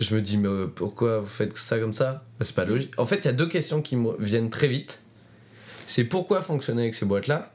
je 0.00 0.14
me 0.14 0.20
dis, 0.20 0.36
mais 0.38 0.48
euh, 0.48 0.66
pourquoi 0.66 1.20
vous 1.20 1.26
faites 1.26 1.56
ça 1.56 1.78
comme 1.78 1.92
ça? 1.92 2.24
Bah, 2.38 2.44
C'est 2.44 2.54
pas 2.56 2.64
logique. 2.64 2.92
En 2.98 3.06
fait, 3.06 3.16
il 3.16 3.24
y 3.26 3.28
a 3.28 3.32
deux 3.32 3.48
questions 3.48 3.82
qui 3.82 3.96
me 3.96 4.16
viennent 4.18 4.50
très 4.50 4.68
vite. 4.68 5.00
C'est 5.86 6.04
pourquoi 6.04 6.40
fonctionner 6.42 6.82
avec 6.82 6.94
ces 6.94 7.04
boîtes-là? 7.06 7.52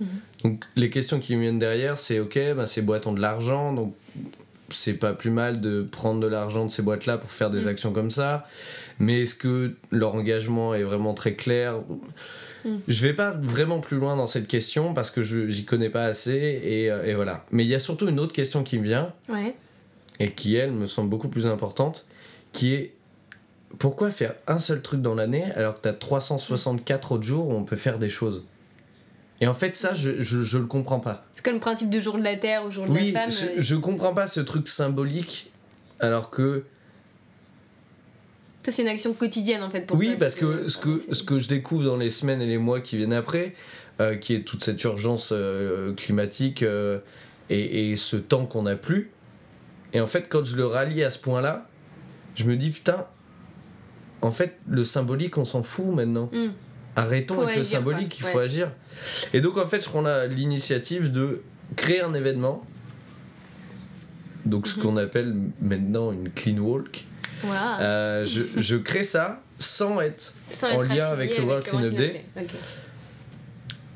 Mhm. 0.00 0.08
Donc, 0.44 0.64
les 0.76 0.90
questions 0.90 1.20
qui 1.20 1.34
me 1.36 1.40
viennent 1.42 1.58
derrière, 1.58 1.96
c'est 1.96 2.18
ok, 2.20 2.38
bah, 2.56 2.66
ces 2.66 2.82
boîtes 2.82 3.06
ont 3.06 3.12
de 3.12 3.20
l'argent, 3.20 3.72
donc 3.72 3.94
c'est 4.70 4.94
pas 4.94 5.12
plus 5.14 5.30
mal 5.30 5.60
de 5.60 5.82
prendre 5.82 6.20
de 6.20 6.26
l'argent 6.26 6.64
de 6.66 6.70
ces 6.70 6.82
boîtes-là 6.82 7.16
pour 7.18 7.30
faire 7.30 7.50
des 7.50 7.62
Mm. 7.64 7.68
actions 7.68 7.92
comme 7.92 8.10
ça. 8.10 8.46
Mais 8.98 9.22
est-ce 9.22 9.34
que 9.34 9.74
leur 9.90 10.14
engagement 10.14 10.74
est 10.74 10.82
vraiment 10.82 11.14
très 11.14 11.34
clair? 11.34 11.76
Mm. 12.64 12.76
Je 12.88 13.06
vais 13.06 13.12
pas 13.12 13.30
vraiment 13.32 13.80
plus 13.80 13.96
loin 13.98 14.16
dans 14.16 14.26
cette 14.26 14.46
question 14.48 14.94
parce 14.94 15.10
que 15.10 15.22
je 15.22 15.48
j'y 15.48 15.64
connais 15.64 15.90
pas 15.90 16.04
assez 16.04 16.32
et, 16.64 16.90
euh, 16.90 17.04
et 17.04 17.14
voilà. 17.14 17.44
Mais 17.50 17.64
il 17.64 17.68
y 17.68 17.74
a 17.74 17.78
surtout 17.78 18.08
une 18.08 18.18
autre 18.20 18.32
question 18.32 18.62
qui 18.62 18.78
me 18.78 18.84
vient 18.84 19.12
Ouais. 19.28 19.54
et 20.20 20.30
qui 20.32 20.56
elle 20.56 20.72
me 20.72 20.86
semble 20.86 21.10
beaucoup 21.10 21.28
plus 21.28 21.46
importante, 21.46 22.06
qui 22.52 22.72
est 22.74 22.94
pourquoi 23.78 24.10
faire 24.10 24.34
un 24.46 24.58
seul 24.60 24.80
truc 24.82 25.02
dans 25.02 25.14
l'année 25.14 25.44
alors 25.56 25.76
que 25.76 25.82
tu 25.82 25.88
as 25.88 25.92
364 25.94 27.12
autres 27.12 27.24
jours 27.24 27.48
où 27.48 27.52
on 27.52 27.64
peut 27.64 27.76
faire 27.76 27.98
des 27.98 28.08
choses? 28.08 28.44
Et 29.40 29.46
en 29.48 29.54
fait 29.54 29.74
ça 29.74 29.94
je, 29.94 30.22
je, 30.22 30.42
je 30.42 30.58
le 30.58 30.66
comprends 30.66 31.00
pas. 31.00 31.26
C'est 31.32 31.44
comme 31.44 31.54
le 31.54 31.60
principe 31.60 31.90
de 31.90 31.98
jour 32.00 32.16
de 32.16 32.22
la 32.22 32.36
Terre 32.36 32.64
ou 32.64 32.70
jour 32.70 32.84
de 32.84 32.90
Oui, 32.92 33.10
la 33.12 33.22
femme. 33.22 33.30
je, 33.30 33.44
euh, 33.46 33.54
je 33.58 33.74
comprends 33.74 34.14
pas 34.14 34.26
ce 34.28 34.40
truc 34.40 34.68
symbolique 34.68 35.50
alors 36.00 36.30
que 36.30 36.64
Ça, 38.64 38.72
c'est 38.72 38.82
une 38.82 38.88
action 38.88 39.12
quotidienne 39.12 39.62
en 39.62 39.70
fait 39.70 39.82
pour 39.86 39.96
oui 39.98 40.06
toi, 40.08 40.16
parce 40.20 40.34
que 40.34 40.44
euh, 40.46 40.68
ce 40.68 40.78
que 40.78 41.02
c'est- 41.08 41.14
ce 41.14 41.22
que 41.22 41.38
je 41.38 41.48
découvre 41.48 41.84
dans 41.84 41.96
les 41.98 42.10
semaines 42.10 42.40
et 42.42 42.46
les 42.46 42.58
mois 42.58 42.80
qui 42.80 42.96
viennent 42.96 43.12
après 43.12 43.54
euh, 44.00 44.16
qui 44.16 44.34
est 44.34 44.40
toute 44.40 44.64
cette 44.64 44.82
urgence 44.84 45.30
euh, 45.32 45.92
climatique 45.94 46.62
euh, 46.62 46.98
et, 47.50 47.90
et 47.90 47.96
ce 47.96 48.16
temps 48.16 48.46
qu'on 48.46 48.62
n'a 48.62 48.74
plus 48.76 49.10
et 49.92 50.00
en 50.00 50.06
fait 50.06 50.28
quand 50.28 50.42
je 50.42 50.56
le 50.56 50.66
rallie 50.66 51.04
à 51.04 51.10
ce 51.10 51.18
point 51.18 51.40
là 51.42 51.68
je 52.36 52.44
me 52.44 52.56
dis 52.56 52.70
putain 52.70 53.06
en 54.22 54.30
fait 54.30 54.56
le 54.68 54.82
symbolique 54.82 55.36
on 55.38 55.44
s'en 55.44 55.62
fout 55.62 55.94
maintenant 55.94 56.30
Hmm. 56.32 56.48
arrêtons 56.96 57.34
Faut 57.34 57.42
avec 57.42 57.58
le 57.58 57.64
symbolique 57.64 58.18
quoi. 58.20 58.28
il 58.28 58.32
faut 58.32 58.38
Ouais. 58.38 58.44
agir 58.44 58.70
et 59.34 59.40
donc 59.42 59.58
en 59.58 59.66
fait 59.66 59.84
je 59.84 59.88
prends 59.90 60.02
l'initiative 60.26 61.12
de 61.12 61.42
créer 61.76 62.00
un 62.00 62.14
événement 62.14 62.64
donc 64.46 64.66
ce 64.66 64.76
Mhm. 64.76 64.82
qu'on 64.82 64.96
appelle 64.96 65.34
maintenant 65.60 66.12
une 66.12 66.30
clean 66.30 66.58
walk 66.58 67.04
Euh, 67.80 68.24
je, 68.24 68.42
je 68.56 68.76
crée 68.76 69.02
ça 69.04 69.42
sans 69.58 70.00
être 70.00 70.34
Sans 70.50 70.68
en 70.68 70.82
être 70.82 70.94
lien 70.94 71.06
avec 71.08 71.36
le 71.36 71.44
World 71.44 71.64
Cleanup 71.64 71.94
Day. 71.94 72.24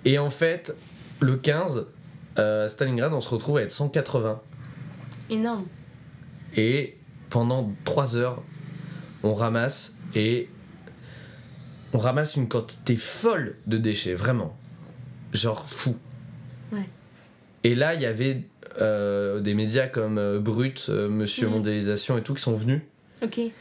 Et 0.04 0.18
en 0.18 0.30
fait, 0.30 0.74
le 1.20 1.36
15, 1.36 1.86
euh, 2.38 2.68
Stalingrad, 2.68 3.12
on 3.12 3.20
se 3.20 3.28
retrouve 3.28 3.58
à 3.58 3.62
être 3.62 3.72
180. 3.72 4.40
Énorme. 5.30 5.66
Et 6.56 6.96
pendant 7.30 7.72
3 7.84 8.16
heures, 8.16 8.42
on 9.22 9.34
ramasse 9.34 9.94
et 10.14 10.48
on 11.92 11.98
ramasse 11.98 12.36
une 12.36 12.48
quantité 12.48 12.96
folle 12.96 13.56
de 13.66 13.76
déchets, 13.78 14.14
vraiment. 14.14 14.56
Genre 15.32 15.66
fou. 15.66 15.96
Ouais. 16.72 16.88
Et 17.64 17.74
là, 17.74 17.94
il 17.94 18.02
y 18.02 18.06
avait 18.06 18.42
euh, 18.80 19.40
des 19.40 19.54
médias 19.54 19.88
comme 19.88 20.18
euh, 20.18 20.38
Brut, 20.38 20.86
euh, 20.88 21.08
Monsieur 21.08 21.46
Mhm. 21.48 21.54
Mondialisation 21.54 22.16
et 22.16 22.22
tout 22.22 22.34
qui 22.34 22.42
sont 22.42 22.54
venus. 22.54 22.80
Ok. 23.22 23.38
Et 23.38 23.52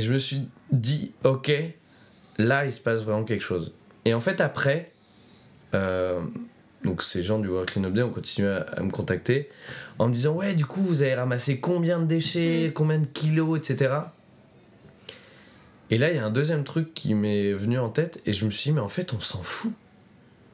je 0.00 0.12
me 0.12 0.18
suis 0.18 0.42
dit, 0.72 1.12
ok, 1.24 1.50
là, 2.38 2.64
il 2.64 2.72
se 2.72 2.80
passe 2.80 3.02
vraiment 3.02 3.24
quelque 3.24 3.42
chose. 3.42 3.72
Et 4.04 4.14
en 4.14 4.20
fait, 4.20 4.40
après, 4.40 4.92
euh, 5.74 6.20
donc 6.84 7.02
ces 7.02 7.22
gens 7.22 7.38
du 7.38 7.48
World 7.48 7.68
Cleanup 7.68 7.92
Day 7.92 8.02
ont 8.02 8.10
continué 8.12 8.48
à, 8.48 8.58
à 8.62 8.82
me 8.82 8.90
contacter 8.90 9.48
en 9.98 10.08
me 10.08 10.14
disant, 10.14 10.32
ouais, 10.34 10.54
du 10.54 10.64
coup, 10.64 10.80
vous 10.80 11.02
avez 11.02 11.14
ramassé 11.14 11.58
combien 11.60 11.98
de 11.98 12.04
déchets, 12.06 12.68
Mm. 12.68 12.72
combien 12.72 12.98
de 12.98 13.06
kilos, 13.06 13.58
etc. 13.58 13.94
Et 15.90 15.98
là, 15.98 16.10
il 16.10 16.16
y 16.16 16.18
a 16.18 16.24
un 16.24 16.30
deuxième 16.30 16.62
truc 16.64 16.94
qui 16.94 17.14
m'est 17.14 17.52
venu 17.52 17.78
en 17.78 17.88
tête 17.88 18.22
et 18.24 18.32
je 18.32 18.44
me 18.44 18.50
suis 18.50 18.70
dit, 18.70 18.72
mais 18.72 18.80
en 18.80 18.88
fait, 18.88 19.12
on 19.12 19.20
s'en 19.20 19.42
fout. 19.42 19.72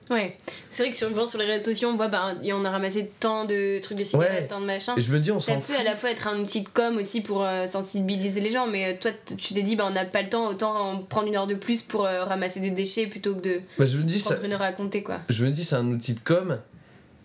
Ouais. 0.09 0.39
C'est 0.71 0.85
vrai 0.85 0.91
que 0.93 0.97
sur, 0.97 1.29
sur 1.29 1.39
les 1.39 1.45
réseaux 1.47 1.65
sociaux, 1.73 1.89
on 1.89 1.97
voit, 1.97 2.07
bah, 2.09 2.35
on 2.45 2.65
a 2.65 2.71
ramassé 2.71 3.11
tant 3.19 3.45
de 3.45 3.81
trucs 3.81 3.99
de 3.99 4.05
cigarettes, 4.05 4.31
Ouais. 4.43 4.47
tant 4.47 4.61
de 4.61 4.67
machins. 4.67 4.95
Et 4.97 5.01
je 5.01 5.11
me 5.13 5.19
dis, 5.19 5.33
on 5.33 5.41
Ça 5.41 5.55
s'en 5.55 5.59
peut 5.59 5.73
fout. 5.73 5.81
à 5.81 5.83
la 5.83 5.97
fois 5.97 6.11
être 6.13 6.29
un 6.29 6.39
outil 6.41 6.61
de 6.63 6.69
com 6.69 6.97
aussi 6.99 7.23
pour 7.23 7.45
euh, 7.45 7.67
sensibiliser 7.67 8.41
les 8.41 8.51
gens, 8.53 8.67
mais 8.69 8.95
euh, 8.95 8.97
toi, 9.01 9.11
tu 9.37 9.53
t'es 9.55 9.63
dit, 9.63 9.75
bah, 9.75 9.85
on 9.89 9.91
n'a 9.93 10.05
pas 10.05 10.23
le 10.23 10.29
temps, 10.29 10.47
autant 10.47 10.75
en 10.77 10.99
prendre 10.99 11.27
une 11.27 11.35
heure 11.37 11.49
de 11.49 11.55
plus 11.55 11.83
pour 11.83 12.05
euh, 12.07 12.25
ramasser 12.25 12.61
des 12.61 12.71
déchets 12.71 13.07
plutôt 13.09 13.35
que 13.35 13.41
de 13.41 13.61
Bah, 13.79 13.87
je 13.87 13.97
me 13.99 14.05
dis, 14.05 14.21
ça, 14.21 14.37
une 14.45 14.53
heure 14.53 14.63
à 14.63 14.73
compter, 14.73 15.03
quoi. 15.03 15.19
je 15.29 15.45
me 15.45 15.51
dis 15.51 15.65
c'est 15.65 15.75
un 15.77 15.87
outil 15.89 16.15
de 16.15 16.21
com 16.21 16.59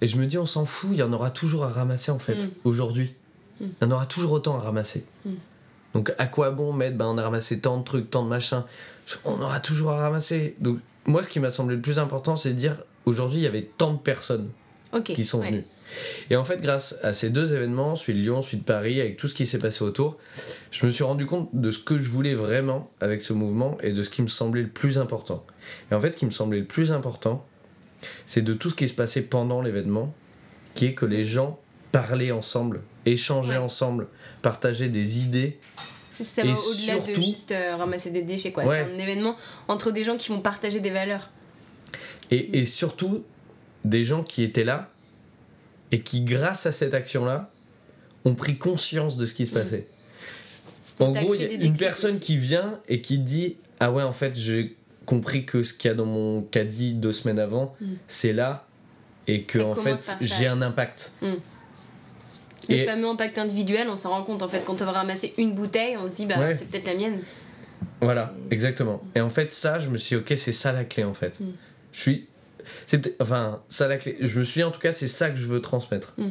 et 0.02 0.08
je 0.08 0.18
me 0.18 0.26
dis 0.26 0.40
on 0.40 0.48
s'en 0.48 0.66
fout 0.66 0.90
il 0.94 0.98
y 0.98 1.04
en 1.04 1.14
aura 1.14 1.30
toujours 1.30 1.64
à 1.66 1.70
ramasser 1.70 2.10
en 2.12 2.18
fait 2.18 2.34
Mm. 2.44 2.50
aujourd'hui 2.64 3.14
Mm. 3.60 3.66
il 3.80 3.86
y 3.86 3.88
en 3.88 3.92
aura 3.92 4.08
toujours 4.08 4.32
autant 4.32 4.56
à 4.56 4.60
ramasser 4.60 5.06
Mm. 5.26 5.30
donc 5.94 6.12
à 6.18 6.26
quoi 6.26 6.50
bon 6.50 6.74
mettre 6.74 6.98
ben 6.98 7.06
on 7.06 7.18
a 7.20 7.22
ramassé 7.22 7.60
tant 7.60 7.78
de 7.78 7.84
trucs 7.84 8.10
tant 8.10 8.24
de 8.24 8.30
machins? 8.30 8.64
On 9.26 9.40
aura 9.42 9.60
toujours 9.60 9.92
à 9.92 9.98
ramasser 10.02 10.56
donc 10.60 10.80
moi 11.06 11.24
ce 11.24 11.30
qui 11.30 11.40
m'a 11.40 11.52
semblé 11.52 11.76
le 11.76 11.82
plus 11.82 12.00
important 12.00 12.36
c'est 12.36 12.50
de 12.50 12.56
dire 12.58 12.84
aujourd'hui 13.06 13.40
il 13.40 13.44
y 13.44 13.48
avait 13.48 13.70
tant 13.78 13.94
de 13.94 14.00
personnes 14.00 14.50
qui 15.04 15.24
sont 15.24 15.40
ouais. 15.40 15.48
venues 15.50 15.64
et 16.30 16.36
en 16.36 16.44
fait 16.44 16.62
grâce 16.62 16.96
à 17.04 17.14
ces 17.14 17.30
deux 17.30 17.54
événements 17.54 17.96
celui 17.96 18.20
de 18.20 18.24
Lyon 18.24 18.42
celui 18.42 18.58
de 18.58 18.64
Paris 18.64 19.00
avec 19.02 19.18
tout 19.18 19.28
ce 19.28 19.36
qui 19.36 19.46
s'est 19.46 19.58
passé 19.60 19.84
autour 19.84 20.18
je 20.72 20.86
me 20.86 20.92
suis 20.92 21.04
rendu 21.04 21.26
compte 21.26 21.50
de 21.54 21.72
ce 21.72 21.80
que 21.80 21.98
je 21.98 22.10
voulais 22.10 22.34
vraiment 22.36 22.92
avec 23.02 23.22
ce 23.22 23.34
mouvement 23.34 23.78
et 23.82 23.92
de 23.92 24.04
ce 24.04 24.10
qui 24.10 24.22
me 24.22 24.28
semblait 24.28 24.62
le 24.64 24.70
plus 24.70 24.98
important 24.98 25.46
et 25.92 25.96
en 25.96 26.02
fait 26.02 26.12
ce 26.12 26.18
qui 26.18 26.26
me 26.26 26.32
semblait 26.32 26.60
le 26.60 26.66
plus 26.66 26.92
important 26.92 27.46
c'est 28.26 28.42
de 28.42 28.54
tout 28.54 28.70
ce 28.70 28.76
qui 28.76 28.88
se 28.88 28.94
passait 28.96 29.22
pendant 29.22 29.62
l'événement, 29.62 30.12
qui 30.74 30.88
est 30.88 30.94
que 30.96 31.06
les 31.06 31.24
gens 31.24 31.60
parlaient 31.92 32.32
ensemble, 32.32 32.82
échangeaient 33.06 33.52
Ouais. 33.52 33.58
ensemble, 33.58 34.08
partageaient 34.42 34.90
des 34.90 35.20
idées. 35.20 35.60
Ça, 36.12 36.44
va 36.44 36.52
au-delà 36.52 37.00
de 37.00 37.14
juste 37.14 37.52
euh, 37.52 37.76
ramasser 37.76 38.10
des 38.12 38.22
déchets, 38.22 38.52
quoi. 38.52 38.66
Ouais. 38.66 38.86
C'est 38.88 38.96
un 38.96 39.00
événement 39.00 39.36
entre 39.68 39.92
des 39.92 40.04
gens 40.04 40.18
qui 40.18 40.30
vont 40.30 40.42
partager 40.42 40.80
des 40.80 40.92
valeurs. 40.92 41.30
Et, 42.32 42.60
et 42.60 42.66
surtout, 42.66 43.24
des 43.86 44.04
gens 44.04 44.24
qui 44.24 44.44
étaient 44.44 44.64
là 44.64 44.90
et 45.92 46.02
qui, 46.02 46.22
grâce 46.22 46.66
à 46.66 46.72
cette 46.72 46.94
action-là, 46.94 47.50
ont 48.26 48.36
pris 48.36 48.58
conscience 48.58 49.18
de 49.18 49.26
ce 49.26 49.34
qui 49.34 49.46
se 49.46 49.52
Mm. 49.52 49.54
passait. 49.64 49.88
En 51.00 51.12
gros, 51.12 51.34
il 51.34 51.42
y 51.42 51.46
a 51.46 51.52
une 51.54 51.78
personne 51.78 52.20
qui 52.20 52.38
vient 52.38 52.80
et 52.88 53.02
qui 53.02 53.18
dit 53.18 53.56
Ah 53.80 53.92
ouais, 53.92 54.04
en 54.04 54.12
fait, 54.14 54.38
j'ai 54.38 54.76
compris 55.06 55.46
que 55.46 55.64
ce 55.64 55.74
qu'il 55.74 55.90
y 55.90 55.92
a 55.92 55.96
dans 55.96 56.06
mon 56.06 56.42
caddie 56.44 56.94
deux 56.94 57.12
semaines 57.14 57.40
avant, 57.40 57.76
Mm. 57.82 57.86
c'est 58.08 58.34
là, 58.34 58.68
et 59.28 59.44
que 59.44 59.60
Ça 59.60 59.66
en 59.66 59.76
fait, 59.76 60.16
j'ai 60.22 60.46
un 60.48 60.62
impact. 60.62 61.12
Le 62.70 62.76
Et- 62.76 62.86
fameux 62.86 63.08
impact 63.08 63.38
individuel, 63.38 63.88
on 63.90 63.98
s'en 63.98 64.12
rend 64.12 64.24
compte 64.24 64.44
en 64.44 64.48
fait. 64.48 64.64
Quand 64.66 64.82
on 64.82 64.86
va 64.86 64.92
ramasser 64.92 65.34
une 65.38 65.54
bouteille, 65.54 65.98
on 65.98 66.08
se 66.08 66.14
dit, 66.14 66.26
bah, 66.26 66.40
Ouais. 66.40 66.56
c'est 66.56 66.66
peut-être 66.66 66.86
la 66.88 66.96
mienne. 66.96 67.20
Voilà, 68.02 68.34
exactement. 68.52 69.02
Et 69.16 69.22
en 69.22 69.30
fait, 69.30 69.52
ça, 69.54 69.80
je 69.80 69.90
me 69.90 69.98
suis 69.98 70.16
dit, 70.16 70.22
ok, 70.22 70.38
c'est 70.38 70.52
ça 70.54 70.72
la 70.72 70.84
clé 70.84 71.04
en 71.04 71.14
fait. 71.14 71.40
Mm. 71.40 71.46
Je 71.94 72.00
suis. 72.00 72.28
C'est. 72.86 73.16
Enfin, 73.22 73.62
ça 73.70 73.88
la 73.88 73.98
clé. 73.98 74.18
Je 74.22 74.38
me 74.40 74.44
suis 74.44 74.60
dit, 74.60 74.64
en 74.64 74.72
tout 74.72 74.80
cas, 74.80 74.92
c'est 74.92 75.08
ça 75.08 75.30
que 75.30 75.38
je 75.38 75.46
veux 75.46 75.62
transmettre. 75.62 76.14
Mm. 76.18 76.30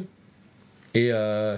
Et. 0.95 1.09
euh, 1.11 1.57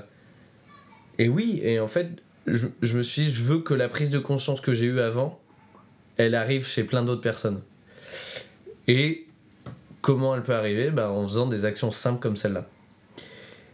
et 1.20 1.30
oui, 1.30 1.60
et 1.64 1.80
en 1.80 1.88
fait, 1.88 2.08
je, 2.48 2.68
je 2.82 2.98
me 2.98 3.04
suis 3.04 3.24
dit, 3.24 3.32
je 3.32 3.44
veux 3.44 3.60
que 3.60 3.74
la 3.76 3.88
prise 3.88 4.10
de 4.10 4.18
conscience 4.20 4.62
que 4.62 4.74
j'ai 4.74 4.88
eue 4.88 5.00
avant, 5.00 5.40
elle 6.18 6.34
arrive 6.36 6.66
chez 6.68 6.84
plein 6.84 7.04
d'autres 7.04 7.22
personnes. 7.22 7.62
Et 8.88 9.28
comment 10.02 10.36
elle 10.36 10.44
peut 10.44 10.56
arriver? 10.56 10.90
Bah, 10.90 11.10
En 11.12 11.28
faisant 11.28 11.46
des 11.48 11.66
actions 11.66 11.92
simples 11.92 12.20
comme 12.20 12.36
celle-là. 12.36 12.68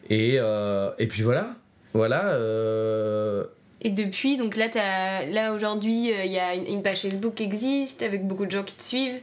Et, 0.09 0.35
euh, 0.39 0.91
et 0.99 1.07
puis 1.07 1.21
voilà. 1.21 1.55
Voilà. 1.93 2.29
euh, 2.29 3.43
Et 3.81 3.89
depuis, 3.91 4.37
donc 4.37 4.55
là, 4.57 4.69
t'as- 4.69 5.25
là 5.25 5.53
aujourd'hui, 5.53 6.11
euh, 6.13 6.23
il 6.25 6.31
y 6.31 6.39
a 6.39 6.53
une, 6.55 6.65
une 6.67 6.83
page 6.83 7.01
Facebook 7.01 7.35
qui 7.35 7.43
existe 7.43 8.01
avec 8.01 8.25
beaucoup 8.27 8.45
de 8.45 8.51
gens 8.51 8.63
qui 8.63 8.75
te 8.75 8.83
suivent. 8.83 9.21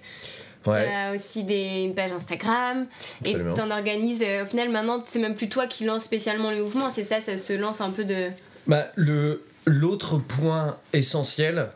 ouais. 0.67 0.85
T'as 0.87 1.15
aussi 1.15 1.45
des, 1.45 1.83
une 1.85 1.95
page 1.95 2.13
Instagram. 2.13 2.87
Absolument. 3.21 3.53
Et 3.53 3.55
t'en 3.55 3.71
organises. 3.71 4.25
au 4.43 4.47
final, 4.47 4.71
maintenant, 4.71 5.01
c'est 5.05 5.19
même 5.19 5.35
plus 5.35 5.49
toi 5.49 5.67
qui 5.67 5.85
lance 5.85 6.05
spécialement 6.05 6.51
le 6.51 6.63
mouvement. 6.63 6.91
C'est 6.91 7.05
ça, 7.05 7.21
ça 7.21 7.37
se 7.39 7.53
lance 7.53 7.81
un 7.81 7.91
peu 7.91 8.05
de. 8.05 8.29
Bah, 8.67 8.87
le, 8.97 9.43
l'autre 9.67 10.19
point 10.19 10.77
essentiel, 10.93 11.69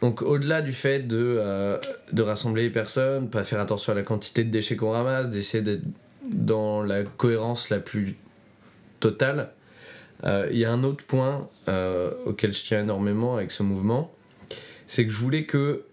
donc 0.00 0.22
au-delà 0.22 0.62
du 0.62 0.72
fait 0.72 1.00
de, 1.00 1.18
euh, 1.38 1.78
de 2.12 2.22
rassembler 2.22 2.62
les 2.64 2.70
personnes, 2.70 3.28
pas 3.28 3.44
faire 3.44 3.60
attention 3.60 3.92
à 3.92 3.96
la 3.96 4.02
quantité 4.02 4.44
de 4.44 4.50
déchets 4.50 4.76
qu'on 4.76 4.92
ramasse, 4.92 5.28
d'essayer 5.28 5.62
d'être 5.62 5.82
dans 6.24 6.82
la 6.82 7.02
cohérence 7.02 7.68
la 7.70 7.80
plus 7.80 8.16
totale, 9.00 9.50
euh, 10.24 10.48
il 10.50 10.58
y 10.58 10.64
a 10.64 10.72
un 10.72 10.82
autre 10.84 11.04
point 11.04 11.48
euh, 11.68 12.12
auquel 12.26 12.52
je 12.52 12.62
tiens 12.64 12.80
énormément 12.80 13.36
avec 13.36 13.50
ce 13.52 13.62
mouvement, 13.62 14.12
c'est 14.86 15.06
que 15.06 15.12
je 15.12 15.18
voulais 15.18 15.44
que 15.44 15.84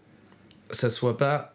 ça 0.71 0.89
soit 0.89 1.17
pas 1.17 1.53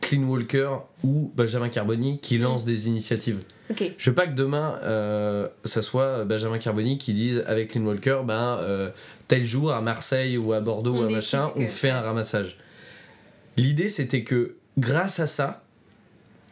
Clean 0.00 0.22
Walker 0.24 0.70
ou 1.04 1.32
Benjamin 1.36 1.68
Carboni 1.68 2.18
qui 2.20 2.38
lance 2.38 2.64
des 2.64 2.88
initiatives. 2.88 3.40
Ok. 3.70 3.92
Je 3.96 4.10
veux 4.10 4.14
pas 4.14 4.26
que 4.26 4.34
demain, 4.34 4.78
euh, 4.82 5.46
ça 5.64 5.80
soit 5.80 6.24
Benjamin 6.24 6.58
Carboni 6.58 6.98
qui 6.98 7.14
dise 7.14 7.42
avec 7.46 7.70
Clean 7.70 7.82
Walker, 7.84 8.20
ben, 8.26 8.58
euh, 8.60 8.90
tel 9.28 9.44
jour 9.44 9.72
à 9.72 9.80
Marseille 9.80 10.36
ou 10.36 10.52
à 10.52 10.60
Bordeaux 10.60 10.94
On 10.94 11.04
ou 11.04 11.08
à 11.08 11.10
machin, 11.10 11.44
que- 11.54 11.60
on 11.60 11.66
fait 11.66 11.90
un 11.90 12.00
ramassage. 12.00 12.58
L'idée, 13.56 13.88
c'était 13.88 14.24
que 14.24 14.56
grâce 14.78 15.20
à 15.20 15.26
ça, 15.26 15.62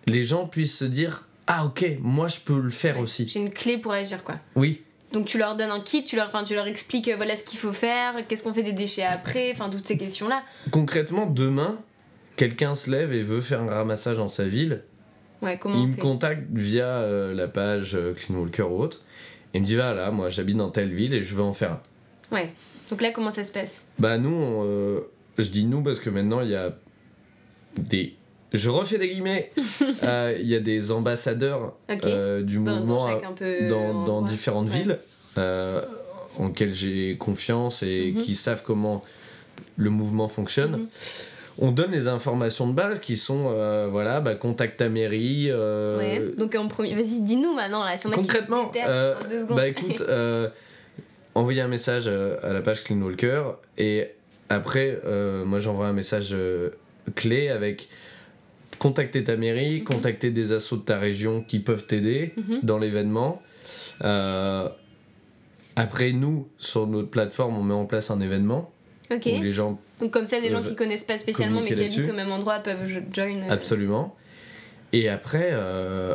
les 0.06 0.22
gens 0.24 0.46
puissent 0.46 0.78
se 0.78 0.84
dire 0.84 1.26
Ah, 1.50 1.64
ok, 1.64 1.96
moi 2.00 2.28
je 2.28 2.40
peux 2.40 2.60
le 2.60 2.68
faire 2.70 3.00
aussi. 3.00 3.26
J'ai 3.26 3.40
une 3.40 3.50
clé 3.50 3.78
pour 3.78 3.92
agir, 3.92 4.22
quoi. 4.22 4.36
Oui, 4.54 4.82
Donc 5.12 5.24
tu 5.24 5.38
leur 5.38 5.56
donnes 5.56 5.70
un 5.70 5.80
kit, 5.80 6.04
tu 6.04 6.14
leur, 6.14 6.30
tu 6.44 6.54
leur 6.54 6.66
expliques 6.66 7.08
euh, 7.08 7.16
voilà 7.16 7.34
ce 7.36 7.42
qu'il 7.42 7.58
faut 7.58 7.72
faire, 7.72 8.26
qu'est-ce 8.28 8.42
qu'on 8.42 8.52
fait 8.52 8.62
des 8.62 8.74
déchets 8.74 9.02
après, 9.02 9.50
enfin 9.52 9.70
toutes 9.70 9.86
ces 9.86 9.96
questions-là. 9.96 10.42
concrètement, 10.70 11.24
demain, 11.24 11.78
quelqu'un 12.36 12.74
se 12.74 12.90
lève 12.90 13.14
et 13.14 13.22
veut 13.22 13.40
faire 13.40 13.62
un 13.62 13.70
ramassage 13.70 14.18
dans 14.18 14.28
sa 14.28 14.46
ville. 14.46 14.82
Ouais, 15.40 15.56
comment 15.58 15.82
il 15.82 15.88
me 15.88 15.96
contacte 15.96 16.42
via 16.52 16.86
euh, 16.86 17.32
la 17.32 17.48
page 17.48 17.94
euh, 17.94 18.12
Clean 18.12 18.36
Walker 18.36 18.64
ou 18.64 18.82
autre. 18.82 19.00
Il 19.54 19.62
me 19.62 19.66
dit 19.66 19.76
voilà, 19.76 20.10
moi 20.10 20.28
j'habite 20.28 20.58
dans 20.58 20.70
telle 20.70 20.92
ville 20.92 21.14
et 21.14 21.22
je 21.22 21.34
veux 21.34 21.42
en 21.42 21.54
faire 21.54 21.72
un. 21.72 21.80
Ouais. 22.34 22.52
Donc 22.90 23.00
là, 23.00 23.10
comment 23.10 23.30
ça 23.30 23.44
se 23.44 23.52
passe? 23.52 23.84
Bah 23.98 24.18
nous, 24.18 24.34
on, 24.34 24.64
euh, 24.66 25.00
je 25.38 25.48
dis 25.48 25.64
nous 25.64 25.82
parce 25.82 26.00
que 26.00 26.10
maintenant 26.10 26.42
il 26.42 26.50
y 26.50 26.56
a 26.56 26.76
des... 27.78 28.14
Je 28.52 28.70
refais 28.70 28.98
des 28.98 29.08
guillemets. 29.08 29.50
Euh, 30.02 30.36
Il 30.40 30.46
y 30.46 30.54
a 30.56 30.60
des 30.60 30.90
ambassadeurs 30.90 31.74
euh, 32.04 32.42
du 32.42 32.58
Dans, 32.58 32.76
mouvement 32.76 33.06
dans 34.06 34.22
peu 34.22 34.28
différentes 34.28 34.68
Ouais. 34.70 34.78
villes 34.78 34.98
euh, 35.36 35.82
en 36.38 36.48
lesquelles 36.48 36.74
j'ai 36.74 37.16
confiance 37.18 37.82
et 37.82 38.12
Mhm. 38.12 38.22
qui 38.22 38.34
savent 38.34 38.62
comment 38.64 39.02
le 39.76 39.90
mouvement 39.90 40.28
fonctionne. 40.28 40.72
Mhm. 40.72 40.86
On 41.60 41.70
donne 41.72 41.90
les 41.90 42.06
informations 42.06 42.68
de 42.68 42.72
base 42.72 43.00
qui 43.00 43.16
sont 43.16 43.46
euh, 43.48 43.88
voilà, 43.90 44.20
bah, 44.20 44.34
contacte 44.36 44.78
ta 44.78 44.88
mairie. 44.88 45.52
Ouais. 45.52 46.22
Donc 46.36 46.54
en 46.54 46.68
premier, 46.68 46.94
vas-y, 46.94 47.20
dis-nous 47.22 47.54
maintenant 47.54 47.82
là. 47.84 47.96
Si 47.96 48.06
on 48.06 48.10
a 48.12 48.14
qui 48.14 48.20
se 48.24 48.26
Concrètement, 48.28 48.70
bah 49.50 49.66
écoute, 49.68 50.02
envoyer 51.34 51.60
un 51.60 51.68
message 51.68 52.08
à 52.08 52.52
la 52.52 52.60
page 52.60 52.84
Clean 52.84 53.00
Walker 53.00 53.42
et 53.76 54.08
après, 54.48 55.00
moi 55.44 55.58
j'envoie 55.58 55.86
un 55.88 55.92
message 55.92 56.34
clé 57.16 57.48
avec 57.48 57.88
contacter 58.78 59.24
ta 59.24 59.36
mairie, 59.36 59.80
Mhm. 59.80 59.84
contacter 59.84 60.30
des 60.30 60.52
assos 60.52 60.76
de 60.78 60.82
ta 60.82 60.98
région 60.98 61.42
qui 61.46 61.58
peuvent 61.60 61.84
t'aider 61.86 62.32
Mhm. 62.36 62.60
dans 62.62 62.78
l'événement. 62.78 63.42
Euh, 64.04 64.68
après, 65.76 66.12
nous, 66.12 66.48
sur 66.58 66.86
notre 66.86 67.08
plateforme, 67.08 67.56
on 67.58 67.62
met 67.62 67.74
en 67.74 67.84
place 67.86 68.10
un 68.10 68.20
événement 68.20 68.70
Ok. 69.10 69.26
où 69.26 69.40
les 69.42 69.52
gens 69.52 69.78
Donc 70.00 70.10
comme 70.12 70.26
ça, 70.26 70.40
des 70.40 70.50
gens 70.50 70.62
qui 70.62 70.74
connaissent 70.76 71.04
pas 71.04 71.18
spécialement 71.18 71.60
mais 71.60 71.66
qui 71.66 71.72
habitent 71.74 72.08
au 72.08 72.12
même 72.14 72.30
endroit 72.32 72.58
peuvent 72.60 72.86
jo- 72.86 73.00
join. 73.12 73.42
euh. 73.42 73.50
Absolument. 73.50 74.14
Et 74.92 75.08
après, 75.08 75.48
euh, 75.52 76.14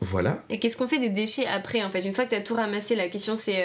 voilà. 0.00 0.42
Et 0.50 0.58
qu'est-ce 0.58 0.76
qu'on 0.76 0.88
fait 0.88 0.98
des 0.98 1.10
déchets 1.10 1.46
après 1.46 1.82
en 1.84 1.90
fait? 1.90 2.00
Une 2.00 2.12
fois 2.14 2.24
que 2.24 2.30
t'as 2.30 2.40
tout 2.40 2.54
ramassé, 2.54 2.96
la 2.96 3.08
question 3.08 3.36
c'est 3.36 3.64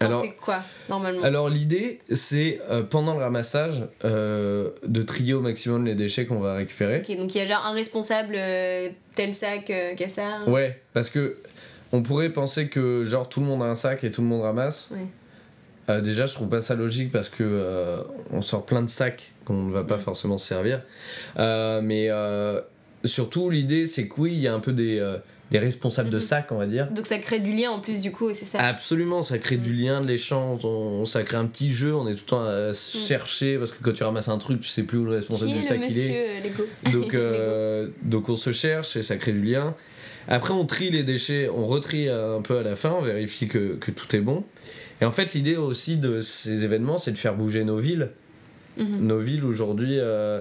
Alors- 0.00 0.22
fais 0.22 0.36
quoi 0.38 0.62
normalement 0.88 1.22
Alors 1.22 1.48
l'idée, 1.48 2.00
c'est 2.12 2.60
euh, 2.70 2.82
pendant 2.82 3.14
le 3.14 3.22
ramassage 3.22 3.80
euh, 4.04 4.70
de 4.86 5.02
trier 5.02 5.34
au 5.34 5.40
maximum 5.40 5.86
les 5.86 5.94
déchets 5.94 6.26
qu'on 6.26 6.38
va 6.38 6.54
récupérer. 6.54 6.98
Ok, 7.08 7.16
donc 7.16 7.34
il 7.34 7.38
y 7.38 7.40
a 7.40 7.46
genre 7.46 7.64
un 7.64 7.72
responsable, 7.72 8.34
euh, 8.36 8.90
tel 9.14 9.32
sac, 9.32 9.70
a 9.70 10.08
ça. 10.08 10.42
Ouais, 10.46 10.80
parce 10.92 11.08
que 11.10 11.38
on 11.92 12.02
pourrait 12.02 12.30
penser 12.30 12.68
que 12.68 13.04
genre 13.04 13.28
tout 13.28 13.40
le 13.40 13.46
monde 13.46 13.62
a 13.62 13.66
un 13.66 13.74
sac 13.74 14.04
et 14.04 14.10
tout 14.10 14.20
le 14.20 14.26
monde 14.28 14.42
ramasse. 14.42 14.88
Ouais. 14.90 16.00
Déjà, 16.02 16.26
je 16.26 16.34
trouve 16.34 16.48
pas 16.48 16.62
ça 16.62 16.74
logique 16.74 17.12
parce 17.12 17.28
que 17.28 18.04
on 18.32 18.42
sort 18.42 18.66
plein 18.66 18.82
de 18.82 18.90
sacs 18.90 19.30
qu'on 19.44 19.62
ne 19.62 19.72
va 19.72 19.84
pas 19.84 19.98
forcément 19.98 20.36
se 20.36 20.44
servir. 20.48 20.82
Mais 21.36 22.10
surtout, 23.04 23.50
l'idée, 23.50 23.86
c'est 23.86 24.08
que 24.08 24.14
oui, 24.18 24.32
il 24.32 24.40
y 24.40 24.48
a 24.48 24.52
un 24.54 24.58
peu 24.58 24.72
des, 24.72 25.00
des 25.50 25.58
responsables 25.58 26.10
de 26.10 26.16
Mhm. 26.16 26.22
sacs, 26.22 26.46
on 26.50 26.56
va 26.56 26.66
dire. 26.66 26.88
Donc 26.90 27.06
ça 27.06 27.18
crée 27.18 27.38
du 27.38 27.52
lien 27.52 27.70
en 27.70 27.80
plus 27.80 28.00
du 28.02 28.10
coup, 28.12 28.30
c'est 28.34 28.44
ça. 28.46 28.58
Absolument, 28.58 29.22
ça 29.22 29.38
crée 29.38 29.56
du 29.56 29.72
lien, 29.72 30.00
de 30.00 30.08
l'échange, 30.08 30.64
on, 30.64 31.04
ça 31.04 31.22
crée 31.22 31.36
un 31.36 31.46
petit 31.46 31.70
jeu, 31.72 31.94
on 31.94 32.06
est 32.08 32.14
tout 32.14 32.22
le 32.24 32.26
temps 32.26 32.44
à 32.44 32.72
se 32.72 32.98
chercher 32.98 33.56
parce 33.58 33.70
que 33.72 33.82
quand 33.82 33.92
tu 33.92 34.02
ramasses 34.02 34.28
un 34.28 34.38
truc, 34.38 34.60
tu 34.60 34.68
sais 34.68 34.82
plus 34.82 34.98
où 34.98 35.04
le 35.04 35.12
responsable 35.12 35.52
du 35.52 35.62
sac 35.62 35.80
il 35.88 35.98
est. 35.98 36.16
euh, 36.16 36.40
Lego 36.42 36.66
Donc, 37.00 37.14
euh, 37.14 37.88
donc 38.02 38.28
on 38.28 38.36
se 38.36 38.50
cherche 38.52 38.96
et 38.96 39.02
ça 39.04 39.16
crée 39.16 39.32
du 39.32 39.42
lien. 39.42 39.74
Après, 40.28 40.52
on 40.52 40.64
trie 40.66 40.90
les 40.90 41.04
déchets, 41.04 41.48
on 41.48 41.66
retrie 41.66 42.08
un 42.08 42.40
peu 42.42 42.58
à 42.58 42.62
la 42.64 42.74
fin, 42.74 42.90
on 42.98 43.02
vérifie 43.02 43.46
que, 43.46 43.76
que 43.76 43.92
tout 43.92 44.16
est 44.16 44.20
bon. 44.20 44.42
Et 45.00 45.04
en 45.04 45.12
fait, 45.12 45.34
l'idée 45.34 45.56
aussi 45.56 45.96
de 45.98 46.20
ces 46.22 46.64
événements, 46.64 46.98
c'est 46.98 47.12
de 47.12 47.18
faire 47.18 47.36
bouger 47.36 47.62
nos 47.62 47.76
villes. 47.76 48.08
Mhm. 48.78 49.06
Nos 49.06 49.18
villes 49.18 49.44
aujourd'hui, 49.44 49.98
euh, 50.00 50.40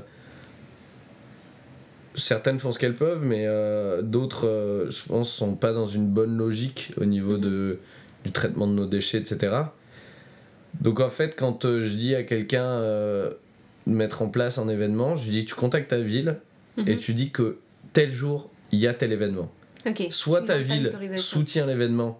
certaines 2.15 2.60
font 2.60 2.71
ce 2.71 2.80
qu'elles 2.80 2.95
peuvent, 2.95 3.23
mais 3.23 3.45
euh, 3.45 4.01
d'autres, 4.01 4.47
euh, 4.47 4.89
je 4.89 5.04
pense, 5.04 5.32
sont 5.32 5.56
pas 5.56 5.73
dans 5.73 5.86
une 5.88 6.08
bonne 6.08 6.38
logique 6.38 6.91
au 6.97 7.06
niveau 7.06 7.38
de, 7.38 7.80
du 8.23 8.32
traitement 8.32 8.67
de 8.67 8.73
nos 8.73 8.86
déchets, 8.86 9.17
etc. 9.19 9.54
Donc 10.82 10.99
en 10.99 11.10
fait, 11.10 11.36
quand 11.36 11.65
euh, 11.65 11.82
je 11.84 11.93
dis 11.95 12.15
à 12.15 12.23
quelqu'un 12.23 12.80
de 12.82 13.38
mettre 13.88 14.21
en 14.21 14.28
place 14.30 14.58
un 14.58 14.67
événement, 14.67 15.15
je 15.15 15.25
lui 15.25 15.32
dis 15.32 15.45
tu 15.45 15.56
contactes 15.56 15.89
ta 15.89 15.99
ville 15.99 16.38
et 16.78 16.93
Mhm. 16.93 16.97
tu 16.97 17.13
dis 17.13 17.30
que 17.32 17.58
tel 17.93 18.12
jour, 18.12 18.49
il 18.71 18.80
y 18.80 18.88
a 18.88 18.93
tel 18.93 19.12
événement. 19.13 19.51
Soit 20.10 20.41
ta 20.41 20.58
ville 20.58 20.89
soutient 21.19 21.65
l'événement 21.67 22.19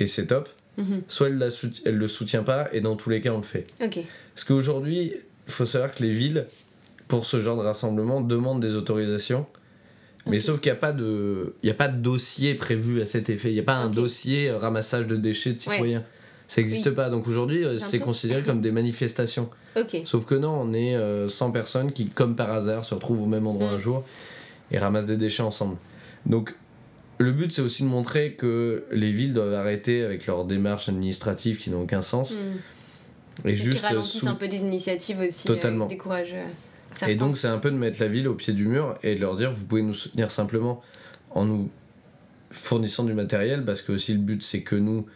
et 0.00 0.06
c'est 0.06 0.26
top, 0.26 0.48
Mhm. 0.78 1.02
soit 1.06 1.28
elle, 1.28 1.38
la 1.38 1.48
elle 1.84 1.96
le 1.96 2.08
soutient 2.08 2.42
pas 2.42 2.68
et 2.72 2.80
dans 2.80 2.96
tous 2.96 3.10
les 3.10 3.20
cas 3.20 3.30
on 3.32 3.36
le 3.36 3.42
fait. 3.44 3.66
Parce 4.34 4.44
qu'aujourd'hui, 4.44 5.12
il 5.46 5.52
faut 5.52 5.64
savoir 5.66 5.94
que 5.94 6.02
les 6.02 6.10
villes, 6.10 6.46
pour 7.08 7.26
ce 7.26 7.40
genre 7.40 7.56
de 7.56 7.62
rassemblement, 7.62 8.20
demandent 8.20 8.60
des 8.60 8.74
autorisations. 8.74 9.46
Mais 10.26 10.38
sauf 10.38 10.58
qu'il 10.60 10.72
n'y 10.72 10.78
a, 10.78 10.80
pas 10.80 10.92
de- 10.92 11.54
y 11.62 11.68
a 11.70 11.74
pas 11.74 11.88
de 11.88 11.98
dossier 11.98 12.54
prévu 12.54 13.02
à 13.02 13.06
cet 13.06 13.28
effet. 13.28 13.50
Il 13.50 13.54
n'y 13.54 13.60
a 13.60 13.64
pas 13.64 13.74
un 13.74 13.90
dossier 13.90 14.48
euh, 14.48 14.56
ramassage 14.56 15.06
de 15.06 15.16
déchets 15.16 15.52
de 15.52 15.58
citoyens. 15.58 16.02
Ça 16.48 16.60
n'existe 16.62 16.86
Oui. 16.86 16.92
pas. 16.94 17.10
Donc 17.10 17.26
aujourd'hui, 17.28 17.62
euh, 17.64 17.76
C'est 17.76 17.98
considéré 17.98 18.40
comme 18.42 18.60
des 18.62 18.70
manifestations. 18.72 19.50
Sauf 20.04 20.24
que 20.24 20.34
non, 20.34 20.58
on 20.62 20.72
est 20.72 20.94
euh, 20.94 21.28
100 21.28 21.50
personnes 21.50 21.92
qui, 21.92 22.06
comme 22.08 22.36
par 22.36 22.50
hasard, 22.52 22.84
se 22.86 22.94
retrouvent 22.94 23.22
au 23.22 23.26
même 23.26 23.46
endroit 23.46 23.70
Mm. 23.72 23.74
un 23.74 23.78
jour 23.78 24.04
et 24.70 24.78
ramassent 24.78 25.04
des 25.06 25.16
déchets 25.18 25.42
ensemble. 25.42 25.76
Donc 26.24 26.54
le 27.18 27.30
but, 27.32 27.52
c'est 27.52 27.60
aussi 27.62 27.82
de 27.82 27.88
montrer 27.88 28.32
que 28.32 28.84
les 28.92 29.12
villes 29.12 29.34
doivent 29.34 29.52
arrêter 29.54 30.02
avec 30.04 30.26
leurs 30.26 30.46
démarches 30.46 30.88
administratives 30.88 31.58
qui 31.58 31.68
n'ont 31.70 31.82
aucun 31.82 32.00
sens. 32.02 32.34
Et 33.44 33.50
Et 33.50 33.54
juste 33.54 33.80
qui 33.80 33.86
ralentissent 33.86 34.20
sous- 34.20 34.28
un 34.28 34.34
peu 34.34 34.48
des 34.48 34.58
initiatives 34.58 35.18
aussi. 35.20 35.44
Totalement. 35.46 35.86
Euh, 35.90 36.44
Et 37.08 37.14
donc, 37.16 37.36
c'est 37.36 37.48
un 37.48 37.58
peu 37.58 37.70
de 37.70 37.76
mettre 37.76 38.00
la 38.00 38.08
ville 38.08 38.28
au 38.28 38.34
pied 38.34 38.52
du 38.52 38.66
mur 38.66 38.96
et 39.02 39.14
de 39.14 39.20
leur 39.20 39.36
dire 39.36 39.50
vous 39.52 39.64
pouvez 39.66 39.82
nous 39.82 39.94
soutenir 39.94 40.30
simplement 40.30 40.80
en 41.30 41.44
nous 41.44 41.70
fournissant 42.50 43.04
du 43.04 43.14
matériel, 43.14 43.64
parce 43.64 43.82
que 43.82 43.92
aussi 43.92 44.12
le 44.12 44.20
but 44.20 44.42
c'est 44.42 44.60
que 44.62 44.76
nous, 44.76 45.06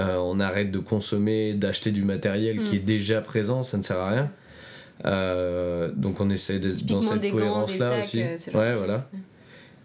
euh, 0.00 0.16
on 0.16 0.40
arrête 0.40 0.70
de 0.72 0.78
consommer, 0.80 1.54
d'acheter 1.54 1.90
du 1.92 2.02
matériel 2.02 2.60
Mm. 2.60 2.64
qui 2.64 2.76
est 2.76 2.80
déjà 2.80 3.20
présent, 3.20 3.62
ça 3.62 3.76
ne 3.78 3.82
sert 3.82 3.98
à 3.98 4.10
rien. 4.10 4.30
Euh, 5.04 5.90
donc, 5.94 6.20
on 6.20 6.30
essaie 6.30 6.58
d'être 6.58 6.84
dans 6.86 7.00
cette 7.02 7.20
cohérence-là 7.30 8.00
aussi. 8.00 8.22
euh, 8.22 8.36
ouais, 8.54 8.76
voilà. 8.76 9.08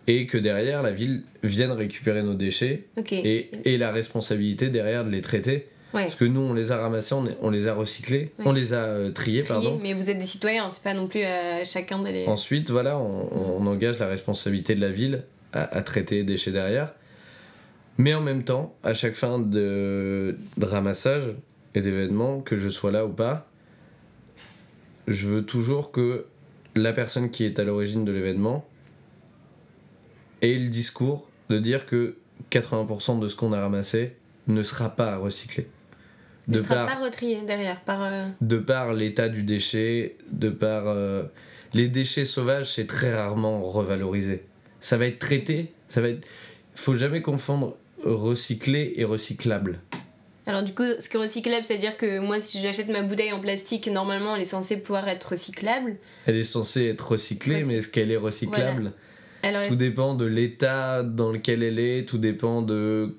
Et 0.08 0.26
que 0.26 0.38
derrière, 0.38 0.82
la 0.84 0.92
ville 0.92 1.24
vienne 1.44 1.72
récupérer 1.72 2.24
nos 2.24 2.34
déchets 2.34 2.86
et, 3.26 3.50
et 3.66 3.78
la 3.78 3.92
responsabilité 3.92 4.70
derrière 4.70 5.04
de 5.06 5.10
les 5.10 5.22
traiter. 5.22 5.68
Ouais. 5.94 6.04
Parce 6.04 6.16
que 6.16 6.26
nous, 6.26 6.42
on 6.42 6.54
les 6.54 6.72
a 6.72 6.78
ramassés, 6.78 7.16
on, 7.16 7.26
on 7.42 7.50
les 7.50 7.68
a 7.68 7.74
recyclés, 7.74 8.32
Ouais. 8.40 8.46
on 8.46 8.52
les 8.52 8.74
a 8.74 8.78
euh, 8.84 9.12
triés, 9.12 9.42
pardon. 9.44 9.80
mais 9.82 9.94
vous 9.94 10.10
êtes 10.10 10.18
des 10.18 10.26
citoyens, 10.26 10.70
c'est 10.70 10.84
pas 10.84 10.94
non 10.94 11.08
plus 11.08 11.24
à 11.24 11.64
chacun 11.64 12.00
d'aller. 12.00 12.26
Ensuite, 12.28 12.70
voilà, 12.72 12.98
on, 12.98 13.58
on 13.62 13.66
engage 13.68 13.98
la 14.00 14.08
responsabilité 14.08 14.76
de 14.76 14.82
la 14.82 14.92
ville 14.92 15.24
à, 15.54 15.64
à 15.78 15.82
traiter 15.84 16.16
les 16.18 16.24
déchets 16.24 16.52
derrière. 16.52 16.94
Mais 17.98 18.14
en 18.14 18.22
même 18.22 18.44
temps, 18.44 18.76
à 18.84 18.94
chaque 18.94 19.16
fin 19.16 19.40
de, 19.40 20.38
de 20.58 20.66
ramassage 20.66 21.34
et 21.74 21.82
d'événement, 21.82 22.42
que 22.42 22.56
je 22.58 22.68
sois 22.70 22.92
là 22.92 23.06
ou 23.06 23.10
pas, 23.14 23.48
je 25.08 25.28
veux 25.28 25.46
toujours 25.46 25.92
que 25.92 26.26
la 26.76 26.92
personne 26.92 27.30
qui 27.32 27.46
est 27.46 27.60
à 27.60 27.64
l'origine 27.64 28.04
de 28.06 28.12
l'événement 28.12 28.68
ait 30.42 30.54
le 30.58 30.68
discours 30.68 31.30
de 31.50 31.58
dire 31.60 31.86
que 31.86 32.18
80% 32.52 33.20
de 33.20 33.28
ce 33.28 33.36
qu'on 33.36 33.54
a 33.54 33.62
ramassé 33.62 34.14
ne 34.48 34.62
sera 34.64 34.90
pas 34.90 35.14
à 35.14 35.18
recycler. 35.18 35.68
Ne 36.48 36.58
De 36.58 36.62
sera 36.64 36.76
par, 36.86 36.88
pas 36.98 37.04
retrié 37.06 37.42
derrière 37.46 37.82
par. 37.82 38.04
euh, 38.04 38.26
de 38.42 38.58
par 38.58 38.94
l'état 38.94 39.30
du 39.30 39.44
déchet, 39.44 40.16
de 40.32 40.50
par 40.50 40.84
euh, 40.88 41.24
les 41.74 41.88
déchets 41.90 42.26
sauvages, 42.26 42.72
c'est 42.74 42.88
très 42.88 43.14
rarement 43.14 43.64
revalorisé. 43.66 44.44
Ça 44.80 44.98
va 44.98 45.08
être 45.08 45.20
traité, 45.20 45.74
ça 45.90 46.02
va 46.02 46.10
être. 46.10 46.26
Faut 46.76 46.96
jamais 46.96 47.22
confondre 47.22 47.76
recyclé 48.04 48.94
et 48.96 49.04
recyclable. 49.04 49.80
Alors 50.46 50.64
du 50.64 50.74
coup, 50.74 50.84
ce 51.00 51.10
qui 51.10 51.18
est 51.18 51.20
recyclable, 51.20 51.64
c'est-à-dire 51.66 51.98
que 51.98 52.20
moi, 52.20 52.40
si 52.40 52.62
j'achète 52.62 52.88
ma 52.88 53.02
bouteille 53.02 53.34
en 53.34 53.40
plastique, 53.42 53.88
normalement, 53.92 54.36
elle 54.36 54.44
est 54.44 54.46
censée 54.46 54.78
pouvoir 54.78 55.08
être 55.10 55.26
recyclable. 55.32 55.98
Elle 56.26 56.38
est 56.38 56.44
censée 56.46 56.86
être 56.86 57.12
recyclée, 57.12 57.56
Recy- 57.62 57.66
mais 57.68 57.74
est-ce 57.76 57.90
qu'elle 57.90 58.12
est 58.12 58.18
recyclable? 58.18 58.94
Alors, 59.44 59.68
Tout 59.68 59.76
dépend 59.76 60.14
de 60.16 60.26
l'état 60.26 61.04
dans 61.04 61.32
lequel 61.32 61.64
elle 61.64 61.80
est, 61.80 62.08
tout 62.08 62.18
dépend 62.18 62.62
de 62.62 63.18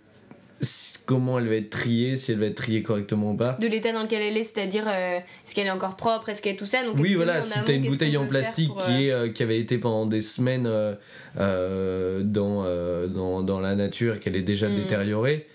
comment 1.08 1.38
elle 1.38 1.48
va 1.48 1.54
être 1.54 1.70
triée, 1.70 2.16
si 2.16 2.32
elle 2.32 2.38
va 2.38 2.44
être 2.46 2.54
triée 2.56 2.82
correctement 2.82 3.30
ou 3.30 3.34
pas. 3.34 3.56
de 3.58 3.66
l'état 3.66 3.92
dans 3.92 4.02
lequel 4.02 4.20
elle 4.20 4.36
est, 4.36 4.44
c'est-à-dire 4.44 4.84
euh, 4.86 5.16
est-ce 5.16 5.54
qu'elle 5.54 5.66
est 5.66 5.70
encore 5.70 5.96
propre, 5.96 6.28
est-ce 6.28 6.42
qu'elle 6.42 6.52
est 6.52 6.58
tout 6.58 6.66
ça. 6.66 6.84
Donc, 6.84 6.96
Oui, 6.98 7.14
voilà, 7.14 7.40
si 7.40 7.58
t'as 7.64 7.72
une 7.72 7.88
bouteille 7.88 8.18
en 8.18 8.26
plastique 8.26 8.68
pour, 8.68 8.84
qui, 8.84 8.90
euh, 9.10 9.24
est, 9.24 9.28
euh, 9.28 9.28
qui 9.30 9.42
avait 9.42 9.58
été 9.58 9.78
pendant 9.78 10.04
des 10.04 10.20
semaines 10.20 10.66
euh, 10.66 10.94
euh, 11.40 12.22
dans, 12.22 12.62
euh, 12.66 13.06
dans, 13.06 13.42
dans 13.42 13.58
la 13.60 13.74
nature 13.74 14.16
et 14.16 14.18
qu'elle 14.18 14.36
est 14.36 14.42
déjà 14.42 14.68
Mhm. 14.68 14.76
détériorée, 14.76 15.46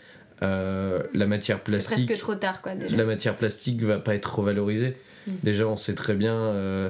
euh, 0.42 1.04
la 1.14 1.28
matière 1.28 1.60
plastique, 1.60 2.08
presque 2.08 2.20
trop 2.20 2.36
tard, 2.36 2.62
quoi, 2.64 2.74
déjà. 2.76 2.96
la 2.98 3.06
matière 3.06 3.36
plastique 3.36 3.82
va 3.84 4.00
pas 4.00 4.16
être 4.16 4.40
revalorisée. 4.40 4.96
Mhm. 5.28 5.34
Déjà, 5.44 5.68
on 5.68 5.78
sait 5.78 5.94
très 5.94 6.16
bien 6.16 6.34
euh, 6.34 6.90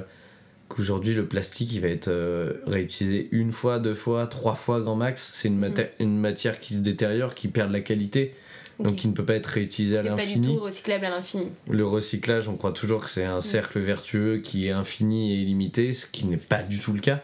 qu'aujourd'hui 0.68 1.14
le 1.14 1.26
plastique 1.26 1.72
il 1.74 1.80
va 1.82 1.88
être 1.88 2.08
euh, 2.08 2.54
réutilisé 2.66 3.28
une 3.30 3.52
fois, 3.52 3.78
deux 3.78 3.94
fois, 3.94 4.26
trois 4.26 4.54
fois 4.54 4.80
grand 4.80 4.96
max. 4.96 5.32
C'est 5.34 5.48
une, 5.48 5.60
maté- 5.60 5.90
une 6.00 6.18
matière 6.18 6.58
qui 6.60 6.72
se 6.74 6.80
détériore, 6.80 7.34
qui 7.34 7.48
perd 7.48 7.68
de 7.68 7.74
la 7.74 7.80
qualité, 7.80 8.32
Donc 8.80 8.96
qui 8.96 9.08
ne 9.08 9.12
peut 9.12 9.24
pas 9.24 9.34
être 9.34 9.46
réutilisée 9.46 9.98
à 9.98 10.02
C'est 10.02 10.08
pas 10.08 10.16
du 10.16 10.20
l'infini. 10.20 10.56
tout 10.56 10.62
recyclable 10.62 11.04
à 11.04 11.10
l'infini. 11.10 11.46
Le 11.70 11.86
recyclage, 11.86 12.48
on 12.48 12.56
croit 12.56 12.72
toujours 12.72 13.04
que 13.04 13.10
c'est 13.10 13.24
un 13.24 13.40
cercle 13.40 13.78
vertueux 13.80 14.38
qui 14.38 14.66
est 14.66 14.72
infini 14.72 15.32
et 15.32 15.36
illimité, 15.36 15.92
ce 15.92 16.06
qui 16.06 16.26
n'est 16.26 16.36
pas 16.36 16.62
du 16.62 16.78
tout 16.78 16.92
le 16.92 17.00
cas. 17.00 17.22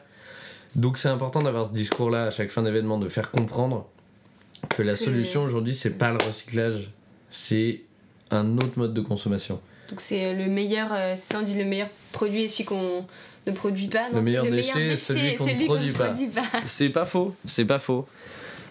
Donc 0.76 0.98
c'est 0.98 1.08
important 1.08 1.42
d'avoir 1.42 1.66
ce 1.66 1.72
discours-là 1.72 2.26
à 2.26 2.30
chaque 2.30 2.50
fin 2.50 2.62
d'événement, 2.62 2.98
de 2.98 3.08
faire 3.08 3.30
comprendre 3.32 3.88
que 4.68 4.82
la 4.82 4.94
solution 4.94 5.42
aujourd'hui, 5.42 5.74
c'est 5.74 5.90
pas 5.90 6.12
le 6.12 6.18
recyclage, 6.24 6.90
c'est 7.30 7.80
un 8.30 8.56
autre 8.58 8.78
mode 8.78 8.94
de 8.94 9.00
consommation. 9.00 9.60
Donc 9.88 10.00
c'est 10.00 10.34
le 10.34 10.46
meilleur, 10.46 10.92
euh, 10.92 11.16
ça 11.16 11.38
on 11.40 11.42
dit 11.42 11.58
le 11.58 11.64
meilleur 11.64 11.88
produit 12.12 12.44
est 12.44 12.48
celui 12.48 12.64
qu'on 12.64 13.04
ne 13.46 13.52
produit 13.52 13.88
pas. 13.88 14.08
le 14.12 14.20
meilleur 14.22 14.44
déchet, 14.44 14.94
c'est 14.94 15.14
celui 15.14 15.34
qu'on 15.34 15.46
ne 15.46 15.64
produit, 15.64 15.92
pas. 15.92 16.12
C'est 16.64 16.90
pas 16.90 17.04
faux, 17.04 17.34
c'est 17.44 17.64
pas 17.64 17.80
faux. 17.80 18.06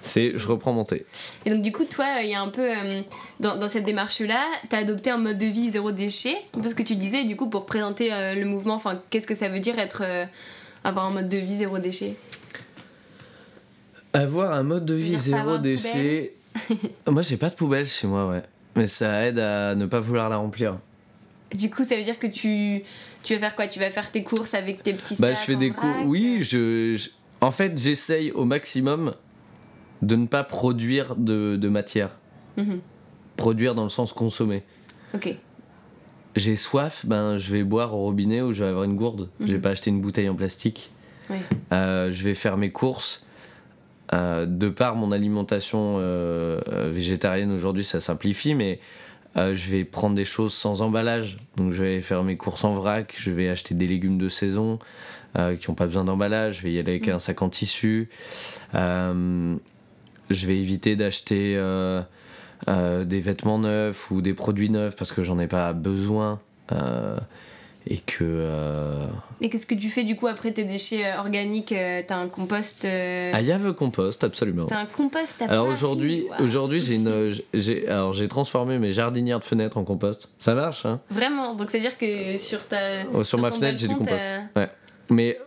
C'est, 0.02 0.38
je 0.38 0.48
reprends 0.48 0.72
mon 0.72 0.86
thé. 0.86 1.06
Et 1.46 1.50
donc 1.50 1.62
du 1.62 1.72
coup, 1.72 1.84
toi, 1.86 2.22
il 2.24 2.30
y 2.30 2.36
a 2.36 2.42
un 2.42 2.48
peu 2.48 2.62
euh, 2.62 3.02
dans, 3.40 3.58
dans, 3.58 3.68
cette 3.68 3.84
démarche-là, 3.84 4.46
tu 4.70 4.76
as 4.76 4.80
adopté 4.80 5.10
un 5.10 5.18
mode 5.18 5.38
de 5.38 5.46
vie 5.46 5.72
zéro 5.72 5.92
déchet. 5.92 6.38
Parce 6.54 6.74
que 6.74 6.84
tu 6.84 6.96
disais, 6.96 7.26
du 7.26 7.36
coup, 7.36 7.50
pour 7.50 7.66
présenter 7.66 8.14
euh, 8.14 8.36
le 8.36 8.46
mouvement, 8.46 8.76
enfin, 8.76 9.02
qu'est-ce 9.10 9.28
que 9.28 9.36
ça 9.36 9.50
veut 9.50 9.60
dire 9.60 9.78
être 9.78 10.04
avoir 10.84 11.06
un 11.06 11.12
mode 11.12 11.30
de 11.30 11.38
vie 11.38 11.58
zéro 11.58 11.80
déchet? 11.80 12.16
Avoir 14.14 14.54
un 14.54 14.64
mode 14.64 14.86
de 14.86 14.94
vie 14.94 15.18
zéro 15.20 15.58
déchet. 15.58 16.34
moi, 17.08 17.22
j'ai 17.22 17.38
pas 17.38 17.50
de 17.50 17.56
poubelle 17.56 17.86
chez 17.86 18.08
moi, 18.08 18.28
ouais. 18.28 18.44
Mais 18.76 18.88
ça 18.88 19.28
aide 19.28 19.40
à 19.40 19.76
ne 19.76 19.86
pas 19.86 20.00
vouloir 20.00 20.30
la 20.30 20.38
remplir. 20.38 20.78
Du 21.54 21.70
coup, 21.70 21.84
ça 21.84 21.96
veut 21.96 22.04
dire 22.04 22.20
que 22.20 22.28
tu, 22.28 22.84
tu 23.24 23.34
vas 23.34 23.40
faire 23.40 23.56
quoi? 23.56 23.68
Tu 23.68 23.80
vas 23.80 23.90
faire 23.92 24.12
tes 24.12 24.24
courses 24.24 24.54
avec 24.54 24.84
tes 24.84 24.94
petits 24.94 25.16
Bah, 25.20 25.34
je 25.34 25.40
fais 25.40 25.56
des 25.56 25.72
courses. 25.72 26.06
Oui, 26.06 26.44
je, 26.44 27.10
En 27.42 27.52
fait, 27.52 27.78
j'essaye 27.78 28.32
au 28.32 28.46
maximum 28.46 29.14
de 30.02 30.16
ne 30.16 30.28
pas 30.28 30.44
produire 30.44 31.16
de, 31.16 31.56
de 31.56 31.70
matière. 31.70 32.18
Mhm. 32.58 32.80
Produire 33.38 33.76
dans 33.76 33.84
le 33.84 33.90
sens 33.90 34.14
consommer. 34.14 34.64
Ok. 35.14 35.36
J'ai 36.36 36.56
soif, 36.56 37.06
ben 37.06 37.38
je 37.38 37.52
vais 37.52 37.64
boire 37.64 37.94
au 37.96 38.04
robinet 38.04 38.42
ou 38.42 38.54
je 38.54 38.64
vais 38.64 38.70
avoir 38.70 38.84
une 38.84 38.96
gourde. 38.96 39.30
Je 39.40 39.48
vais 39.48 39.54
mhm. 39.54 39.62
pas 39.62 39.70
acheter 39.70 39.90
une 39.90 40.02
bouteille 40.02 40.30
en 40.30 40.36
plastique. 40.36 40.92
Oui. 41.30 41.38
Euh, 41.74 42.12
je 42.12 42.24
vais 42.24 42.34
faire 42.34 42.58
mes 42.58 42.72
courses. 42.72 43.26
Euh, 44.12 44.48
de 44.48 44.70
par 44.70 44.96
mon 44.96 45.12
alimentation 45.12 45.98
euh, 46.00 46.90
végétarienne 46.92 47.52
aujourd'hui, 47.52 47.84
ça 47.84 48.00
simplifie, 48.00 48.56
mais 48.56 48.80
je 49.36 49.70
vais 49.70 49.86
prendre 49.86 50.16
des 50.16 50.26
choses 50.26 50.54
sans 50.54 50.82
emballage. 50.82 51.38
Donc 51.56 51.74
je 51.74 51.82
vais 51.82 52.02
faire 52.02 52.24
mes 52.24 52.36
courses 52.36 52.64
en 52.64 52.74
vrac, 52.74 53.16
je 53.18 53.32
vais 53.32 53.48
acheter 53.48 53.74
des 53.76 53.88
légumes 53.88 54.18
de 54.18 54.28
saison 54.28 54.80
qui 55.36 55.70
n'ont 55.70 55.76
pas 55.76 55.86
besoin 55.86 56.04
d'emballage, 56.04 56.58
je 56.58 56.64
vais 56.64 56.74
y 56.74 56.80
aller 56.80 56.94
avec 56.94 57.08
mm. 57.08 57.12
un 57.12 57.20
sac 57.20 57.42
en 57.42 57.50
tissu. 57.50 58.10
Euh, 60.30 60.34
je 60.34 60.48
vais 60.48 60.58
éviter 60.58 60.96
d'acheter 60.96 61.56
des 62.68 63.20
vêtements 63.20 63.60
neufs 63.60 64.12
ou 64.12 64.22
des 64.22 64.34
produits 64.34 64.70
neufs 64.70 64.96
parce 64.96 65.12
que 65.12 65.24
j'en 65.24 65.40
ai 65.40 65.48
pas 65.48 65.74
besoin 65.74 66.40
et 67.88 67.98
que 67.98 68.24
euh, 68.24 69.08
et 69.42 69.50
qu'est-ce 69.50 69.66
que 69.66 69.76
tu 69.76 69.90
fais 69.90 70.04
du 70.04 70.16
coup 70.16 70.28
après 70.28 70.52
tes 70.52 70.64
déchets 70.64 71.06
euh, 71.06 71.20
organiques 71.20 71.72
euh, 71.72 72.02
t'as 72.06 72.18
un 72.18 72.28
compost 72.28 72.86
ah 72.86 73.42
il 73.42 73.48
y 73.48 73.52
a 73.52 73.56
un 73.56 73.74
compost 73.74 74.24
absolument. 74.24 74.66
t'as 74.66 74.82
un 74.82 74.86
compost 74.86 75.42
alors 75.42 75.68
aujourd'hui 75.68 76.28
aujourd'hui 76.40 76.82
j'ai 76.82 76.96
une 76.96 77.34
j'ai 77.54 77.88
alors 77.88 78.14
j'ai 78.14 78.28
transformé 78.28 78.78
mes 78.78 78.92
jardinières 78.92 79.40
de 79.40 79.44
fenêtres 79.44 79.78
en 79.78 79.84
compost. 79.84 80.30
Ça 80.38 80.54
marche 80.54 80.86
hein? 80.86 81.00
Vraiment? 81.10 81.56
Donc 81.56 81.70
c'est 81.72 81.78
à 81.78 81.82
dire 81.82 81.98
que 81.98 82.38
sur 82.38 82.66
ta 82.68 83.06
oh, 83.14 83.24
sur, 83.24 83.40
ma 83.40 83.50
fenêtre 83.50 83.78
j'ai 83.78 83.88
du 83.88 83.96
compost. 83.96 84.24
ouais. 84.56 84.70
Mais 85.10 85.38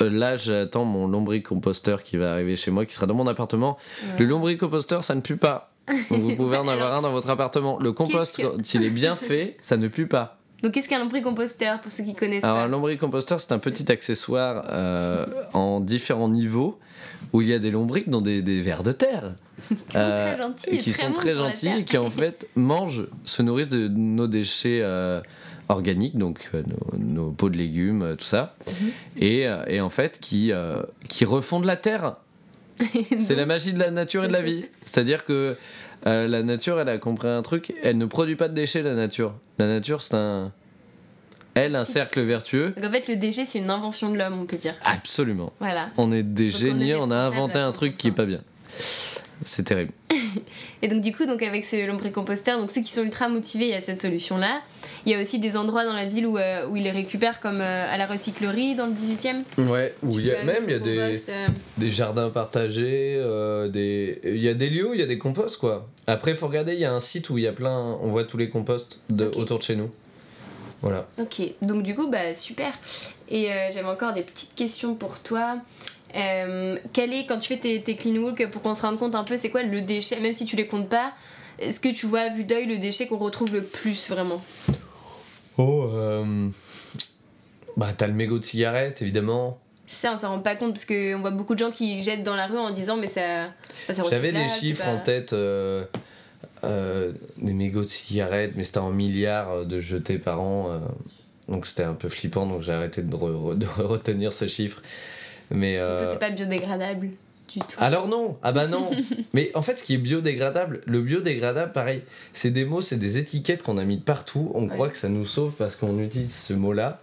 là 0.00 0.36
j'attends 0.36 0.84
mon 0.84 1.06
lombricomposteur 1.06 2.02
qui 2.02 2.16
va 2.16 2.32
arriver 2.32 2.56
chez 2.56 2.70
moi 2.70 2.86
qui 2.86 2.94
sera 2.94 3.06
dans 3.06 3.14
mon 3.14 3.26
appartement 3.26 3.78
le 4.18 4.24
lombricomposteur 4.24 5.04
ça 5.04 5.14
ne 5.14 5.20
pue 5.20 5.36
pas 5.36 5.72
vous 6.10 6.34
pouvez 6.36 6.56
en 6.56 6.68
avoir 6.68 6.94
un 6.94 7.02
dans 7.02 7.12
votre 7.12 7.30
appartement 7.30 7.78
le 7.78 7.92
compost 7.92 8.42
s'il 8.62 8.84
est 8.84 8.90
bien 8.90 9.16
fait 9.16 9.56
ça 9.60 9.76
ne 9.76 9.88
pue 9.88 10.06
pas 10.06 10.38
donc, 10.64 10.72
qu'est-ce 10.72 10.88
qu'un 10.88 10.98
lombricomposteur 10.98 11.78
pour 11.82 11.92
ceux 11.92 12.04
qui 12.04 12.14
connaissent 12.14 12.42
Alors, 12.42 12.56
un 12.56 12.68
lombricomposteur, 12.68 13.38
c'est 13.38 13.52
un 13.52 13.58
petit 13.58 13.92
accessoire 13.92 14.64
euh, 14.70 15.26
en 15.52 15.78
différents 15.78 16.30
niveaux 16.30 16.78
où 17.34 17.42
il 17.42 17.48
y 17.48 17.52
a 17.52 17.58
des 17.58 17.70
lombrics 17.70 18.08
dans 18.08 18.22
des, 18.22 18.40
des 18.40 18.62
vers 18.62 18.82
de 18.82 18.92
terre. 18.92 19.34
qui 19.68 19.74
sont 19.74 19.98
très 19.98 20.00
euh, 20.00 20.38
gentils. 20.38 20.78
qui 20.78 20.92
sont 20.94 21.12
très 21.12 21.34
gentils 21.34 21.68
et 21.68 21.84
qui, 21.84 21.98
en 21.98 22.08
fait, 22.08 22.48
mangent, 22.56 23.06
se 23.24 23.42
nourrissent 23.42 23.68
de 23.68 23.88
nos 23.88 24.26
déchets. 24.26 24.80
Euh, 24.82 25.20
organiques, 25.68 26.16
donc 26.16 26.50
nos, 26.98 27.30
pots 27.30 27.50
de 27.50 27.56
légumes, 27.56 28.16
tout 28.18 28.24
ça, 28.24 28.54
mhm. 28.66 28.90
et, 29.18 29.46
et, 29.68 29.80
en 29.80 29.90
fait 29.90 30.18
qui, 30.20 30.52
qui 31.08 31.24
refondent 31.24 31.64
la 31.64 31.76
terre. 31.76 32.16
C'est 33.18 33.36
la 33.36 33.46
magie 33.46 33.72
de 33.72 33.78
la 33.78 33.90
nature 33.90 34.24
et 34.24 34.28
de 34.28 34.32
la 34.32 34.42
vie. 34.42 34.64
C'est-à-dire 34.84 35.24
que 35.24 35.56
euh, 36.06 36.28
la 36.28 36.42
nature, 36.42 36.78
elle 36.80 36.88
a 36.88 36.98
compris 36.98 37.28
un 37.28 37.42
truc. 37.42 37.74
Elle 37.82 37.98
ne 37.98 38.06
produit 38.06 38.36
pas 38.36 38.48
de 38.48 38.54
déchets, 38.54 38.82
la 38.82 38.94
nature. 38.94 39.34
La 39.58 39.66
nature, 39.66 40.02
c'est 40.02 40.14
un. 40.14 40.52
Elle, 41.54 41.76
un 41.76 41.84
cercle 41.84 42.20
vertueux. 42.20 42.74
Donc 42.76 42.84
en 42.84 42.90
fait, 42.90 43.06
le 43.06 43.14
déchet, 43.14 43.44
c'est 43.44 43.60
une 43.60 43.70
invention 43.70 44.10
de 44.10 44.18
l'homme, 44.18 44.40
on 44.40 44.44
peut 44.44 44.56
dire. 44.56 44.74
Absolument. 44.84 45.52
Voilà. 45.60 45.90
On 45.96 46.10
est 46.10 46.24
des 46.24 46.50
génies, 46.50 46.94
on, 46.94 47.12
a 47.12 47.16
inventé 47.16 47.58
un 47.58 47.70
truc 47.70 47.96
qui 47.96 48.08
est 48.08 48.12
pas 48.12 48.26
bien. 48.26 48.40
C'est 49.42 49.64
terrible. 49.64 49.92
et 50.82 50.88
donc 50.88 51.02
du 51.02 51.14
coup, 51.14 51.26
donc 51.26 51.42
avec 51.42 51.64
ce 51.64 51.86
lombricomposteur, 51.86 52.58
donc 52.58 52.70
ceux 52.70 52.82
qui 52.82 52.92
sont 52.92 53.02
ultra 53.02 53.28
motivés, 53.28 53.66
il 53.66 53.70
y 53.70 53.74
a 53.74 53.80
cette 53.80 54.00
solution-là. 54.00 54.60
Il 55.06 55.12
y 55.12 55.14
a 55.14 55.20
aussi 55.20 55.38
des 55.38 55.56
endroits 55.56 55.84
dans 55.84 55.92
la 55.92 56.06
ville 56.06 56.26
où, 56.26 56.38
euh, 56.38 56.66
où 56.66 56.76
ils 56.76 56.82
les 56.82 56.90
récupèrent, 56.90 57.40
comme 57.40 57.60
euh, 57.60 57.92
à 57.92 57.98
la 57.98 58.06
recyclerie 58.06 58.74
dans 58.74 58.86
le 58.86 58.92
18e. 58.92 59.42
Ouais, 59.68 59.94
où 60.02 60.18
il 60.18 60.26
y 60.26 60.32
a 60.32 60.42
même 60.44 60.64
il 60.64 60.70
y 60.70 60.74
a 60.74 60.78
des, 60.78 60.98
euh. 60.98 61.48
des 61.76 61.90
jardins 61.90 62.30
partagés, 62.30 63.20
des... 63.70 64.20
il 64.24 64.40
y 64.40 64.48
a 64.48 64.54
des 64.54 64.70
lieux 64.70 64.90
où 64.90 64.94
il 64.94 65.00
y 65.00 65.02
a 65.02 65.06
des 65.06 65.18
composts, 65.18 65.58
quoi. 65.58 65.88
Après, 66.06 66.30
il 66.30 66.36
faut 66.36 66.46
regarder, 66.46 66.74
il 66.74 66.80
y 66.80 66.84
a 66.84 66.92
un 66.92 67.00
site 67.00 67.30
où 67.30 67.38
il 67.38 67.44
y 67.44 67.46
a 67.46 67.52
plein, 67.52 67.98
on 68.02 68.08
voit 68.08 68.24
tous 68.24 68.36
les 68.36 68.48
composts 68.48 69.00
de, 69.10 69.26
autour 69.36 69.58
de 69.58 69.64
chez 69.64 69.76
nous. 69.76 69.90
Voilà. 70.82 71.06
Ok, 71.18 71.40
donc 71.62 71.82
du 71.82 71.94
coup, 71.94 72.10
bah 72.10 72.34
super. 72.34 72.78
Et 73.30 73.48
j'avais 73.72 73.88
encore 73.88 74.12
des 74.12 74.22
petites 74.22 74.54
questions 74.54 74.94
pour 74.94 75.18
toi. 75.20 75.56
Quel 76.14 77.12
est, 77.12 77.26
quand 77.26 77.38
tu 77.38 77.48
fais 77.48 77.58
tes, 77.58 77.82
tes 77.82 77.96
clean 77.96 78.16
walk, 78.16 78.48
pour 78.50 78.62
qu'on 78.62 78.74
se 78.74 78.82
rende 78.82 78.98
compte 78.98 79.14
un 79.14 79.24
peu, 79.24 79.36
c'est 79.36 79.50
quoi 79.50 79.62
le 79.62 79.80
déchet, 79.80 80.20
même 80.20 80.34
si 80.34 80.44
tu 80.46 80.56
les 80.56 80.66
comptes 80.66 80.88
pas, 80.88 81.12
est-ce 81.58 81.80
que 81.80 81.88
tu 81.88 82.06
vois 82.06 82.20
à 82.20 82.28
vue 82.30 82.44
d'œil 82.44 82.66
le 82.66 82.78
déchet 82.78 83.06
qu'on 83.06 83.18
retrouve 83.18 83.54
le 83.54 83.62
plus 83.62 84.08
vraiment? 84.08 84.42
Oh, 85.56 85.88
euh... 85.92 86.48
bah 87.76 87.88
t'as 87.96 88.06
le 88.06 88.12
mégot 88.12 88.38
de 88.38 88.44
cigarette 88.44 89.02
évidemment. 89.02 89.58
Ça, 89.86 90.12
on 90.14 90.16
s'en 90.16 90.30
rend 90.30 90.38
pas 90.38 90.56
compte 90.56 90.72
parce 90.72 90.86
qu'on 90.86 91.20
voit 91.20 91.30
beaucoup 91.30 91.54
de 91.54 91.58
gens 91.58 91.70
qui 91.70 92.02
jettent 92.02 92.22
dans 92.22 92.36
la 92.36 92.46
rue 92.46 92.58
en 92.58 92.70
disant 92.70 92.96
mais 92.96 93.08
ça. 93.08 93.52
J'avais 93.88 94.32
des 94.32 94.48
chiffres 94.48 94.88
en 94.88 94.98
tête, 94.98 95.34
euh, 95.34 95.84
euh, 96.64 97.12
des 97.36 97.52
mégots 97.52 97.84
de 97.84 97.90
cigarettes, 97.90 98.52
mais 98.56 98.64
c'était 98.64 98.78
en 98.78 98.90
milliards 98.90 99.66
de 99.66 99.80
jetés 99.80 100.18
par 100.18 100.40
an. 100.40 100.70
Euh, 100.70 100.78
donc 101.48 101.66
c'était 101.66 101.82
un 101.82 101.94
peu 101.94 102.08
flippant, 102.08 102.46
donc 102.46 102.62
j'ai 102.62 102.72
arrêté 102.72 103.02
de, 103.02 103.10
de, 103.10 103.66
retenir 103.82 104.32
ce 104.32 104.48
chiffre. 104.48 104.80
Mais, 105.50 105.78
ça, 105.78 106.08
c'est 106.12 106.18
pas 106.18 106.30
biodégradable 106.30 107.10
alors 107.78 108.08
non, 108.08 108.36
ah 108.42 108.52
bah 108.52 108.66
non. 108.66 108.90
Mais 109.34 109.50
en 109.54 109.62
fait, 109.62 109.78
ce 109.78 109.84
qui 109.84 109.94
est 109.94 109.98
biodégradable, 109.98 110.80
le 110.86 111.00
biodégradable, 111.00 111.72
pareil, 111.72 112.02
c'est 112.32 112.50
des 112.50 112.64
mots, 112.64 112.80
c'est 112.80 112.96
des 112.96 113.18
étiquettes 113.18 113.62
qu'on 113.62 113.78
a 113.78 113.84
mis 113.84 113.98
partout. 113.98 114.50
On 114.54 114.66
croit 114.66 114.88
que 114.88 114.96
ça 114.96 115.08
nous 115.08 115.24
sauve 115.24 115.52
parce 115.56 115.76
qu'on 115.76 115.98
utilise 115.98 116.34
ce 116.34 116.54
mot-là. 116.54 117.00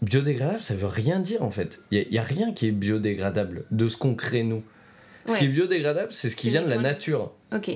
Biodégradable, 0.00 0.60
ça 0.60 0.74
veut 0.74 0.86
rien 0.86 1.20
dire 1.20 1.42
en 1.42 1.50
fait. 1.50 1.80
Il 1.90 2.06
n'y 2.10 2.18
a, 2.18 2.22
rien 2.22 2.52
qui 2.52 2.68
est 2.68 2.72
biodégradable 2.72 3.64
de 3.70 3.88
ce 3.88 3.96
qu'on 3.96 4.14
crée 4.14 4.42
nous. 4.42 4.64
Ce 5.26 5.36
qui 5.36 5.44
est 5.44 5.48
biodégradable, 5.48 6.12
c'est 6.12 6.30
ce 6.30 6.36
qui 6.36 6.50
vient 6.50 6.62
de 6.62 6.70
la 6.70 6.78
nature. 6.78 7.32
Ok. 7.54 7.70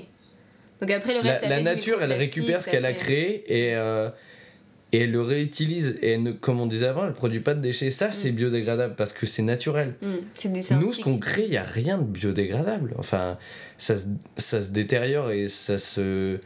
Donc 0.80 0.90
après 0.90 1.14
le 1.14 1.20
reste, 1.20 1.48
la, 1.48 1.62
nature, 1.62 2.02
elle 2.02 2.12
récupère 2.12 2.62
ce 2.62 2.70
qu'elle 2.70 2.84
a 2.84 2.92
créé 2.92 3.44
et 3.46 3.74
euh, 3.76 4.10
et 4.92 5.00
elle 5.00 5.10
le 5.10 5.22
réutilise. 5.22 5.98
Et 6.02 6.18
comme 6.40 6.60
on 6.60 6.66
disait 6.66 6.86
avant 6.86 7.06
elle 7.06 7.12
produit 7.12 7.40
pas 7.40 7.54
de 7.54 7.60
déchets. 7.60 7.90
Ça 7.90 8.10
c'est 8.10 8.32
mm. 8.32 8.36
biodégradable 8.36 8.94
parce 8.94 9.12
que 9.12 9.26
c'est 9.26 9.42
naturel. 9.42 9.94
Mm. 10.02 10.76
nous 10.80 10.92
ce 10.92 11.02
qu'on 11.02 11.18
crée 11.18 11.44
il 11.46 11.52
y 11.52 11.56
a 11.56 11.62
rien 11.62 11.98
de 11.98 12.04
biodégradable. 12.04 12.94
Enfin 12.98 13.38
ça, 13.78 13.94
ça 14.36 14.62
se 14.62 14.70
détériore 14.70 15.30
et 15.30 15.48
ça 15.48 15.78
se 15.78 16.38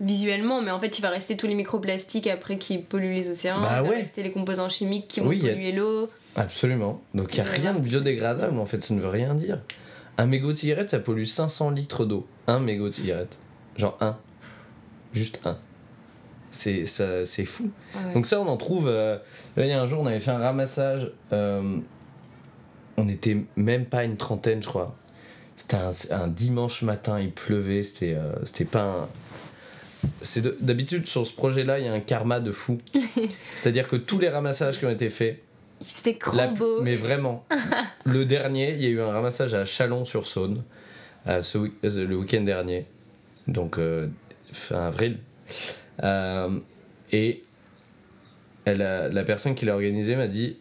visuellement 0.00 0.62
mais 0.62 0.70
en 0.70 0.78
fait 0.78 0.96
il 0.98 1.02
va 1.02 1.10
rester 1.10 1.36
tous 1.36 1.48
les 1.48 1.56
microplastiques 1.56 2.28
après 2.28 2.58
qui 2.58 2.78
polluent 2.78 3.14
les 3.14 3.30
océans. 3.30 3.60
Bah 3.60 3.80
il 3.82 3.88
va 3.88 3.96
rester 3.96 4.22
les 4.22 4.30
composants 4.30 4.68
chimiques 4.68 5.08
qui 5.08 5.20
vont 5.20 5.26
polluer 5.26 5.72
l'eau. 5.72 6.08
Absolument. 6.36 7.02
Donc 7.14 7.34
il 7.34 7.38
y 7.38 7.40
a 7.40 7.44
rien 7.44 7.74
de 7.74 7.80
biodégradable 7.80 8.58
en 8.58 8.66
fait 8.66 8.82
ça 8.82 8.94
ne 8.94 9.00
veut 9.00 9.08
rien 9.08 9.34
dire. 9.34 9.60
Un 10.18 10.26
mégot 10.26 10.48
de 10.48 10.56
cigarette 10.56 10.90
ça 10.90 10.98
pollue 10.98 11.24
500 11.24 11.70
litres 11.70 12.04
d'eau. 12.04 12.26
Un 12.46 12.60
mégot 12.60 12.88
de 12.88 12.94
cigarette. 12.94 13.38
Genre 13.76 13.96
un. 14.00 14.18
Juste 15.14 15.40
un 15.44 15.58
c'est 16.50 16.86
c'est 16.86 17.44
fou. 17.44 17.70
Donc 18.14 18.26
ça, 18.26 18.40
on 18.40 18.46
en 18.46 18.56
trouve... 18.56 18.88
Euh, 18.88 19.18
là, 19.56 19.64
il 19.64 19.68
y 19.68 19.72
a 19.72 19.80
un 19.80 19.86
jour, 19.86 20.00
on 20.00 20.06
avait 20.06 20.20
fait 20.20 20.30
un 20.30 20.38
ramassage. 20.38 21.10
Euh, 21.32 21.78
on 22.96 23.08
était 23.08 23.36
même 23.56 23.84
pas 23.84 24.04
une 24.04 24.16
trentaine, 24.16 24.62
je 24.62 24.68
crois. 24.68 24.96
C'était 25.56 25.78
un, 26.12 26.28
dimanche 26.28 26.82
matin, 26.82 27.20
il 27.20 27.32
pleuvait, 27.32 27.82
c'était 27.82 28.14
euh, 28.14 28.32
c'était 28.44 28.64
pas 28.64 28.82
un... 28.82 29.08
D'habitude, 30.60 31.08
sur 31.08 31.26
ce 31.26 31.32
projet-là, 31.32 31.80
il 31.80 31.86
y 31.86 31.88
a 31.88 31.92
un 31.92 32.00
karma 32.00 32.38
de 32.38 32.52
fou. 32.52 32.78
C'est-à-dire 33.56 33.88
que 33.88 33.96
tous 33.96 34.20
les 34.20 34.28
ramassages 34.28 34.78
qui 34.78 34.86
ont 34.86 34.90
été 34.90 35.10
faits... 35.10 35.42
C'était 35.80 36.14
crambo. 36.14 36.82
Mais 36.82 36.96
vraiment. 36.96 37.44
le 38.04 38.24
dernier, 38.24 38.74
il 38.74 38.82
y 38.82 38.86
a 38.86 38.88
eu 38.88 39.00
un 39.00 39.10
ramassage 39.12 39.54
à 39.54 39.64
Chalon-sur-Saône, 39.64 40.62
le 41.26 42.14
week-end 42.14 42.40
dernier, 42.40 42.86
donc 43.46 43.78
fin 44.52 44.80
avril. 44.86 45.18
Euh, 46.02 46.50
et 47.12 47.42
elle 48.64 48.78
la 48.78 49.22
personne 49.24 49.54
qui 49.54 49.64
l'a 49.64 49.74
organisé 49.74 50.16
m'a 50.16 50.26
dit 50.28 50.56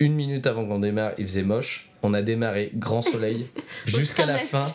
une 0.00 0.14
minute 0.14 0.46
avant 0.46 0.66
qu'on 0.66 0.78
démarre, 0.78 1.12
il 1.18 1.26
faisait 1.26 1.42
moche. 1.42 1.90
On 2.02 2.14
a 2.14 2.22
démarré 2.22 2.70
grand 2.74 3.02
soleil 3.02 3.48
jusqu'à 3.86 4.26
la 4.26 4.38
fin. 4.38 4.72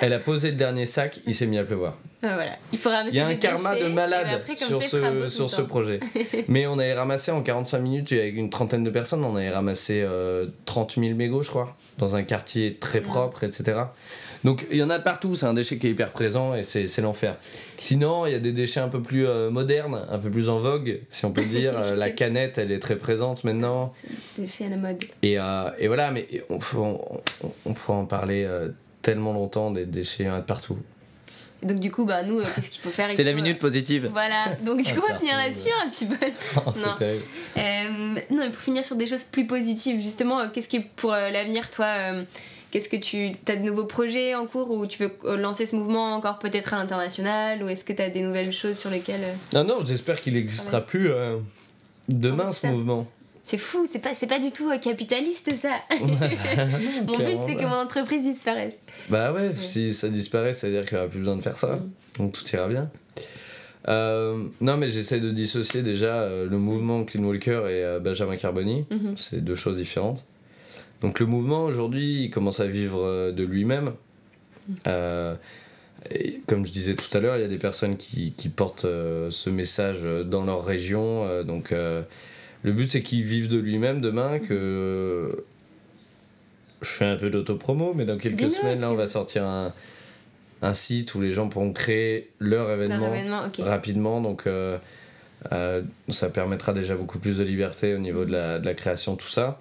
Elle 0.00 0.12
a 0.12 0.18
posé 0.18 0.50
le 0.50 0.56
dernier 0.56 0.86
sac, 0.86 1.20
il 1.26 1.34
s'est 1.34 1.46
mis 1.46 1.58
à 1.58 1.64
pleuvoir. 1.64 1.96
Ah, 2.22 2.34
voilà. 2.34 2.56
Il 2.72 2.78
faut 2.78 2.90
ramasser 2.90 3.16
Il 3.16 3.18
y 3.18 3.20
a 3.20 3.26
un 3.26 3.34
karma 3.34 3.72
déchets, 3.74 3.84
de 3.84 3.92
malade 3.92 4.26
après, 4.32 4.54
sur 4.54 4.82
ce, 4.82 5.28
sur 5.28 5.50
ce 5.50 5.62
projet. 5.62 5.98
Mais 6.48 6.66
on 6.66 6.78
avait 6.78 6.92
ramassé 6.92 7.32
en 7.32 7.42
45 7.42 7.78
minutes, 7.80 8.12
avec 8.12 8.36
une 8.36 8.50
trentaine 8.50 8.84
de 8.84 8.90
personnes, 8.90 9.24
on 9.24 9.34
avait 9.34 9.50
ramassé 9.50 10.02
euh, 10.02 10.46
30 10.66 10.96
000 11.00 11.14
mégots, 11.16 11.42
je 11.42 11.48
crois, 11.48 11.76
dans 11.98 12.14
un 12.14 12.22
quartier 12.22 12.76
très 12.76 13.00
propre, 13.00 13.42
etc. 13.44 13.80
Donc 14.44 14.66
il 14.70 14.76
y 14.76 14.82
en 14.82 14.90
a 14.90 14.98
de 14.98 15.04
partout, 15.04 15.36
c'est 15.36 15.46
un 15.46 15.54
déchet 15.54 15.78
qui 15.78 15.86
est 15.86 15.90
hyper 15.90 16.10
présent 16.10 16.54
et 16.54 16.62
c'est 16.64 16.88
c'est 16.88 17.00
l'enfer. 17.02 17.36
Sinon, 17.78 18.26
il 18.26 18.32
y 18.32 18.34
a 18.34 18.40
des 18.40 18.52
déchets 18.52 18.80
un 18.80 18.88
peu 18.88 19.00
plus 19.00 19.26
euh, 19.26 19.50
modernes, 19.50 20.04
un 20.10 20.18
peu 20.18 20.30
plus 20.30 20.48
en 20.48 20.58
vogue, 20.58 21.00
si 21.10 21.24
on 21.24 21.30
peut 21.32 21.44
dire. 21.44 21.74
Euh, 21.78 21.94
la 21.94 22.10
canette, 22.20 22.58
elle 22.58 22.72
est 22.72 22.78
très 22.80 22.96
présente 22.96 23.44
maintenant. 23.44 23.92
C'est 24.34 24.42
déchets 24.42 24.66
à 24.66 24.70
la 24.70 24.76
mode. 24.76 25.02
Et, 25.22 25.38
euh, 25.38 25.70
et 25.78 25.86
voilà, 25.86 26.10
mais 26.10 26.26
on, 26.50 26.58
on, 26.76 27.00
on- 27.44 27.52
on 27.66 27.72
pourrait 27.74 27.98
en 27.98 28.04
parler 28.06 28.44
euh, 28.44 28.68
tellement 29.00 29.32
longtemps 29.32 29.70
des 29.70 29.86
déchets 29.86 30.24
il 30.24 30.26
y 30.26 30.30
en 30.30 30.34
a 30.34 30.40
de 30.40 30.44
partout. 30.46 30.76
Et 31.62 31.66
donc, 31.66 31.78
du 31.78 31.92
coup, 31.92 32.04
bah, 32.04 32.24
nous, 32.24 32.40
euh, 32.40 32.44
qu'est-ce 32.56 32.70
qu'il 32.70 32.82
faut 32.82 32.90
faire 32.90 33.08
C'est 33.10 33.22
la 33.22 33.34
minute 33.34 33.60
positive. 33.60 34.06
euh, 34.06 34.10
Voilà. 34.10 34.56
Donc, 34.64 34.82
du 34.82 34.92
coup, 34.92 35.00
on 35.04 35.08
va 35.08 35.14
Ah, 35.14 35.18
finir 35.18 35.36
là-dessus 35.36 35.68
un 35.84 35.88
petit 35.88 36.06
peu. 36.06 36.16
Oh, 36.56 36.72
c'est 36.74 36.80
Non. 36.84 36.94
terrible. 36.98 37.22
Euh, 37.56 37.88
non, 38.30 38.38
mais 38.44 38.50
pour 38.50 38.60
finir 38.62 38.84
sur 38.84 38.96
des 38.96 39.06
choses 39.06 39.22
plus 39.22 39.46
positives, 39.46 40.00
justement, 40.00 40.40
euh, 40.40 40.46
qu'est-ce 40.52 40.66
qui 40.66 40.78
est 40.78 40.86
pour 40.96 41.12
euh, 41.12 41.30
l'avenir, 41.30 41.70
toi 41.70 41.86
euh, 41.86 42.24
Qu'est-ce 42.72 42.88
que 42.88 42.96
tu 42.96 43.32
as 43.48 43.56
de 43.56 43.62
nouveaux 43.62 43.84
projets 43.84 44.34
en 44.34 44.46
cours 44.46 44.70
ou 44.70 44.86
tu 44.86 45.02
veux 45.04 45.12
euh, 45.24 45.36
lancer 45.36 45.66
ce 45.66 45.76
mouvement 45.76 46.14
encore 46.14 46.38
peut-être 46.38 46.74
à 46.74 46.78
l'international 46.78 47.62
ou 47.62 47.68
est-ce 47.68 47.84
que 47.84 47.92
tu 47.92 48.02
as 48.02 48.10
des 48.10 48.22
nouvelles 48.22 48.52
choses 48.52 48.76
sur 48.76 48.90
lesquelles 48.90 49.22
euh, 49.22 49.62
Non, 49.62 49.64
non, 49.64 49.84
j'espère 49.84 50.20
qu'il 50.20 50.34
n'existera 50.34 50.80
plus 50.80 51.10
euh, 51.10 51.36
demain 52.08 52.50
ce 52.50 52.66
mouvement. 52.66 53.06
C'est 53.44 53.58
fou, 53.58 53.86
c'est 53.90 53.98
pas, 53.98 54.14
pas 54.14 54.38
du 54.38 54.52
tout 54.52 54.70
euh, 54.70 54.78
capitaliste 54.78 55.54
ça. 55.54 55.80
Mon 57.06 57.18
but 57.18 57.38
c'est 57.46 57.56
que 57.56 57.64
mon 57.64 57.74
entreprise 57.74 58.22
disparaisse. 58.22 58.78
Bah 59.08 59.32
ouais, 59.32 59.50
si 59.54 59.92
ça 59.92 60.08
disparaît, 60.08 60.52
ça 60.52 60.68
veut 60.68 60.72
dire 60.72 60.86
qu'il 60.86 60.96
n'y 60.96 61.02
aura 61.02 61.10
plus 61.10 61.18
besoin 61.18 61.36
de 61.36 61.42
faire 61.42 61.58
ça. 61.58 61.76
Mm. 61.76 61.90
Donc 62.18 62.32
tout 62.32 62.48
ira 62.54 62.68
bien. 62.68 62.90
Euh, 63.88 64.44
non, 64.60 64.76
mais 64.76 64.90
j'essaie 64.90 65.20
de 65.20 65.30
dissocier 65.30 65.82
déjà 65.82 66.22
euh, 66.22 66.48
le 66.48 66.58
mouvement 66.58 67.04
Clean 67.04 67.24
Walker 67.24 67.62
et 67.66 67.84
euh, 67.84 68.00
Benjamin 68.00 68.36
Carboni. 68.36 68.84
Mhm. 68.90 69.16
C'est 69.16 69.42
deux 69.42 69.54
choses 69.54 69.78
différentes. 69.78 70.24
Donc 71.02 71.20
le 71.20 71.26
mouvement 71.26 71.64
aujourd'hui, 71.64 72.24
il 72.24 72.30
commence 72.30 72.60
à 72.60 72.66
vivre 72.66 73.02
euh, 73.04 73.32
de 73.32 73.44
lui-même. 73.44 73.90
Euh, 74.86 75.34
et 76.10 76.40
comme 76.46 76.64
je 76.64 76.72
disais 76.72 76.94
tout 76.94 77.16
à 77.16 77.20
l'heure, 77.20 77.36
il 77.36 77.42
y 77.42 77.44
a 77.44 77.48
des 77.48 77.58
personnes 77.58 77.96
qui, 77.96 78.32
qui 78.32 78.48
portent 78.48 78.84
euh, 78.84 79.30
ce 79.30 79.50
message 79.50 79.98
euh, 80.06 80.22
dans 80.24 80.44
leur 80.44 80.64
région. 80.64 81.24
euh, 81.26 81.42
donc 81.42 81.72
euh, 81.72 82.02
le 82.62 82.72
but 82.72 82.88
c'est 82.90 83.02
qu'il 83.02 83.22
vive 83.22 83.48
de 83.48 83.58
lui-même 83.58 84.00
demain, 84.00 84.38
que 84.38 85.44
je 86.80 86.86
fais 86.88 87.06
un 87.06 87.16
peu 87.16 87.30
d'autopromo, 87.30 87.92
mais 87.94 88.04
dans 88.04 88.18
quelques 88.18 88.50
semaines 88.50 88.80
là, 88.80 88.90
on 88.90 88.94
va 88.94 89.06
sortir 89.06 89.44
un, 89.44 89.72
un 90.62 90.74
site 90.74 91.14
où 91.16 91.20
les 91.20 91.32
gens 91.32 91.48
pourront 91.48 91.72
créer 91.72 92.30
leur 92.38 92.68
Leur 92.68 92.76
événement 92.76 93.10
rapidement. 93.64 94.20
Donc, 94.20 94.46
euh, 94.46 94.78
euh, 95.52 95.82
ça 96.08 96.28
permettra 96.28 96.72
déjà 96.72 96.94
beaucoup 96.94 97.18
plus 97.18 97.38
de 97.38 97.44
liberté 97.44 97.94
au 97.94 97.98
niveau 97.98 98.24
de 98.24 98.30
la, 98.32 98.58
de 98.60 98.64
la 98.64 98.74
création, 98.74 99.16
tout 99.16 99.28
ça. 99.28 99.58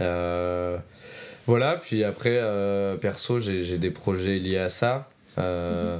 Euh, 0.00 0.78
voilà, 1.46 1.76
puis 1.76 2.04
après, 2.04 2.38
euh, 2.40 2.96
perso, 2.96 3.40
j'ai 3.40 3.64
j'ai 3.64 3.78
des 3.78 3.90
projets 3.90 4.38
liés 4.38 4.58
à 4.58 4.70
ça. 4.70 5.08
Euh, 5.38 5.98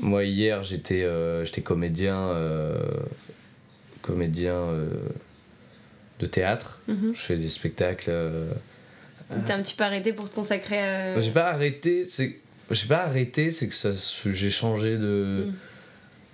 moi, 0.00 0.24
hier, 0.24 0.62
j'étais 0.62 1.06
j'étais 1.44 1.62
comédien, 1.62 2.34
comédien 4.02 4.66
de 6.18 6.26
théâtre. 6.26 6.80
Mhm. 6.88 7.12
Je 7.14 7.20
fais 7.20 7.36
des 7.36 7.48
spectacles. 7.48 8.12
T'as 9.46 9.54
un 9.54 9.62
petit 9.62 9.74
peu 9.74 9.84
arrêté 9.84 10.12
pour 10.12 10.28
te 10.28 10.34
consacrer 10.34 10.78
à. 10.78 11.20
J'ai 11.20 11.30
pas 11.30 11.48
arrêté, 11.48 12.04
c'est. 12.04 12.36
J'ai 12.70 12.86
pas 12.86 13.02
arrêté, 13.02 13.50
c'est 13.50 13.68
que 13.68 13.74
ça, 13.74 13.90
j'ai 14.26 14.50
changé 14.50 14.96
de. 14.96 15.46
Mm. 15.46 15.52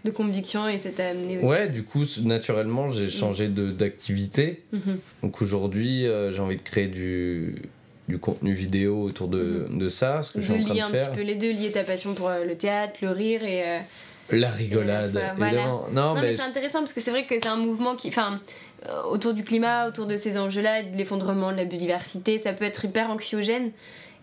De 0.07 0.11
conviction 0.11 0.67
et 0.69 0.79
ça 0.79 0.89
t'a 0.91 1.09
amené. 1.11 1.39
Ouais, 1.39 1.69
du 1.69 1.83
coup, 1.83 2.05
naturellement, 2.23 2.91
j'ai 2.91 3.11
changé 3.11 3.49
de 3.49 3.71
d'activité. 3.71 4.63
Mhm. 4.73 4.99
Donc 5.23 5.43
aujourd'hui, 5.43 6.07
euh, 6.07 6.33
j'ai 6.33 6.41
envie 6.41 6.57
de 6.57 6.63
créer 6.63 6.87
du, 6.87 7.57
du 8.09 8.19
contenu 8.19 8.53
vidéo 8.53 9.03
autour 9.03 9.29
de, 9.29 9.67
de 9.71 9.89
ça, 9.89 10.23
ce 10.23 10.31
que 10.33 10.41
je 10.41 10.53
De 10.53 10.59
suis 10.59 10.63
en 10.63 10.65
train 10.67 10.75
lier 10.75 10.81
de 10.81 10.85
un 10.87 10.89
faire. 10.91 11.11
petit 11.11 11.17
peu 11.19 11.23
les 11.25 11.35
deux, 11.35 11.51
lier 11.53 11.71
ta 11.73 11.83
passion 11.83 12.15
pour 12.15 12.29
euh, 12.29 12.45
le 12.45 12.55
théâtre, 12.57 12.95
le 13.03 13.11
rire 13.11 13.45
et. 13.45 13.63
euh, 13.65 13.79
La 14.33 14.51
rigolade, 14.51 15.17
Et, 15.17 15.37
voilà. 15.37 15.53
évidemment. 15.53 15.85
Non, 15.93 16.15
Non, 16.15 16.15
mais, 16.15 16.21
mais, 16.31 16.37
c'est 16.37 16.43
intéressant 16.43 16.79
parce 16.81 16.93
que 16.93 17.01
c'est 17.01 17.11
vrai 17.11 17.25
que 17.25 17.35
c'est 17.35 17.47
un 17.49 17.57
mouvement 17.57 17.95
qui. 17.97 18.09
Enfin, 18.09 18.41
euh, 18.89 19.03
autour 19.11 19.35
du 19.35 19.43
climat, 19.45 19.89
autour 19.89 20.07
de 20.07 20.17
ces 20.17 20.39
enjeux-là, 20.39 20.83
de 20.83 20.97
l'effondrement 20.97 21.51
de 21.53 21.57
la 21.57 21.65
biodiversité, 21.65 22.39
ça 22.39 22.53
peut 22.53 22.65
être 22.65 22.85
hyper 22.85 23.11
anxiogène. 23.11 23.71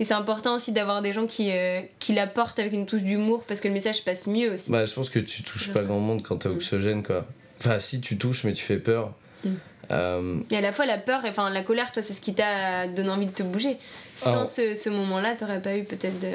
Et 0.04 0.06
c'est 0.06 0.16
important 0.16 0.56
aussi 0.56 0.74
d'avoir 0.74 1.02
des 1.02 1.14
gens 1.14 1.26
qui, 1.28 1.50
euh, 1.52 1.80
qui 2.00 2.14
l'apportent 2.14 2.60
avec 2.60 2.74
une 2.74 2.86
touche 2.86 3.04
d'humour 3.04 3.46
parce 3.48 3.62
que 3.62 3.70
le 3.70 3.74
message 3.74 4.04
passe 4.04 4.28
mieux 4.28 4.52
aussi. 4.56 4.70
bah, 4.70 4.84
je 4.84 4.94
pense 4.94 5.10
que 5.10 5.20
tu 5.20 5.44
touches 5.44 5.72
pas 5.72 5.82
grand 5.82 6.00
monde 6.02 6.22
quand 6.22 6.36
t'es 6.40 6.50
Mm. 6.50 6.56
oxygène, 6.56 7.04
quoi. 7.04 7.26
Enfin, 7.62 7.80
si 7.80 8.02
tu 8.02 8.18
touches, 8.18 8.44
mais 8.44 8.52
tu 8.52 8.66
fais 8.66 8.80
peur. 8.80 9.14
Mm. 9.46 9.50
Euh, 9.92 10.40
Et 10.52 10.58
à 10.58 10.62
la 10.62 10.74
fois 10.74 10.86
la 10.86 10.98
peur, 10.98 11.24
et, 11.24 11.30
enfin 11.30 11.50
la 11.50 11.62
colère, 11.64 11.94
toi, 11.94 12.04
c'est 12.04 12.14
ce 12.14 12.20
qui 12.20 12.34
t'a 12.34 12.86
donné 12.90 13.08
envie 13.12 13.28
de 13.28 13.32
te 13.32 13.44
bouger. 13.44 13.78
Sans 14.18 14.34
Alors- 14.34 14.48
ce, 14.50 14.76
ce 14.76 14.90
moment-là, 14.90 15.36
t'aurais 15.36 15.62
pas 15.62 15.78
eu 15.78 15.86
peut-être 15.86 16.20
de, 16.20 16.28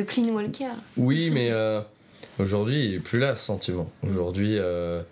de 0.00 0.02
clean 0.02 0.28
walker. 0.30 0.68
Oui, 0.96 1.28
mais 1.28 1.50
euh, 1.50 1.82
aujourd'hui, 2.38 2.86
il 2.86 2.94
est 2.94 3.00
plus 3.00 3.18
là, 3.18 3.36
ce 3.36 3.44
sentiment. 3.44 3.90
Aujourd'hui, 4.02 4.56
euh, 4.58 5.02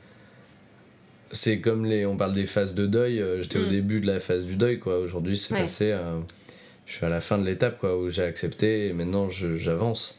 c'est 1.30 1.60
comme 1.60 1.84
les. 1.84 2.06
On 2.06 2.16
parle 2.16 2.32
des 2.32 2.46
phases 2.46 2.72
de 2.74 2.86
deuil. 2.86 3.20
euh, 3.20 3.42
J'étais 3.42 3.58
au 3.58 3.66
Mm. 3.66 3.68
début 3.68 4.00
de 4.00 4.06
la 4.06 4.18
phase 4.18 4.46
du 4.46 4.56
deuil, 4.56 4.78
quoi. 4.78 4.98
Aujourd'hui, 4.98 5.36
c'est 5.36 5.52
Ouais. 5.52 5.60
passé. 5.60 5.94
Je 6.90 6.96
suis 6.96 7.06
à 7.06 7.08
la 7.08 7.20
fin 7.20 7.38
de 7.38 7.44
l'étape, 7.44 7.78
quoi, 7.78 7.96
où 7.96 8.08
j'ai 8.08 8.24
accepté 8.24 8.88
et 8.88 8.92
maintenant 8.92 9.30
j'avance. 9.30 10.18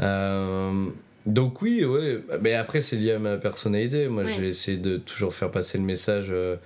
Euh, 0.00 0.86
donc, 1.26 1.60
oui, 1.60 1.84
ouais. 1.84 2.20
Mais 2.40 2.54
après, 2.54 2.80
c'est 2.80 2.96
lié 2.96 3.12
à 3.12 3.18
ma 3.18 3.36
personnalité. 3.36 4.08
Moi, 4.08 4.24
Ouais. 4.24 4.32
j'ai 4.34 4.48
essayé 4.48 4.78
de 4.78 4.96
toujours 4.96 5.34
faire 5.34 5.50
passer 5.50 5.76
le 5.76 5.84
message 5.84 6.28
euh, 6.30 6.56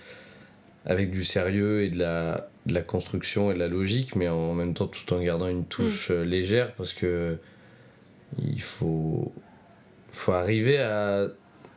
avec 0.87 1.11
du 1.11 1.25
sérieux 1.25 1.83
et 1.83 1.89
de 1.89 1.99
la, 1.99 2.49
de 2.67 2.73
la 2.75 2.81
construction 2.83 3.51
et 3.51 3.55
de 3.55 3.59
la 3.59 3.67
logique, 3.67 4.15
mais 4.15 4.29
en 4.29 4.55
même 4.55 4.73
temps, 4.73 4.87
tout 4.87 5.13
en 5.13 5.21
gardant 5.21 5.49
une 5.49 5.65
touche 5.65 6.13
euh, 6.13 6.23
légère 6.25 6.73
parce 6.75 6.93
que 6.93 7.39
il 8.41 8.61
faut, 8.63 9.33
faut 10.13 10.33
arriver 10.33 10.79
à 10.79 11.27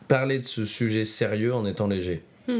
parler 0.08 0.38
de 0.38 0.46
ce 0.46 0.66
sujet 0.66 1.06
sérieux 1.06 1.56
en 1.56 1.66
étant 1.66 1.88
léger. 1.88 2.22
Hmm. 2.48 2.60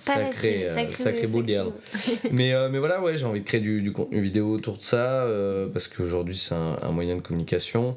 Sacré, 0.00 0.68
euh, 0.68 0.74
sacré- 0.74 0.94
sacré 0.94 1.26
beau 1.26 1.40
sacré 1.40 1.52
deal. 1.52 2.32
mais, 2.32 2.52
euh, 2.54 2.68
mais 2.70 2.78
voilà, 2.78 3.00
ouais, 3.00 3.16
j'ai 3.16 3.24
envie 3.26 3.40
de 3.40 3.44
créer 3.44 3.60
du, 3.60 3.82
du 3.82 3.92
contenu 3.92 4.20
vidéo 4.20 4.48
autour 4.50 4.76
de 4.78 4.82
ça 4.82 5.24
euh, 5.24 5.68
parce 5.68 5.88
qu'aujourd'hui 5.88 6.36
c'est 6.36 6.54
un, 6.54 6.78
un 6.82 6.90
moyen 6.92 7.16
de 7.16 7.20
communication. 7.20 7.96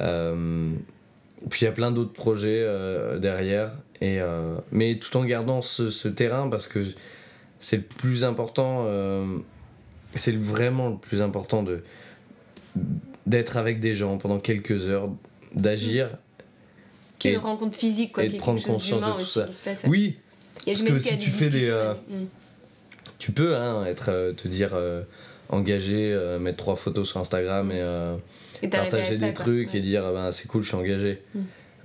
Euh, 0.00 0.70
puis 1.50 1.62
il 1.62 1.64
y 1.64 1.68
a 1.68 1.72
plein 1.72 1.90
d'autres 1.90 2.12
projets 2.12 2.60
euh, 2.62 3.18
derrière, 3.18 3.72
et, 4.00 4.20
euh, 4.20 4.56
mais 4.72 4.98
tout 4.98 5.16
en 5.16 5.24
gardant 5.24 5.60
ce, 5.62 5.90
ce 5.90 6.08
terrain 6.08 6.48
parce 6.48 6.66
que 6.66 6.80
c'est 7.60 7.76
le 7.76 7.82
plus 7.82 8.24
important, 8.24 8.84
euh, 8.86 9.24
c'est 10.14 10.36
vraiment 10.36 10.88
le 10.90 10.96
plus 10.96 11.20
important 11.22 11.62
de 11.62 11.82
d'être 13.26 13.56
avec 13.58 13.78
des 13.80 13.92
gens 13.94 14.16
pendant 14.16 14.38
quelques 14.38 14.88
heures, 14.88 15.10
d'agir. 15.54 16.08
Qu'il 17.18 17.30
y 17.30 17.34
ait 17.34 17.36
Et- 17.36 17.40
une 17.40 17.44
rencontre 17.44 17.76
physique, 17.76 18.12
quoi. 18.12 18.24
et 18.24 18.28
de 18.28 18.36
prendre 18.38 18.62
conscience 18.62 19.00
de 19.02 19.06
tout 19.10 19.16
aussi 19.16 19.32
ça. 19.32 19.44
qui 19.44 19.52
se 19.52 19.62
passe. 19.62 19.84
Oui, 19.86 20.16
Parce 20.66 20.82
que 20.82 20.98
si 21.00 21.18
tu 21.18 21.30
fais 21.30 21.48
des, 21.48 21.68
euh, 21.68 21.94
Mm. 21.94 22.26
tu 23.18 23.32
peux 23.32 23.56
hein, 23.56 23.84
être, 23.86 24.10
euh, 24.10 24.32
te 24.32 24.48
dire 24.48 24.70
euh, 24.74 25.02
engagé, 25.48 26.12
euh, 26.12 26.38
mettre 26.38 26.58
trois 26.58 26.76
photos 26.76 27.08
sur 27.08 27.20
Instagram 27.20 27.70
et 27.70 27.80
euh, 27.80 28.16
Et 28.62 28.68
partager 28.68 29.16
des 29.16 29.32
trucs 29.32 29.72
Ouais. 29.72 29.78
et 29.78 29.80
dire 29.80 30.02
ben, 30.12 30.30
c'est 30.32 30.46
cool, 30.48 30.62
je 30.62 30.68
suis 30.68 30.76
engagé. 30.76 31.22
Mm. 31.34 31.40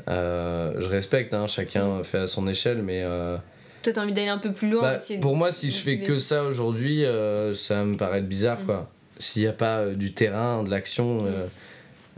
Je 0.08 0.88
respecte, 0.88 1.34
hein, 1.34 1.48
chacun 1.48 2.04
fait 2.04 2.18
à 2.20 2.28
son 2.28 2.48
échelle, 2.48 2.82
mais 2.82 3.04
Toi, 3.84 3.94
t'as 3.94 4.02
envie 4.04 4.14
d'aller 4.14 4.30
un 4.30 4.38
peu 4.38 4.52
plus 4.52 4.70
loin. 4.70 4.82
bah, 4.82 4.98
pour 5.22 5.36
moi, 5.36 5.52
si 5.52 5.70
je 5.72 5.78
fais 5.78 6.00
que 6.00 6.18
ça 6.20 6.44
aujourd'hui, 6.44 7.04
ça 7.56 7.76
va 7.76 7.84
me 7.86 7.96
paraître 7.98 8.28
bizarre. 8.28 8.62
Mm. 8.62 8.66
quoi. 8.66 8.90
S'il 9.20 9.44
n'y 9.44 9.48
a 9.48 9.54
pas 9.54 9.88
du 9.90 10.14
terrain, 10.14 10.64
de 10.64 10.70
l'action, 10.72 11.26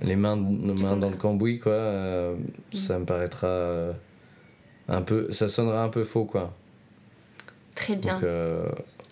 les 0.01 0.16
mains, 0.16 0.36
nos 0.38 0.74
mains 0.74 0.97
dans 0.97 1.10
le 1.10 1.18
cambouis, 1.18 1.60
quoi, 1.60 2.34
ça 2.74 2.97
me 2.97 3.06
paraîtra 3.06 3.93
un 4.88 5.02
peu. 5.02 5.32
Ça 5.32 5.50
sonnera 5.50 5.84
un 5.84 5.90
peu 5.90 6.04
faux, 6.04 6.26
quoi. 6.26 6.54
Très 7.76 7.96
bien. 7.96 8.16
Donc, 8.16 8.24
euh, 8.24 8.70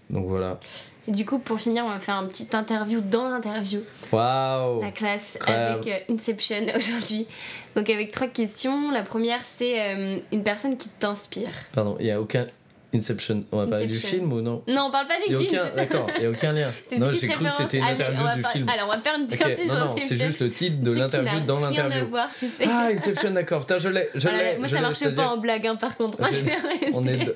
donc 0.09 0.27
voilà. 0.27 0.59
Et 1.07 1.11
du 1.11 1.25
coup, 1.25 1.39
pour 1.39 1.59
finir, 1.59 1.85
on 1.85 1.89
va 1.89 1.99
faire 1.99 2.15
un 2.15 2.27
petit 2.27 2.47
interview 2.53 3.01
dans 3.01 3.27
l'interview. 3.27 3.81
Waouh! 4.11 4.81
La 4.81 4.91
classe 4.91 5.37
avec 5.45 5.87
euh, 5.87 6.13
Inception 6.13 6.65
aujourd'hui. 6.75 7.27
Donc, 7.75 7.89
avec 7.89 8.11
trois 8.11 8.27
questions. 8.27 8.91
La 8.91 9.03
première, 9.03 9.41
c'est 9.43 9.81
euh, 9.81 10.19
une 10.31 10.43
personne 10.43 10.77
qui 10.77 10.89
t'inspire. 10.89 11.51
Pardon, 11.73 11.97
il 11.99 12.05
n'y 12.05 12.11
a 12.11 12.21
aucun. 12.21 12.47
Inception. 12.93 13.43
On 13.51 13.57
va 13.57 13.67
parler 13.67 13.87
du 13.87 13.97
film 13.97 14.31
ou 14.33 14.41
non 14.41 14.61
Non, 14.67 14.85
on 14.87 14.91
parle 14.91 15.07
pas 15.07 15.15
du 15.25 15.31
Y 15.31 15.35
a 15.35 15.39
film. 15.39 15.61
d'accord, 15.75 16.07
il 16.15 16.19
n'y 16.21 16.25
a 16.27 16.29
aucun 16.29 16.53
lien. 16.53 16.71
Non, 16.97 17.07
j'ai 17.09 17.27
cru 17.27 17.45
que 17.45 17.51
c'était 17.51 17.77
une 17.79 17.83
interview 17.85 18.23
du 18.35 18.43
film. 18.43 18.69
Allez, 18.69 18.81
on 18.83 18.87
va 18.87 18.97
faire 18.99 19.15
une 19.19 19.27
petite 19.27 19.67
non, 19.67 19.73
non, 19.85 19.95
c'est 19.97 20.15
juste 20.21 20.41
le 20.41 20.51
titre 20.51 20.81
de 20.83 20.91
l'interview 20.91 21.39
dans 21.47 21.57
Rien 21.57 21.67
à 21.67 21.71
l'interview. 21.71 22.09
voir, 22.09 22.29
tu 22.37 22.47
sais. 22.47 22.65
Ah, 22.67 22.89
Inception, 22.95 23.31
d'accord. 23.31 23.61
Putain, 23.61 23.79
je 23.79 23.89
l'ai. 23.89 24.09
Voilà, 24.15 24.37
l'ai. 24.53 24.57
moi, 24.59 24.67
je 24.67 24.75
ça 24.75 24.93
c'est-à-dire- 24.93 25.15
pas 25.23 25.29
en 25.29 25.37
blague, 25.37 25.65
hein, 25.67 25.75
par 25.75 25.97
contre. 25.97 26.19
Moi, 26.19 26.29
je 26.29 26.35
C'est- 26.37 26.41
vais 26.43 26.51
arrêter. 26.55 26.91
On 26.93 27.07
est, 27.07 27.17
de- 27.17 27.35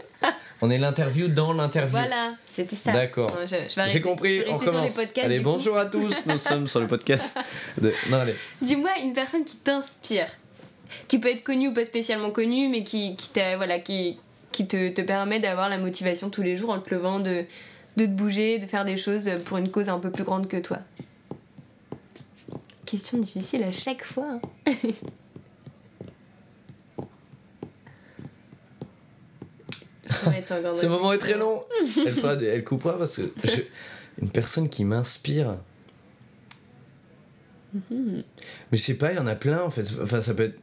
on 0.61 0.69
est 0.69 0.77
l'interview 0.77 1.27
dans 1.27 1.53
l'interview. 1.53 1.91
Voilà, 1.97 2.33
c'était 2.45 2.75
ça. 2.75 2.91
D'accord. 2.91 3.31
J'ai 3.87 4.01
compris, 4.01 4.43
on 4.47 4.51
rester 4.51 4.65
sur 4.65 4.73
les 4.73 4.79
commence. 4.79 4.93
podcasts, 4.95 5.25
allez, 5.25 5.39
bonjour 5.39 5.77
à 5.77 5.85
tous, 5.85 6.25
nous 6.27 6.37
sommes 6.37 6.67
sur 6.67 6.79
le 6.81 6.87
podcast. 6.87 7.35
De... 7.81 7.91
Non, 8.09 8.17
allez. 8.19 8.35
Dis-moi 8.61 8.91
une 9.03 9.13
personne 9.13 9.43
qui 9.43 9.55
t'inspire, 9.57 10.27
qui 11.07 11.19
peut 11.19 11.29
être 11.29 11.43
connue 11.43 11.69
ou 11.69 11.73
pas 11.73 11.85
spécialement 11.85 12.29
connue, 12.31 12.69
mais 12.69 12.83
qui, 12.83 13.15
qui, 13.15 13.29
t'a- 13.29 13.57
voilà, 13.57 13.79
qui, 13.79 14.17
qui 14.57 14.67
te, 14.67 14.89
te 14.89 15.01
permet 15.01 15.39
d'avoir 15.39 15.69
la 15.69 15.77
motivation 15.77 16.29
tous 16.31 16.41
les 16.41 16.57
jours 16.57 16.71
en 16.71 16.79
te 16.79 16.89
levant, 16.93 17.19
de, 17.19 17.43
de 17.97 18.05
te 18.05 18.11
bouger, 18.11 18.57
de 18.57 18.65
faire 18.65 18.85
des 18.85 18.97
choses 18.97 19.29
pour 19.45 19.57
une 19.57 19.69
cause 19.69 19.87
un 19.87 19.99
peu 19.99 20.09
plus 20.09 20.23
grande 20.23 20.47
que 20.47 20.57
toi. 20.57 20.79
Question 22.87 23.19
difficile 23.19 23.63
à 23.63 23.71
chaque 23.71 24.03
fois. 24.03 24.39
hein. 24.65 24.79
Ce 30.75 30.85
moment 30.85 31.13
est 31.13 31.17
très 31.17 31.37
long. 31.37 31.61
Elle, 32.05 32.13
fera, 32.13 32.33
elle 32.33 32.63
coupera 32.63 32.97
parce 32.97 33.17
que 33.17 33.23
je- 33.43 33.61
une 34.21 34.29
personne 34.29 34.69
qui 34.69 34.85
m'inspire. 34.85 35.57
Mhm. 37.73 38.23
Mais 38.71 38.77
je 38.77 38.83
sais 38.83 38.93
pas, 38.95 39.11
il 39.11 39.17
y 39.17 39.19
en 39.19 39.27
a 39.27 39.35
plein 39.35 39.61
en 39.61 39.69
fait. 39.69 39.85
Enfin, 40.01 40.21
ça 40.21 40.33
peut 40.33 40.43
être. 40.43 40.59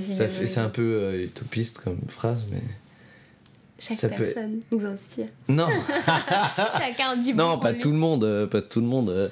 C'est 0.00 0.58
un 0.58 0.68
peu 0.68 0.82
euh, 0.82 1.24
utopiste 1.24 1.78
comme 1.78 1.98
phrase, 2.08 2.44
mais. 2.50 2.60
Chaque 3.78 3.96
ça 3.98 4.08
peut- 4.08 4.22
personne 4.24 4.60
nous 4.70 4.84
inspire. 4.86 5.26
Non, 5.48 5.66
Chacun 6.78 7.16
du 7.16 7.34
non, 7.34 7.44
en 7.44 7.58
pas 7.58 7.72
tout 7.72 7.90
le 7.90 7.96
monde, 7.96 8.24
euh, 8.24 8.46
pas 8.46 8.62
tout 8.62 8.80
le 8.80 8.86
monde. 8.86 9.10
euh. 9.10 9.28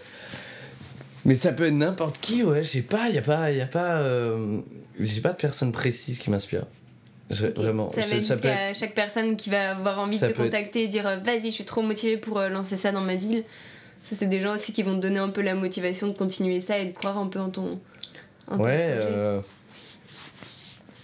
Mais 1.25 1.37
ça 1.37 1.53
peut 1.53 1.67
être 1.67 1.75
n'importe 1.75 2.19
qui, 2.21 2.43
ouais. 2.43 2.65
Je 2.65 2.69
sais 2.69 2.83
pas, 2.83 3.09
il 3.09 3.15
y 3.15 3.19
a 3.19 3.23
pas, 3.23 3.53
y 3.53 3.61
a 3.61 3.67
pas, 3.67 3.99
euh, 3.99 4.59
j'ai 4.99 5.21
pas 5.21 5.31
de 5.31 5.37
personne 5.37 5.71
précise 5.71 6.19
qui 6.19 6.31
m'inspire. 6.31 6.65
Vraiment. 7.31 7.89
Ça 7.89 8.01
être 8.01 8.21
ça 8.21 8.37
peut 8.37 8.49
être- 8.49 8.77
chaque 8.77 8.95
personne 8.95 9.37
qui 9.37 9.49
va 9.49 9.71
avoir 9.71 10.01
envie 10.01 10.19
Ça 10.19 10.27
de 10.27 10.33
te 10.33 10.39
être- 10.39 10.45
contacter 10.45 10.83
et 10.83 10.89
dire 10.89 11.07
euh, 11.07 11.17
vas-y, 11.17 11.47
je 11.47 11.53
suis 11.53 11.65
trop 11.65 11.81
motivée 11.81 12.17
pour 12.19 12.39
euh, 12.39 12.49
lancer 12.49 12.77
ça 12.77 12.91
dans 12.93 13.01
ma 13.01 13.15
ville. 13.15 13.45
Ça, 14.03 14.17
c'est 14.19 14.27
des 14.27 14.41
gens 14.41 14.55
aussi 14.57 14.73
qui 14.73 14.83
vont 14.83 14.97
te 14.97 15.01
donner 15.01 15.21
un 15.21 15.29
peu 15.31 15.41
la 15.41 15.55
motivation 15.55 16.09
de 16.09 16.19
continuer 16.19 16.61
ça 16.61 16.79
et 16.79 16.87
de 16.87 16.93
croire 16.93 17.17
un 17.17 17.29
peu 17.29 17.39
en 17.39 17.49
ton, 17.51 17.79
en 18.49 18.57
ton 18.59 18.65
Ouais. 18.65 18.91
projet. 18.93 18.97
euh, 18.99 19.41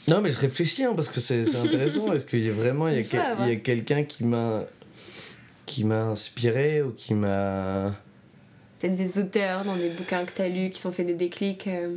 Non, 0.09 0.21
mais 0.21 0.31
je 0.31 0.39
réfléchis 0.41 0.85
hein, 0.85 0.93
parce 0.97 1.09
que 1.09 1.21
c'est 1.21 1.55
intéressant. 1.57 2.13
Est-ce 2.13 2.25
qu'il 2.27 2.45
y 2.45 2.49
a 2.49 2.53
vraiment 2.53 2.89
il 2.89 2.95
y 2.95 2.97
a, 2.97 3.01
Il 3.01 3.05
faut 3.05 3.11
quel- 3.13 3.21
avoir. 3.21 3.49
il 3.49 3.53
y 3.53 3.57
a 3.57 3.61
quelqu'un 3.61 4.05
qui 4.05 4.25
m'a 4.25 4.65
qui 5.67 5.85
m'a 5.85 6.05
inspiré 6.05 6.81
ou 6.83 6.91
qui 6.93 7.13
m'a 7.15 7.95
Peut-être 8.79 8.95
des 8.95 9.19
auteurs 9.19 9.65
dans 9.65 9.77
des 9.77 9.89
bouquins 9.91 10.25
que 10.25 10.33
tu 10.33 10.41
as 10.43 10.49
lus 10.49 10.71
qui 10.71 10.81
sont 10.81 10.93
fait 10.93 11.05
des 11.05 11.15
déclics. 11.15 11.67
euh. 11.67 11.97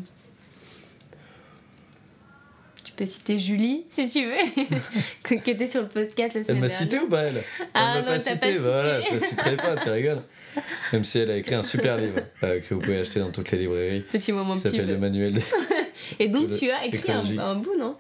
Tu 2.84 2.91
peux 2.93 3.05
citer 3.05 3.39
Julie, 3.39 3.86
si 3.91 4.09
tu 4.09 4.26
veux, 4.26 5.38
qui 5.43 5.51
était 5.51 5.68
sur 5.68 5.82
le 5.84 5.88
podcast 5.88 6.36
la 6.36 6.39
Elle 6.41 6.45
semaine 6.47 6.62
m'a 6.62 6.68
dernière. 6.68 6.78
cité 6.91 6.99
ou 6.99 7.07
pas 7.07 7.22
elle? 7.22 7.43
Ah 7.74 7.93
Elle 7.97 8.03
m'a 8.03 8.09
non, 8.09 8.16
pas 8.16 8.20
cité, 8.20 8.36
pas 8.36 8.51
bah 8.53 8.59
voilà, 8.59 9.01
je 9.01 9.14
la 9.14 9.20
citerai 9.20 9.57
pas, 9.57 9.78
tu 9.78 9.89
rigoles. 9.89 10.22
Même 10.93 11.04
si 11.04 11.20
elle 11.20 11.32
a 11.32 11.38
écrit 11.38 11.56
un 11.56 11.64
super 11.64 11.97
livre 11.97 12.20
euh, 12.43 12.60
que 12.60 12.74
vous 12.74 12.82
pouvez 12.82 12.99
acheter 12.99 13.20
dans 13.20 13.32
toutes 13.32 13.52
les 13.52 13.60
librairies. 13.60 14.02
Petit 14.12 14.32
moment 14.34 14.54
qui 14.54 14.60
s'appelle 14.62 14.88
le 14.88 14.97
manuel. 14.97 15.34
des- 15.34 15.41
Et 16.20 16.28
donc 16.28 16.47
de 16.49 16.56
tu 16.56 16.70
as 16.70 16.86
écrit 16.86 17.12
un, 17.12 17.56
bout, 17.56 17.78
non? 17.80 17.95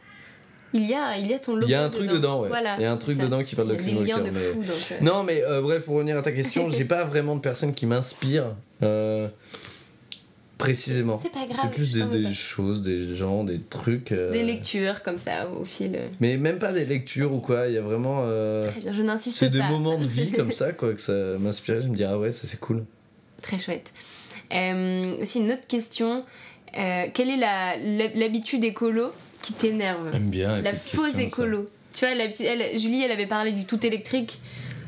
Il 0.73 0.85
y, 0.85 0.93
a, 0.93 1.17
il 1.17 1.27
y 1.27 1.33
a 1.33 1.39
ton 1.39 1.55
logo. 1.55 1.67
Il 1.67 1.71
y 1.71 1.75
a 1.75 1.83
un 1.83 1.89
truc 1.89 2.07
dedans, 2.09 2.41
ouais. 2.41 2.47
Voilà, 2.47 2.77
Il 2.77 2.83
y 2.83 2.85
a 2.85 2.91
un 2.93 2.97
truc 2.97 3.17
ça. 3.17 3.23
dedans 3.23 3.43
qui 3.43 3.55
parle 3.57 3.69
liens 4.05 4.15
cœur. 4.15 4.23
de 4.25 4.29
mais- 4.29 4.39
fou. 4.39 4.59
Donc, 4.61 4.91
euh, 4.91 4.95
Non, 5.01 5.23
mais 5.23 5.43
euh, 5.43 5.61
bref, 5.61 5.83
pour 5.83 5.95
revenir 5.95 6.17
à 6.17 6.21
ta 6.21 6.31
question, 6.31 6.69
j'ai 6.71 6.85
pas 6.85 7.03
vraiment 7.03 7.35
de 7.35 7.41
personne 7.41 7.73
qui 7.73 7.85
m'inspire 7.85 8.55
euh, 8.81 9.27
précisément. 10.61 11.19
C'est 11.21 11.31
pas 11.31 11.45
grave, 11.45 11.57
C'est 11.61 11.71
plus 11.71 11.91
des, 11.91 12.03
des 12.23 12.33
choses, 12.33 12.81
des 12.81 13.15
gens, 13.15 13.43
des 13.43 13.59
trucs. 13.59 14.11
euh, 14.11 14.31
Des 14.31 14.43
lectures 14.43 15.03
comme 15.03 15.17
ça 15.17 15.49
au 15.49 15.65
fil. 15.65 15.95
euh. 15.95 16.07
Mais 16.19 16.37
même 16.37 16.59
pas 16.59 16.71
des 16.71 16.85
lectures 16.85 17.33
ou 17.33 17.39
quoi, 17.39 17.67
il 17.67 17.73
y 17.73 17.77
a 17.77 17.81
vraiment. 17.81 18.23
euh, 18.25 18.69
Très 18.69 18.81
bien, 18.81 18.93
je 18.93 19.01
n'insiste 19.01 19.37
C'est 19.37 19.47
pas. 19.49 19.57
des 19.57 19.63
moments 19.63 19.97
de 19.97 20.05
vie 20.07 20.31
comme 20.37 20.51
ça, 20.51 20.71
quoi, 20.71 20.93
que 20.93 21.01
ça 21.01 21.13
m'inspire. 21.39 21.81
Je 21.81 21.87
me 21.87 21.95
dis, 21.95 22.03
ah 22.03 22.17
ouais, 22.17 22.31
ça 22.31 22.47
c'est 22.47 22.59
cool. 22.59 22.85
Très 23.41 23.59
chouette. 23.59 23.91
Euh, 24.53 25.01
aussi 25.21 25.39
une 25.39 25.51
autre 25.51 25.67
question. 25.67 26.23
Quelle 26.73 27.29
est 27.29 28.15
l'habitude 28.15 28.63
écolo 28.63 29.11
qui 29.41 29.53
t'énerve? 29.53 30.09
J'aime 30.11 30.29
bien. 30.29 30.61
La 30.61 30.73
fausse 30.73 31.13
ça. 31.13 31.21
écolo. 31.21 31.65
Tu 31.93 32.05
vois, 32.05 32.15
la 32.15 32.27
petite- 32.27 32.45
elle- 32.47 32.79
Julie, 32.79 33.01
elle 33.03 33.11
avait 33.11 33.25
parlé 33.27 33.51
du 33.51 33.65
tout 33.65 33.85
électrique. 33.85 34.39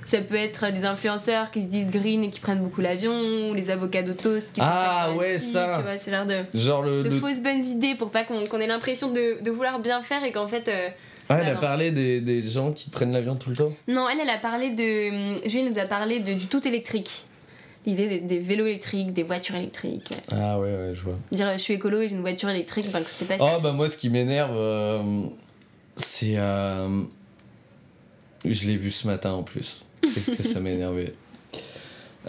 Ça 0.06 0.20
peut 0.22 0.36
être 0.36 0.72
des 0.72 0.86
influenceurs 0.86 1.50
qui 1.52 1.62
se 1.62 1.68
disent 1.68 1.88
green 1.90 2.24
et 2.24 2.30
qui 2.30 2.40
prennent 2.40 2.60
beaucoup 2.62 2.82
l'avion, 2.82 3.50
ou 3.50 3.54
les 3.54 3.70
avocats 3.70 4.04
de 4.04 4.14
toast 4.14 4.48
qui 4.54 4.60
Ah, 4.62 5.08
sont 5.10 5.18
ouais, 5.18 5.38
ça. 5.40 5.76
Tu 5.78 5.82
vois, 5.84 5.98
c'est 5.98 6.12
l'air 6.12 6.26
de, 6.26 6.44
Genre 6.54 6.82
le. 6.84 7.04
de 7.04 7.10
le- 7.10 7.20
fausses 7.20 7.40
bonnes 7.42 7.64
idées 7.64 7.96
pour 7.96 8.10
pas 8.12 8.24
qu'on 8.24 8.44
qu'on 8.44 8.60
ait 8.60 8.68
l'impression 8.68 9.12
de, 9.12 9.42
de 9.42 9.52
vouloir 9.52 9.80
bien 9.80 10.02
faire 10.02 10.24
et 10.24 10.32
qu'en 10.32 10.48
fait. 10.48 10.68
euh, 10.68 10.90
Ah, 11.30 11.38
elle 11.40 11.46
Bah 11.46 11.52
a 11.52 11.54
non. 11.54 11.60
parlé 11.62 11.92
des, 11.92 12.20
des 12.20 12.42
gens 12.42 12.74
qui 12.74 12.90
prennent 12.90 13.14
l'avion 13.14 13.36
tout 13.36 13.50
le 13.50 13.56
temps 13.56 13.72
Non, 13.88 14.08
elle, 14.10 14.20
elle 14.22 14.30
a 14.30 14.38
parlé 14.38 14.72
de. 14.72 15.48
Julie 15.50 15.64
nous 15.64 15.80
a 15.80 15.86
parlé 15.86 16.20
de, 16.20 16.34
du 16.34 16.48
tout 16.48 16.68
électrique. 16.68 17.26
L'idée 17.86 18.08
des, 18.08 18.20
des 18.22 18.40
vélos 18.40 18.66
électriques, 18.66 19.12
des 19.14 19.24
voitures 19.24 19.56
électriques. 19.56 20.14
Ah 20.32 20.58
ouais, 20.60 20.66
ouais, 20.74 20.92
je 20.96 21.02
vois. 21.02 21.18
Dire 21.32 21.52
je 21.54 21.58
suis 21.58 21.74
écolo 21.74 22.02
et 22.02 22.08
j'ai 22.10 22.16
une 22.16 22.22
voiture 22.22 22.50
électrique, 22.50 22.90
ben 22.92 23.04
que 23.04 23.10
c'était 23.10 23.26
pas 23.26 23.38
ça. 23.40 23.54
Oh 23.58 23.62
bah 23.62 23.72
moi 23.74 23.90
ce 23.90 23.98
qui 23.98 24.10
m'énerve 24.10 24.56
euh, 24.56 25.02
c'est 25.98 26.36
euh, 26.38 27.04
je 28.46 28.68
l'ai 28.68 28.76
vu 28.78 28.92
ce 28.92 29.08
matin 29.08 29.32
en 29.32 29.44
plus. 29.44 29.83
Qu'est-ce 30.14 30.32
que 30.32 30.44
ça 30.44 30.60
m'a 30.60 30.72
énervé. 30.72 31.14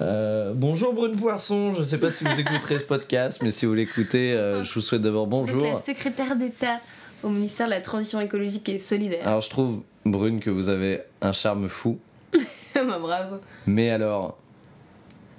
Euh, 0.01 0.53
bonjour 0.55 0.93
Brune 0.93 1.14
Poisson, 1.16 1.72
je 1.75 1.83
sais 1.85 1.99
pas 1.99 2.11
si 2.11 2.25
vous 2.25 2.39
écouterez 2.41 2.81
ce 2.81 2.85
podcast, 2.85 3.41
mais 3.43 3.51
si 3.53 3.64
vous 3.66 3.75
l'écoutez, 3.75 4.33
euh, 4.33 4.64
je 4.64 4.75
vous 4.75 4.81
souhaite 4.81 5.03
d'abord 5.03 5.27
bonjour. 5.29 5.62
la 5.62 5.77
secrétaire 5.77 6.35
d'État 6.35 6.81
au 7.22 7.29
ministère 7.29 7.66
de 7.66 7.70
la 7.70 7.81
Transition 7.81 8.20
écologique 8.20 8.68
et 8.68 8.81
solidaire. 8.81 9.27
Alors 9.27 9.41
je 9.41 9.51
trouve 9.51 9.83
Brune 10.05 10.41
que 10.41 10.51
vous 10.51 10.68
avez 10.68 11.03
un 11.20 11.33
charme 11.33 11.68
fou, 11.68 11.99
bah, 12.75 12.99
bravo. 13.01 13.37
mais 13.66 13.91
alors 13.91 14.37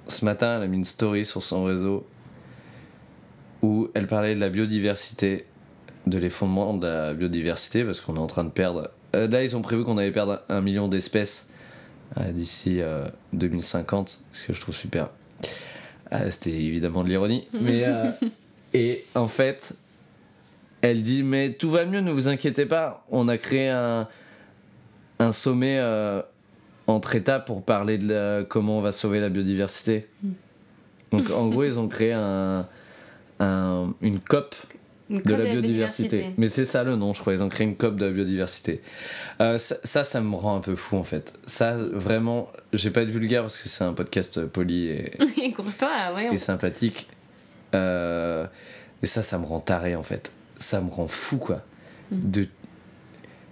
ce 0.08 0.24
matin 0.24 0.56
elle 0.56 0.62
a 0.62 0.66
mis 0.68 0.78
une 0.78 0.84
story 0.84 1.26
sur 1.26 1.42
son 1.42 1.64
réseau 1.64 2.06
où 3.60 3.88
elle 3.94 4.06
parlait 4.06 4.34
de 4.34 4.40
la 4.40 4.48
biodiversité, 4.48 5.44
de 6.06 6.16
l'effondrement 6.18 6.72
de 6.74 6.86
la 6.86 7.12
biodiversité, 7.14 7.84
parce 7.84 8.00
qu'on 8.00 8.16
est 8.16 8.20
en 8.20 8.26
train 8.26 8.44
de 8.44 8.50
perdre. 8.50 8.90
euh, 9.14 9.26
là, 9.28 9.42
ils 9.42 9.54
ont 9.56 9.62
prévu 9.62 9.84
qu'on 9.84 9.98
allait 9.98 10.12
perdre 10.12 10.40
un 10.48 10.60
million 10.62 10.88
d'espèces 10.88 11.48
d'ici 12.32 12.80
euh, 12.80 13.06
2050, 13.32 14.20
ce 14.32 14.46
que 14.46 14.52
je 14.52 14.60
trouve 14.60 14.74
super. 14.74 15.08
Euh, 16.12 16.30
C'était 16.30 16.50
évidemment 16.52 17.02
de 17.04 17.08
l'ironie, 17.08 17.46
mais. 17.52 17.84
euh, 17.84 18.10
et 18.74 19.04
en 19.14 19.26
fait, 19.28 19.72
elle 20.82 21.02
dit 21.02 21.22
Mais 21.22 21.52
tout 21.52 21.70
va 21.70 21.84
mieux, 21.84 22.00
ne 22.00 22.12
vous 22.12 22.28
inquiétez 22.28 22.66
pas, 22.66 23.04
on 23.10 23.28
a 23.28 23.38
créé 23.38 23.68
un, 23.68 24.06
un 25.18 25.32
sommet 25.32 25.78
euh, 25.78 26.22
entre 26.86 27.16
États 27.16 27.40
pour 27.40 27.62
parler 27.64 27.98
de 27.98 28.08
la- 28.12 28.44
comment 28.44 28.78
on 28.78 28.82
va 28.82 28.92
sauver 28.92 29.18
la 29.20 29.28
biodiversité. 29.28 30.06
Donc 31.12 31.30
en 31.30 31.48
gros, 31.48 31.64
ils 31.64 31.78
ont 31.78 31.88
créé 31.88 32.12
un, 32.12 32.66
un- 33.40 33.92
une 34.00 34.20
COP 34.20 34.54
Une 35.08 35.20
de 35.20 35.34
la 35.34 35.46
biodiversité. 35.52 36.26
Mais 36.36 36.48
c'est 36.48 36.64
ça 36.64 36.82
le 36.82 36.96
nom, 36.96 37.12
je 37.14 37.20
crois. 37.20 37.32
Ils 37.32 37.42
ont 37.42 37.48
créé 37.48 37.66
une 37.66 37.76
COP 37.76 37.96
de 37.96 38.06
la 38.06 38.12
biodiversité. 38.12 38.80
Euh, 39.40 39.56
ça, 39.58 39.76
ça, 39.84 40.02
ça 40.04 40.20
me 40.20 40.34
rend 40.34 40.56
un 40.56 40.60
peu 40.60 40.74
fou 40.74 40.96
en 40.96 41.04
fait. 41.04 41.34
Ça, 41.46 41.76
vraiment, 41.76 42.50
j'ai 42.72 42.90
pas 42.90 43.02
être 43.02 43.10
vulgaire 43.10 43.42
parce 43.42 43.58
que 43.58 43.68
c'est 43.68 43.84
un 43.84 43.92
podcast 43.92 44.44
poli 44.46 44.88
et, 44.88 45.12
Et 45.42 45.52
courtois, 45.52 46.12
ouais. 46.14 46.28
on- 46.30 46.32
et 46.32 46.38
sympathique. 46.38 47.06
Euh, 47.74 48.46
et 49.02 49.06
ça, 49.06 49.22
ça 49.22 49.38
me 49.38 49.44
rend 49.46 49.60
taré 49.60 49.94
en 49.94 50.02
fait. 50.02 50.32
Ça 50.58 50.80
me 50.80 50.90
rend 50.90 51.06
fou 51.06 51.38
quoi. 51.38 51.62
Mm. 52.10 52.30
De, 52.30 52.48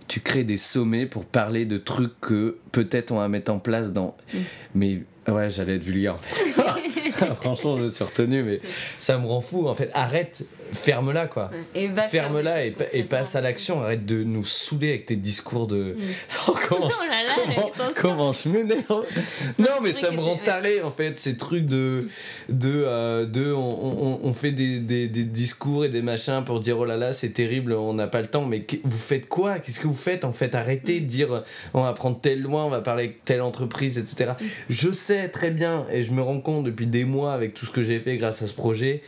tu 0.09 0.20
crées 0.20 0.44
des 0.44 0.57
sommets 0.57 1.07
pour 1.07 1.24
parler 1.24 1.66
de 1.66 1.78
trucs 1.78 2.18
que 2.20 2.59
peut-être 2.72 3.12
on 3.12 3.18
va 3.18 3.28
mettre 3.28 3.52
en 3.52 3.59
place 3.59 3.92
dans. 3.92 4.16
Mm. 4.32 4.38
Mais 4.74 5.02
ouais, 5.28 5.50
j'allais 5.50 5.76
être 5.76 5.84
vulgaire 5.84 6.14
en 6.14 6.18
fait. 6.18 6.50
Franchement, 7.42 7.78
je 7.78 7.84
me 7.84 7.90
suis 7.90 8.02
retenu, 8.02 8.42
mais 8.42 8.61
ça 8.98 9.18
me 9.18 9.26
rend 9.26 9.40
fou 9.40 9.68
en 9.68 9.74
fait. 9.74 9.88
Arrête, 9.94 10.42
ferme-la 10.75 11.27
quoi. 11.27 11.51
Et 11.75 11.89
Ferme-la 12.11 12.64
et, 12.66 13.05
passe 13.05 13.37
à 13.37 13.41
l'action. 13.41 13.83
Arrête 13.83 14.05
de 14.07 14.22
nous 14.25 14.45
saouler 14.45 14.91
avec 14.91 15.07
tes 15.07 15.16
discours 15.16 15.66
de. 15.66 15.97
Oh, 16.49 16.55
comment, 16.68 16.89
Oh 16.93 17.05
là 17.11 17.22
là, 17.25 17.35
comment, 17.55 17.70
comment 18.01 18.33
je 18.33 18.49
m'énerve 18.49 19.05
Non, 19.59 19.81
mais 19.83 19.93
ça 19.93 20.11
me 20.11 20.20
rend 20.20 20.37
taré 20.37 20.83
en 20.83 20.91
fait, 20.91 21.18
ces 21.18 21.37
trucs 21.37 21.66
de. 21.66 22.09
de, 22.49 22.70
euh, 22.87 23.25
de 23.27 23.53
on, 23.53 23.61
on- 23.61 24.20
on 24.25 24.33
fait 24.33 24.53
des, 24.53 24.79
des, 24.81 25.09
des 25.09 25.25
discours 25.25 25.85
et 25.85 25.89
des 25.89 26.03
machins 26.03 26.43
pour 26.45 26.61
dire 26.61 26.79
oh 26.79 26.85
là 26.85 26.97
là, 26.97 27.12
c'est 27.12 27.31
terrible, 27.31 27.72
on 27.72 27.95
n'a 27.95 28.07
pas 28.07 28.20
le 28.20 28.27
temps. 28.27 28.45
Mais 28.45 28.66
vous 28.85 28.97
faites 28.99 29.29
quoi? 29.29 29.59
Qu'est-ce 29.59 29.81
que 29.81 29.87
vous 29.87 29.95
faites 29.95 30.25
En 30.25 30.33
fait, 30.33 30.55
arrêtez 30.55 31.01
de 31.01 31.07
dire 31.07 31.43
on 31.72 31.83
va 31.83 31.93
prendre 31.93 32.20
tel 32.20 32.43
loin, 32.43 32.64
on 32.64 32.70
va 32.70 32.81
parler 32.81 33.05
avec 33.05 33.25
telle 33.25 33.41
entreprise, 33.43 33.99
etc. 33.99 34.33
Je 34.68 34.91
sais 34.91 35.29
très 35.29 35.51
bien 35.51 35.87
et 35.93 36.03
je 36.03 36.12
me 36.12 36.22
rends 36.22 36.41
compte 36.41 36.64
depuis 36.64 36.87
des 36.87 37.05
mois 37.05 37.33
avec 37.33 37.55
tout 37.55 37.66
ce 37.66 37.70
que 37.70 37.83
j'ai 37.83 38.01
fait 38.01 38.16
grâce 38.16 38.43
à 38.43 38.47
ce 38.49 38.55
projet 38.55 39.03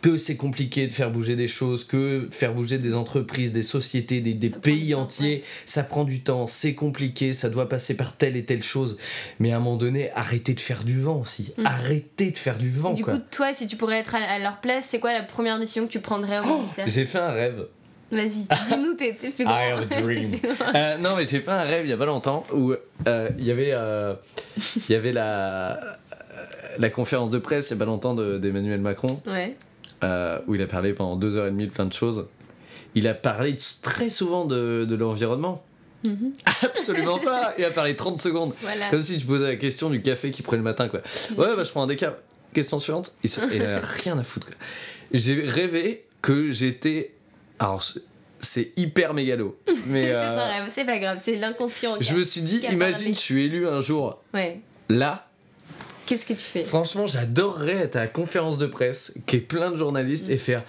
que 0.00 0.16
c'est 0.16 0.36
compliqué 0.36 0.86
de 0.86 0.92
faire 0.92 1.10
bouger 1.10 1.34
des 1.36 1.46
choses, 1.48 1.84
que 1.84 2.28
faire 2.30 2.54
bouger 2.54 2.78
des 2.78 2.94
entreprises, 2.94 3.52
des 3.52 3.62
sociétés, 3.62 4.20
des, 4.20 4.50
pays 4.50 4.92
temps, 4.92 5.02
entiers, 5.02 5.42
ça 5.66 5.82
prend 5.82 6.04
du 6.04 6.20
temps, 6.20 6.46
c'est 6.46 6.74
compliqué, 6.74 7.32
ça 7.32 7.50
doit 7.50 7.68
passer 7.68 7.94
par 7.94 8.16
telle 8.16 8.36
et 8.36 8.44
telle 8.44 8.62
chose. 8.62 8.96
Mais 9.40 9.52
à 9.52 9.56
un 9.56 9.60
moment 9.60 9.76
donné, 9.76 10.10
arrêtez 10.12 10.54
de 10.54 10.60
faire 10.60 10.84
du 10.84 11.00
vent 11.00 11.20
aussi. 11.20 11.52
Mm. 11.58 11.66
Arrêtez 11.66 12.30
de 12.30 12.38
faire 12.38 12.58
du 12.58 12.70
vent, 12.70 12.92
Du 12.92 13.02
quoi. 13.02 13.14
coup, 13.18 13.22
toi, 13.30 13.52
si 13.52 13.66
tu 13.66 13.76
pourrais 13.76 13.98
être 13.98 14.14
à, 14.14 14.38
leur 14.38 14.60
place, 14.60 14.86
c'est 14.88 15.00
quoi 15.00 15.12
la 15.12 15.22
première 15.22 15.58
décision 15.58 15.86
que 15.86 15.92
tu 15.92 16.00
prendrais 16.00 16.38
au 16.38 16.42
Oh, 16.44 16.54
ministère? 16.54 16.86
J'ai 16.88 17.04
fait 17.04 17.18
un 17.18 17.32
rêve. 17.32 17.66
Vas-y, 18.10 18.28
dis-nous 18.68 18.94
tes, 18.94 19.16
tes 19.16 19.30
plus 19.30 19.44
I 19.44 19.48
have 19.48 19.80
a 19.90 20.00
dream. 20.00 20.38
Euh, 20.74 20.96
non, 20.98 21.16
mais 21.16 21.26
j'ai 21.26 21.40
fait 21.40 21.50
un 21.50 21.62
rêve 21.62 21.84
il 21.84 21.90
y 21.90 21.92
a 21.92 21.96
pas 21.96 22.06
longtemps 22.06 22.46
où 22.54 22.72
euh, 23.06 23.30
il 23.38 23.44
y 23.44 23.50
avait, 23.50 23.72
euh, 23.72 24.14
il 24.88 24.92
y 24.92 24.94
avait 24.94 25.12
la, 25.12 25.78
la 26.78 26.88
conférence 26.90 27.28
de 27.30 27.38
presse 27.38 27.68
il 27.68 27.72
y 27.72 27.74
a 27.74 27.78
pas 27.78 27.84
longtemps 27.84 28.14
de- 28.14 28.38
d'Emmanuel 28.38 28.80
Macron 28.80 29.20
Ouais. 29.26 29.56
Euh, 30.04 30.38
où 30.46 30.54
il 30.54 30.62
a 30.62 30.66
parlé 30.66 30.92
pendant 30.92 31.16
deux 31.16 31.36
heures 31.36 31.46
et 31.46 31.50
demie 31.50 31.66
de 31.66 31.72
plein 31.72 31.86
de 31.86 31.92
choses. 31.92 32.26
Il 32.94 33.06
a 33.06 33.14
parlé 33.14 33.56
très 33.82 34.08
souvent 34.08 34.44
de, 34.44 34.84
de 34.88 34.94
l'environnement. 34.96 35.64
Mhm. 36.04 36.32
Absolument 36.62 37.18
pas 37.18 37.54
Il 37.58 37.64
a 37.64 37.70
parlé 37.70 37.96
30 37.96 38.20
secondes. 38.20 38.54
Voilà. 38.62 38.88
Comme 38.90 39.00
si 39.02 39.18
tu 39.18 39.26
posais 39.26 39.44
la 39.46 39.56
question 39.56 39.90
du 39.90 40.00
café 40.00 40.30
qu'il 40.30 40.44
prenait 40.44 40.58
le 40.58 40.64
matin, 40.64 40.88
quoi. 40.88 41.00
Ouais, 41.36 41.56
bah 41.56 41.64
je 41.64 41.70
prends 41.70 41.82
un 41.82 41.86
décap. 41.88 42.20
Question 42.54 42.80
suivante. 42.80 43.12
Il, 43.22 43.28
se- 43.30 43.40
il 43.52 43.62
a 43.62 43.80
rien 44.02 44.18
à 44.18 44.22
foutre. 44.22 44.48
J'ai 45.12 45.42
rêvé 45.44 46.06
que 46.22 46.50
j'étais. 46.50 47.14
Alors, 47.58 47.82
c'est- 48.40 48.72
hyper 48.78 49.12
mégalo. 49.12 49.58
Mais. 49.86 50.04
C'est 50.04 50.12
euh, 50.14 50.38
un 50.38 50.44
rêve, 50.62 50.72
c'est 50.74 50.84
pas 50.84 50.98
grave, 50.98 51.20
c'est 51.22 51.36
l'inconscient. 51.36 51.96
je 52.00 52.14
me 52.14 52.22
suis 52.24 52.40
dit, 52.42 52.64
imagine, 52.70 53.14
je 53.14 53.20
suis 53.20 53.44
élu 53.44 53.66
un 53.68 53.80
jour. 53.80 54.22
Ouais. 54.32 54.60
Là, 54.88 55.27
Qu'est-ce 56.08 56.24
que 56.24 56.32
tu 56.32 56.40
fais? 56.40 56.62
Franchement, 56.62 57.06
j'adorerais 57.06 57.76
être 57.76 57.96
à 57.96 58.00
la 58.00 58.06
conférence 58.06 58.56
de 58.56 58.64
presse, 58.66 59.12
qui 59.26 59.36
est 59.36 59.40
plein 59.40 59.70
de 59.70 59.76
journalistes, 59.76 60.30
et 60.30 60.38
faire 60.38 60.62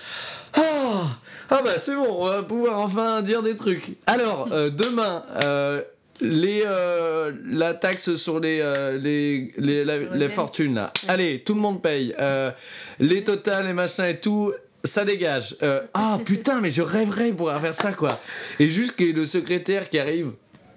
Ah 0.53 1.17
Ah 1.49 1.61
bah 1.63 1.77
c'est 1.77 1.95
bon, 1.95 2.07
on 2.09 2.25
va 2.25 2.43
pouvoir 2.43 2.77
enfin 2.79 3.21
dire 3.21 3.41
des 3.41 3.55
trucs. 3.55 3.95
Alors, 4.05 4.49
euh, 4.51 4.69
demain, 4.69 5.23
euh, 5.43 5.81
les, 6.19 6.63
euh, 6.65 7.31
la 7.45 7.73
taxe 7.73 8.15
sur 8.15 8.41
les, 8.41 8.59
euh, 8.61 8.97
les, 8.97 9.53
les, 9.57 9.85
la- 9.85 10.27
fortunes, 10.29 10.75
là. 10.75 10.91
Allez, 11.07 11.41
tout 11.45 11.53
le 11.53 11.61
monde 11.61 11.81
paye. 11.81 12.13
Euh, 12.19 12.51
les 12.99 13.23
totales, 13.23 13.65
les 13.67 13.73
machins 13.73 14.03
et 14.03 14.19
tout. 14.19 14.51
Ça 14.83 15.05
dégage. 15.05 15.55
Ah 15.93 16.17
putain, 16.25 16.59
mais 16.61 16.69
je 16.71 16.81
rêverais 16.81 17.31
de 17.31 17.35
pouvoir 17.35 17.59
faire 17.61 17.73
ça 17.73 17.91
quoi. 17.93 18.17
Et 18.59 18.67
juste 18.69 18.99
ait 19.01 19.11
le 19.13 19.25
secrétaire 19.25 19.89
qui 19.89 19.99
arrive, 19.99 20.31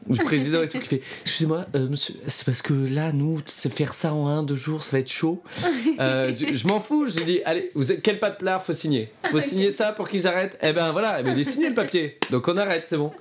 le 0.09 0.17
président 0.25 0.63
et 0.63 0.69
tout, 0.69 0.79
qui 0.81 0.89
fait 0.89 1.01
Excusez-moi, 1.23 1.67
euh, 1.75 1.89
monsieur, 1.89 2.15
c'est 2.27 2.45
parce 2.45 2.63
que 2.63 2.73
là, 2.73 3.13
nous, 3.13 3.41
faire 3.47 3.95
ça 3.95 4.13
en 4.15 4.27
un, 4.29 4.43
deux 4.43 4.57
jours, 4.57 4.83
ça 4.83 4.91
va 4.93 4.99
être 4.99 5.11
chaud. 5.11 5.43
Euh, 6.01 6.33
je 6.35 6.55
je 6.55 6.67
m'en 6.67 6.81
fous, 6.81 7.07
j'ai 7.09 7.25
dit 7.25 7.41
Allez, 7.45 7.71
vous 7.75 7.93
êtes 7.93 8.03
quel 8.03 8.19
pape 8.19 8.41
là 8.43 8.59
Faut 8.59 8.73
signer? 8.73 9.11
Faut 9.31 9.41
signer 9.41 9.71
ça 9.71 9.93
pour 9.93 10.09
qu'ils 10.09 10.27
arrêtent? 10.27 10.59
Eh 10.63 10.73
ben 10.73 10.91
voilà, 10.93 11.19
elle 11.21 11.27
m'a 11.27 11.35
dit 11.35 11.45
Signez 11.45 11.69
le 11.69 11.75
papier. 11.75 12.19
Donc 12.31 12.49
on 12.49 12.57
arrête, 12.57 12.85
c'est 12.87 12.97
bon. 12.97 13.13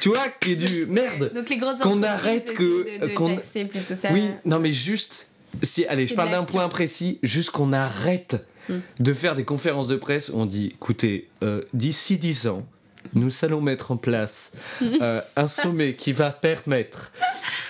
Tu 0.00 0.08
vois, 0.10 0.28
qui 0.40 0.52
est 0.52 0.56
du 0.56 0.86
merde. 0.86 1.32
Donc 1.34 1.50
les 1.50 1.56
grosses 1.58 1.80
Qu'on 1.80 2.02
arrête 2.04 2.54
que- 2.54 2.98
de, 3.00 3.06
de 3.08 3.14
qu'on- 3.14 3.38
ça. 3.42 4.08
Oui, 4.12 4.22
non 4.44 4.60
mais 4.60 4.70
juste, 4.72 5.26
si, 5.62 5.84
allez, 5.86 6.06
je 6.06 6.12
de 6.12 6.16
parle 6.16 6.30
d'un 6.30 6.44
point 6.44 6.68
précis, 6.68 7.18
juste 7.22 7.50
qu'on 7.50 7.72
arrête 7.72 8.36
Hmm. 8.70 8.80
de 9.00 9.14
faire 9.14 9.34
des 9.34 9.44
conférences 9.44 9.88
de 9.88 9.96
presse 9.96 10.28
où 10.28 10.34
on 10.36 10.44
dit, 10.44 10.72
écoutez, 10.74 11.28
euh, 11.42 11.62
d'ici 11.72 12.18
10 12.18 12.48
ans, 12.48 12.66
nous 13.14 13.30
allons 13.42 13.60
mettre 13.60 13.90
en 13.90 13.96
place 13.96 14.52
euh, 14.82 15.20
un 15.36 15.48
sommet 15.48 15.94
qui 15.94 16.12
va 16.12 16.30
permettre 16.30 17.12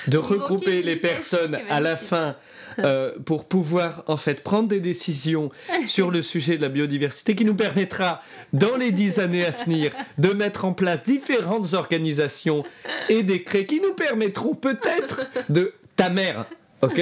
de 0.06 0.18
regrouper 0.18 0.82
les 0.82 0.96
personnes 0.96 1.58
à 1.68 1.80
la 1.80 1.96
fin 1.96 2.36
euh, 2.78 3.12
pour 3.24 3.46
pouvoir 3.46 4.04
en 4.06 4.16
fait 4.16 4.42
prendre 4.42 4.68
des 4.68 4.80
décisions 4.80 5.50
sur 5.86 6.10
le 6.10 6.22
sujet 6.22 6.56
de 6.56 6.62
la 6.62 6.68
biodiversité 6.68 7.34
qui 7.34 7.44
nous 7.44 7.54
permettra 7.54 8.22
dans 8.52 8.76
les 8.76 8.92
10 8.92 9.18
années 9.18 9.44
à 9.44 9.50
venir 9.50 9.92
de 10.18 10.28
mettre 10.30 10.64
en 10.64 10.72
place 10.72 11.04
différentes 11.04 11.74
organisations 11.74 12.64
et 13.08 13.22
décrets 13.22 13.66
qui 13.66 13.80
nous 13.80 13.94
permettront 13.94 14.54
peut-être 14.54 15.22
de 15.48 15.74
ta 15.96 16.10
mère 16.10 16.46
Ok? 16.80 17.00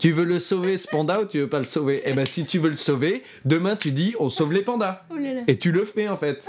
Tu 0.00 0.10
veux 0.10 0.24
le 0.24 0.40
sauver 0.40 0.76
ce 0.78 0.88
panda 0.88 1.20
ou 1.20 1.26
tu 1.26 1.38
veux 1.38 1.48
pas 1.48 1.60
le 1.60 1.64
sauver? 1.64 2.02
Eh 2.04 2.12
ben 2.12 2.26
si 2.26 2.44
tu 2.44 2.58
veux 2.58 2.70
le 2.70 2.76
sauver, 2.76 3.22
demain 3.44 3.76
tu 3.76 3.92
dis 3.92 4.14
on 4.18 4.28
sauve 4.28 4.52
les 4.52 4.62
pandas. 4.62 5.04
Oh 5.10 5.16
là 5.16 5.34
là. 5.34 5.40
Et 5.46 5.58
tu 5.58 5.70
le 5.70 5.84
fais 5.84 6.08
en 6.08 6.16
fait. 6.16 6.46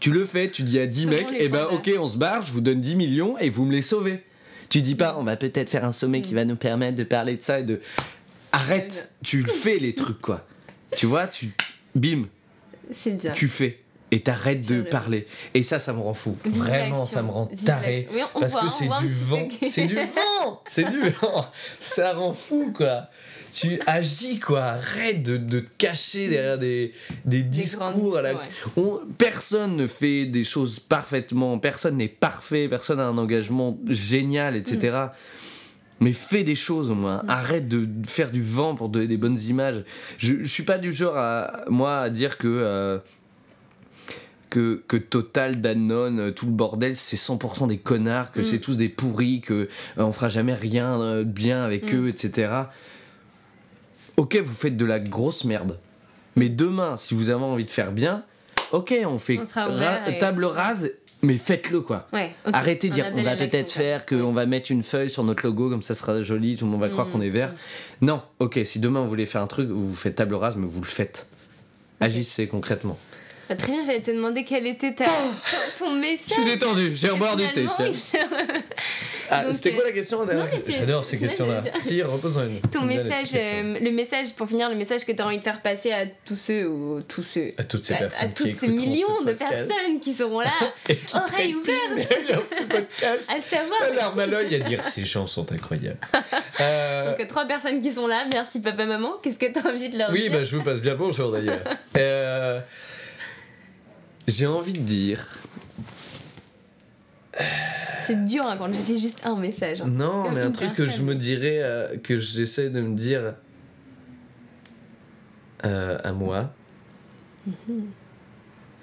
Tu 0.00 0.10
le 0.12 0.24
fais, 0.24 0.50
tu 0.50 0.62
dis 0.62 0.78
à 0.78 0.86
10 0.86 1.02
Sauvons 1.02 1.14
mecs, 1.14 1.30
les 1.30 1.38
eh 1.40 1.48
ben 1.48 1.66
ok 1.72 1.90
on 1.98 2.06
se 2.06 2.16
barre, 2.16 2.42
je 2.42 2.52
vous 2.52 2.60
donne 2.60 2.80
10 2.80 2.96
millions 2.96 3.38
et 3.38 3.50
vous 3.50 3.64
me 3.64 3.72
les 3.72 3.82
sauvez. 3.82 4.22
Tu 4.68 4.82
dis 4.82 4.94
pas 4.94 5.16
on 5.18 5.24
va 5.24 5.36
peut-être 5.36 5.70
faire 5.70 5.84
un 5.84 5.92
sommet 5.92 6.20
qui 6.20 6.34
va 6.34 6.44
nous 6.44 6.56
permettre 6.56 6.96
de 6.96 7.04
parler 7.04 7.36
de 7.36 7.42
ça 7.42 7.60
et 7.60 7.62
de... 7.62 7.80
Arrête, 8.52 9.12
tu 9.22 9.42
le 9.42 9.52
fais 9.52 9.78
les 9.78 9.94
trucs 9.94 10.20
quoi. 10.20 10.46
Tu 10.96 11.06
vois, 11.06 11.26
tu... 11.26 11.50
Bim, 11.94 12.26
C'est 12.92 13.12
bien. 13.12 13.32
tu 13.32 13.48
fais. 13.48 13.80
Et 14.12 14.20
t'arrêtes 14.20 14.66
de 14.66 14.76
vrai. 14.76 14.88
parler. 14.88 15.26
Et 15.52 15.62
ça, 15.62 15.80
ça 15.80 15.92
me 15.92 15.98
rend 15.98 16.14
fou. 16.14 16.36
Vraiment, 16.44 17.04
ça 17.04 17.22
me 17.22 17.30
rend 17.30 17.46
taré. 17.46 18.06
Oui, 18.12 18.20
parce 18.38 18.52
voit, 18.52 18.62
que 18.62 18.68
c'est 18.68 18.88
du 19.00 19.12
vent. 19.12 19.48
C'est 19.66 19.86
du 19.86 19.96
vent. 19.96 20.62
C'est 20.66 20.90
du 20.90 21.08
vent. 21.10 21.44
Ça 21.80 22.12
rend 22.14 22.32
fou, 22.32 22.72
quoi. 22.72 23.08
Tu 23.52 23.80
agis, 23.86 24.38
quoi. 24.38 24.62
Arrête 24.62 25.22
de, 25.22 25.36
de 25.36 25.60
te 25.60 25.70
cacher 25.78 26.28
derrière 26.28 26.58
des, 26.58 26.92
des 27.24 27.42
discours. 27.42 28.18
à 28.18 28.22
la- 28.22 28.34
ouais. 28.34 28.40
On- 28.76 29.00
personne 29.18 29.76
ne 29.76 29.86
fait 29.86 30.26
des 30.26 30.44
choses 30.44 30.78
parfaitement. 30.78 31.58
Personne 31.58 31.96
n'est 31.96 32.08
parfait. 32.08 32.68
Personne 32.68 32.98
n'a 32.98 33.06
un 33.06 33.18
engagement 33.18 33.78
génial, 33.88 34.56
etc. 34.56 34.96
Mm. 34.96 35.10
Mais 36.00 36.12
fais 36.12 36.44
des 36.44 36.54
choses 36.54 36.90
au 36.90 36.94
moins. 36.94 37.22
Arrête 37.26 37.68
de 37.68 37.88
faire 38.06 38.30
du 38.30 38.42
vent 38.42 38.74
pour 38.74 38.90
donner 38.90 39.06
des 39.06 39.16
bonnes 39.16 39.40
images. 39.40 39.82
Je, 40.18 40.34
je 40.42 40.48
suis 40.48 40.62
pas 40.64 40.76
du 40.76 40.92
genre 40.92 41.16
à 41.16 41.64
moi 41.68 42.00
à 42.00 42.10
dire 42.10 42.36
que 42.36 42.48
euh, 42.48 42.98
que, 44.50 44.82
que 44.86 44.96
Total, 44.96 45.60
Danone, 45.60 46.20
euh, 46.20 46.30
tout 46.30 46.46
le 46.46 46.52
bordel, 46.52 46.94
c'est 46.96 47.16
100% 47.16 47.66
des 47.68 47.78
connards, 47.78 48.30
que 48.32 48.40
Mm. 48.40 48.44
c'est 48.44 48.58
tous 48.58 48.76
des 48.76 48.88
pourris, 48.88 49.40
que 49.40 49.54
euh, 49.54 49.68
on 49.96 50.12
fera 50.12 50.28
jamais 50.28 50.54
rien 50.54 51.00
euh, 51.00 51.18
de 51.24 51.30
bien 51.30 51.62
avec 51.64 51.92
Mm. 51.92 51.96
eux, 51.96 52.08
etc. 52.08 52.52
Ok, 54.16 54.36
vous 54.36 54.54
faites 54.54 54.76
de 54.76 54.84
la 54.84 54.98
grosse 54.98 55.44
merde. 55.44 55.78
Mais 56.36 56.48
demain, 56.48 56.96
si 56.96 57.14
vous 57.14 57.28
avez 57.30 57.42
envie 57.44 57.64
de 57.64 57.70
faire 57.70 57.92
bien, 57.92 58.22
ok, 58.72 58.94
on 59.06 59.18
fait 59.18 59.38
On 59.38 59.44
sera 59.44 59.66
ra- 59.66 59.74
ouvert 59.74 60.08
et- 60.08 60.18
table 60.18 60.44
rase, 60.44 60.90
mais 61.22 61.36
faites-le 61.36 61.80
quoi. 61.80 62.06
Ouais. 62.12 62.34
Arrêtez 62.52 62.88
de 62.88 62.94
dire 62.94 63.06
on 63.14 63.22
va 63.22 63.36
peut-être 63.36 63.70
faire 63.70 64.04
qu'on 64.06 64.32
va 64.32 64.44
mettre 64.46 64.70
une 64.70 64.82
feuille 64.82 65.08
sur 65.10 65.24
notre 65.24 65.44
logo 65.46 65.70
comme 65.70 65.82
ça 65.82 65.94
sera 65.94 66.20
joli, 66.22 66.56
tout 66.56 66.64
le 66.66 66.70
monde 66.70 66.80
va 66.80 66.88
croire 66.88 67.06
Mm. 67.08 67.10
qu'on 67.10 67.20
est 67.22 67.30
vert. 67.30 67.54
Non, 68.02 68.20
ok, 68.38 68.60
si 68.64 68.78
demain 68.80 69.00
vous 69.02 69.08
voulez 69.08 69.26
faire 69.26 69.40
un 69.42 69.46
truc, 69.46 69.68
vous 69.70 69.94
faites 69.94 70.14
table 70.16 70.34
rase, 70.34 70.56
mais 70.56 70.66
vous 70.66 70.80
le 70.80 70.86
faites. 70.86 71.26
Agissez 72.00 72.46
concrètement. 72.48 72.98
Ah, 73.48 73.54
Très 73.54 73.70
bien, 73.72 73.84
j'allais 73.86 74.02
te 74.02 74.10
demander 74.10 74.44
quel 74.44 74.66
était 74.66 74.92
ta, 74.94 75.04
ton, 75.04 75.84
ton 75.86 75.94
message. 75.94 76.26
Je 76.28 76.32
suis 76.34 76.44
détendu, 76.44 76.92
j'ai 76.96 77.08
reboire 77.10 77.36
du 77.36 77.44
thé, 77.52 77.64
tiens. 77.76 77.92
Ah, 79.30 79.52
c'était 79.52 79.72
quoi 79.72 79.84
euh, 79.84 79.86
la 79.86 79.92
question 79.92 80.24
mais 80.26 80.34
c'est- 80.64 80.72
J'adore 80.72 81.04
ces 81.04 81.18
questions-là. 81.18 81.60
Si, 81.80 82.02
repose-en 82.02 82.46
une. 82.46 82.60
Ton 82.60 82.82
message, 82.82 83.30
euh, 83.34 83.78
le 83.80 83.90
message, 83.90 84.34
pour 84.34 84.48
finir, 84.48 84.68
le 84.68 84.76
message 84.76 85.04
que 85.04 85.12
tu 85.12 85.20
as 85.22 85.26
envie 85.26 85.38
de 85.38 85.42
faire 85.44 85.62
passer 85.62 85.92
à 85.92 86.06
tous 86.24 86.36
ceux 86.36 86.68
ou 86.68 87.02
tous 87.02 87.22
ceux. 87.22 87.52
À 87.58 87.64
toutes 87.64 87.84
ces 87.84 87.94
à, 87.94 87.98
personnes 87.98 88.28
à 88.28 88.32
toutes 88.32 88.58
ces 88.58 88.68
millions 88.68 89.06
ce 89.20 89.24
de 89.24 89.32
personnes 89.32 90.00
qui 90.00 90.14
seront 90.14 90.40
là, 90.40 90.50
oreilles 91.14 91.54
ouvertes. 91.54 92.12
ce 92.50 92.62
podcast. 92.64 93.30
à 93.36 93.40
savoir. 93.40 93.80
La 93.80 93.90
larme 93.94 94.18
à 94.20 94.26
l'œil 94.26 94.54
à 94.54 94.58
dire 94.58 94.82
ces 94.84 95.04
gens 95.04 95.26
sont 95.26 95.50
incroyables. 95.52 95.98
Euh, 96.60 97.10
Donc, 97.10 97.20
euh, 97.20 97.26
trois 97.26 97.44
personnes 97.44 97.80
qui 97.82 97.92
sont 97.92 98.06
là, 98.06 98.24
merci 98.32 98.60
papa, 98.60 98.86
maman. 98.86 99.14
Qu'est-ce 99.22 99.38
que 99.38 99.46
tu 99.46 99.58
as 99.58 99.66
envie 99.70 99.90
de 99.90 99.98
leur 99.98 100.10
Oui, 100.10 100.22
dire 100.22 100.32
bah, 100.32 100.42
je 100.42 100.56
vous 100.56 100.62
passe 100.62 100.80
bien 100.80 100.94
bonjour 100.94 101.30
d'ailleurs. 101.30 101.60
Euh, 101.98 102.60
J'ai 104.26 104.46
envie 104.46 104.72
de 104.72 104.78
dire. 104.80 105.26
C'est 107.98 108.24
dur 108.24 108.46
hein, 108.46 108.56
quand 108.56 108.72
j'ai 108.72 108.98
juste 108.98 109.20
un 109.24 109.36
message. 109.36 109.80
hein. 109.80 109.86
Non, 109.88 110.30
mais 110.30 110.40
un 110.42 110.52
truc 110.52 110.74
que 110.74 110.86
je 110.86 111.02
me 111.02 111.14
dirais, 111.14 111.60
euh, 111.62 111.96
que 111.98 112.18
j'essaie 112.18 112.70
de 112.70 112.80
me 112.80 112.94
dire 112.96 113.34
euh, 115.64 115.98
à 116.04 116.12
moi. 116.12 116.52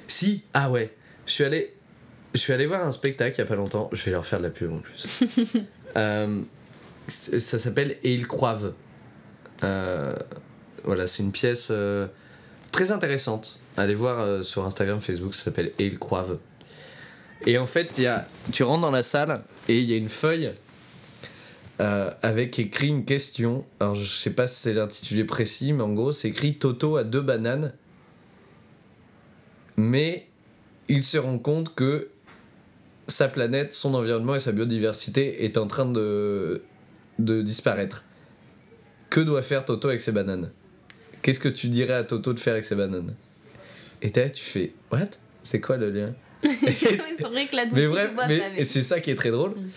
Si, 0.07 0.43
ah 0.53 0.69
ouais, 0.69 0.93
je 1.25 1.31
suis 1.31 1.43
allé, 1.43 1.73
je 2.33 2.39
suis 2.39 2.51
allé 2.53 2.65
voir 2.65 2.85
un 2.85 2.91
spectacle 2.91 3.35
il 3.37 3.39
y 3.39 3.43
a 3.43 3.47
pas 3.47 3.55
longtemps. 3.55 3.89
Je 3.93 4.03
vais 4.03 4.11
leur 4.11 4.25
faire 4.25 4.39
de 4.39 4.43
la 4.45 4.49
pub 4.49 4.71
en 4.71 4.79
plus. 4.79 5.07
Euh, 5.95 6.41
ça 7.07 7.59
s'appelle 7.59 7.97
Et 8.01 8.15
ils 8.15 8.25
croivent. 8.25 8.73
Voilà, 9.61 11.05
c'est 11.05 11.21
une 11.21 11.31
pièce 11.31 11.71
très 12.71 12.91
intéressante. 12.91 13.59
Allez 13.77 13.93
voir 13.93 14.43
sur 14.43 14.65
Instagram, 14.65 14.99
Facebook, 15.01 15.35
ça 15.35 15.43
s'appelle 15.43 15.71
Et 15.77 15.85
ils 15.85 15.99
croivent. 15.99 16.39
Et 17.45 17.57
en 17.57 17.65
fait, 17.65 17.97
y 17.97 18.07
a, 18.07 18.27
tu 18.51 18.63
rentres 18.63 18.81
dans 18.81 18.91
la 18.91 19.03
salle 19.03 19.43
et 19.67 19.79
il 19.79 19.89
y 19.89 19.93
a 19.93 19.97
une 19.97 20.09
feuille 20.09 20.53
euh, 21.81 22.11
avec 22.21 22.59
écrit 22.59 22.87
une 22.87 23.05
question. 23.05 23.65
Alors, 23.79 23.95
je 23.95 24.05
sais 24.05 24.29
pas 24.29 24.47
si 24.47 24.61
c'est 24.61 24.73
l'intitulé 24.73 25.23
précis, 25.23 25.73
mais 25.73 25.83
en 25.83 25.93
gros, 25.93 26.11
c'est 26.11 26.29
écrit 26.29 26.57
Toto 26.57 26.95
a 26.95 27.03
deux 27.03 27.21
bananes. 27.21 27.73
Mais 29.75 30.27
il 30.87 31.03
se 31.03 31.17
rend 31.17 31.39
compte 31.39 31.73
que 31.75 32.09
sa 33.07 33.27
planète, 33.27 33.73
son 33.73 33.93
environnement 33.95 34.35
et 34.35 34.39
sa 34.39 34.51
biodiversité 34.51 35.43
est 35.43 35.57
en 35.57 35.67
train 35.67 35.85
de, 35.85 36.63
de 37.19 37.41
disparaître. 37.41 38.05
Que 39.09 39.19
doit 39.19 39.41
faire 39.41 39.65
Toto 39.65 39.89
avec 39.89 40.01
ses 40.01 40.11
bananes? 40.11 40.51
Qu'est-ce 41.21 41.39
que 41.39 41.49
tu 41.49 41.67
dirais 41.67 41.93
à 41.93 42.03
Toto 42.03 42.33
de 42.33 42.39
faire 42.39 42.53
avec 42.53 42.65
ses 42.65 42.75
bananes? 42.75 43.15
Et 44.01 44.09
là, 44.09 44.29
tu 44.29 44.43
fais 44.43 44.73
What? 44.91 45.09
C'est 45.43 45.59
quoi 45.59 45.77
le 45.77 45.89
lien? 45.89 46.13
c'est 46.79 47.21
vrai 47.21 47.47
que 47.47 47.55
la 47.55 47.65
Mais 47.67 47.87
bref, 47.87 48.11
c'est 48.63 48.81
ça 48.81 48.99
qui 48.99 49.11
est 49.11 49.15
très 49.15 49.31
drôle. 49.31 49.51
Mm. 49.51 49.69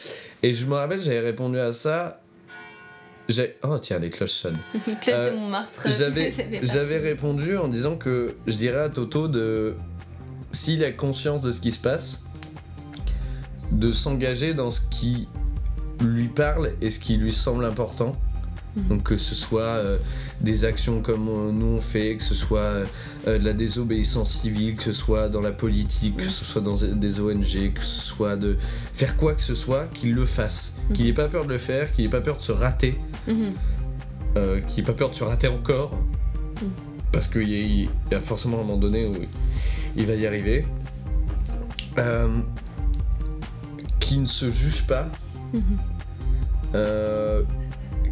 Et 0.42 0.54
je 0.54 0.66
me 0.66 0.74
rappelle, 0.74 1.00
j'avais 1.00 1.20
répondu 1.20 1.58
à 1.58 1.72
ça. 1.72 2.20
J'ai... 3.28 3.56
Oh 3.62 3.78
tiens, 3.78 3.98
les 3.98 4.10
cloches 4.10 4.30
sonnent. 4.30 4.58
Cloche 5.00 5.16
Euh, 5.18 5.30
de 5.30 5.36
Montmartre. 5.36 5.82
J'avais, 5.86 6.30
ça 6.30 6.44
fait 6.44 6.50
partie. 6.50 6.66
j'avais 6.66 6.98
répondu 6.98 7.56
en 7.56 7.68
disant 7.68 7.96
que 7.96 8.36
je 8.46 8.56
dirais 8.56 8.82
à 8.82 8.88
Toto 8.88 9.26
de, 9.26 9.74
s'il 10.52 10.84
a 10.84 10.92
conscience 10.92 11.42
de 11.42 11.50
ce 11.50 11.60
qui 11.60 11.72
se 11.72 11.80
passe, 11.80 12.22
de 13.72 13.90
s'engager 13.90 14.54
dans 14.54 14.70
ce 14.70 14.80
qui 14.80 15.28
lui 16.00 16.28
parle 16.28 16.72
et 16.80 16.90
ce 16.90 17.00
qui 17.00 17.16
lui 17.16 17.32
semble 17.32 17.64
important. 17.64 18.12
Mhm. 18.76 18.88
Donc 18.88 19.02
que 19.04 19.16
ce 19.16 19.34
soit 19.34 19.62
euh, 19.62 19.96
des 20.42 20.64
actions 20.66 21.00
comme 21.00 21.28
euh, 21.28 21.50
nous 21.50 21.76
on 21.76 21.80
fait, 21.80 22.16
que 22.16 22.22
ce 22.22 22.34
soit 22.34 22.58
euh, 22.60 22.84
de 23.26 23.44
la 23.44 23.54
désobéissance 23.54 24.40
civile, 24.40 24.76
que 24.76 24.82
ce 24.82 24.92
soit 24.92 25.28
dans 25.30 25.40
la 25.40 25.50
politique, 25.52 26.18
que 26.18 26.24
ce 26.24 26.44
soit 26.44 26.60
dans 26.60 26.76
des 26.76 27.20
ONG, 27.20 27.72
que 27.72 27.82
ce 27.82 28.00
soit 28.06 28.36
de 28.36 28.56
faire 28.92 29.16
quoi 29.16 29.32
que 29.34 29.40
ce 29.42 29.54
soit, 29.54 29.86
qu'il 29.94 30.12
le 30.14 30.26
fasse. 30.26 30.74
Qu'il 30.92 31.04
Mhm. 31.04 31.06
n'ait 31.08 31.14
pas 31.14 31.28
peur 31.28 31.44
de 31.46 31.52
le 31.52 31.58
faire, 31.58 31.90
qu'il 31.90 32.04
n'ait 32.04 32.10
pas 32.10 32.20
peur 32.20 32.36
de 32.36 32.42
se 32.42 32.52
rater 32.52 32.98
Mhm. 33.26 33.50
euh, 34.36 34.60
qui 34.60 34.76
n'ait 34.80 34.86
pas 34.86 34.92
peur 34.92 35.08
de 35.10 35.14
se 35.14 35.24
rater 35.24 35.48
encore. 35.48 35.92
Mm. 36.60 36.66
Parce 37.12 37.28
qu'il 37.28 37.48
y, 37.48 37.54
a- 37.54 37.58
il 37.58 37.88
y 38.12 38.14
a 38.14 38.20
forcément 38.20 38.58
un 38.60 38.62
moment 38.64 38.76
donné 38.76 39.06
où 39.06 39.12
il 39.96 40.04
va 40.06 40.14
y 40.14 40.26
arriver. 40.26 40.66
Qui 44.00 44.18
ne 44.18 44.26
se 44.26 44.50
juge 44.50 44.86
pas. 44.86 45.08
Mhm. 45.54 45.62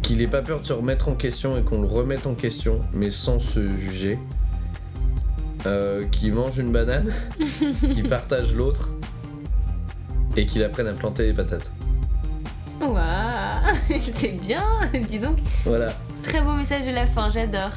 Qu'il 0.05 0.19
n'ait 0.19 0.27
pas 0.27 0.43
peur 0.43 0.61
de 0.61 0.65
se 0.67 0.71
remettre 0.71 1.09
en 1.09 1.15
question 1.15 1.57
et 1.57 1.63
qu'on 1.63 1.81
le 1.81 1.87
remette 1.87 2.27
en 2.27 2.35
question, 2.35 2.79
mais 2.93 3.09
sans 3.09 3.39
se 3.39 3.75
juger. 3.75 4.19
Euh, 5.65 6.05
qui 6.11 6.29
mange 6.29 6.59
une 6.59 6.71
banane, 6.71 7.11
qui 7.91 8.03
partage 8.03 8.53
l'autre, 8.53 8.91
et 10.37 10.45
qu'il 10.45 10.63
apprenne 10.63 10.85
à 10.85 10.93
planter 10.93 11.25
les 11.25 11.33
patates. 11.33 11.71
Waouh, 12.79 12.93
c'est 14.13 14.39
bien, 14.39 14.63
dis 15.09 15.17
donc. 15.17 15.39
Voilà. 15.65 15.91
Très 16.21 16.39
beau 16.39 16.53
message 16.53 16.85
de 16.85 16.91
la 16.91 17.07
fin, 17.07 17.31
j'adore. 17.31 17.71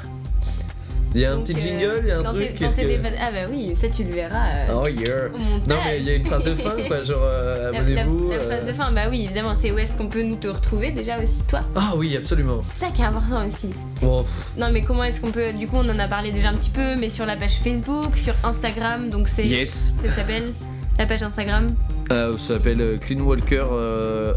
Il 1.15 1.21
y 1.23 1.25
a 1.25 1.33
un 1.33 1.37
Donc, 1.37 1.47
petit 1.47 1.57
euh, 1.57 1.61
jingle, 1.63 2.01
il 2.03 2.09
y 2.09 2.11
a 2.11 2.19
un 2.19 2.23
dans 2.23 2.31
truc. 2.31 2.43
tes- 2.43 2.49
dans 2.53 2.59
qu'est-ce 2.59 2.77
tes 2.77 2.83
que- 2.83 2.89
débat- 2.89 3.09
Ah 3.19 3.31
bah 3.33 3.39
oui, 3.51 3.73
ça 3.75 3.89
tu 3.89 4.05
le 4.05 4.11
verras. 4.11 4.49
euh, 4.55 4.67
Oh 4.83 4.87
yeah! 4.89 5.29
Non 5.67 5.77
mais 5.85 5.99
il 6.01 6.05
y 6.05 6.11
a 6.11 6.15
une 6.15 6.25
phrase 6.27 6.43
de 6.45 6.55
fin 6.55 6.75
quoi, 6.87 7.03
genre 7.05 7.23
euh, 7.23 7.71
abonnez-vous. 7.73 8.31
la- 8.31 8.37
la 8.37 8.43
phrase 8.43 8.67
de 8.67 8.73
fin, 8.75 8.93
bah 8.93 9.03
oui, 9.11 9.25
évidemment, 9.25 9.55
c'est 9.57 9.71
où 9.73 9.79
est-ce 9.79 9.93
qu'on 9.93 10.09
peut 10.09 10.23
nous 10.23 10.37
te 10.37 10.49
retrouver 10.49 10.91
déjà 10.91 11.19
aussi, 11.23 11.43
toi? 11.49 11.61
Ah 11.75 11.95
oui, 11.97 12.15
absolument. 12.17 12.61
C'est 12.63 12.87
ça 12.87 12.91
qui 12.93 13.01
est 13.03 13.07
important 13.07 13.47
aussi. 13.47 13.71
Bon, 14.03 14.25
Non, 14.59 14.69
mais 14.71 14.83
comment 14.83 15.03
est-ce 15.05 15.21
qu'on 15.21 15.31
peut. 15.31 15.53
Du 15.53 15.67
coup, 15.67 15.77
on 15.77 15.89
en 15.89 15.99
a 15.99 16.09
parlé 16.09 16.31
déjà 16.31 16.51
un 16.51 16.55
petit 16.57 16.71
peu, 16.71 16.95
mais 16.97 17.09
sur 17.09 17.25
la 17.27 17.37
page 17.37 17.59
Facebook, 17.65 18.17
sur 18.17 18.35
Instagram, 18.45 19.09
donc 19.11 19.29
c'est. 19.29 19.47
yes. 19.47 19.95
Ça 20.05 20.15
s'appelle 20.15 20.53
la 20.99 21.07
page 21.07 21.23
Instagram? 21.23 21.69
Euh, 22.13 22.37
ça 22.37 22.55
s'appelle 22.55 22.99
Clean 23.01 23.21
Walker 23.21 23.65
euh, 23.73 24.35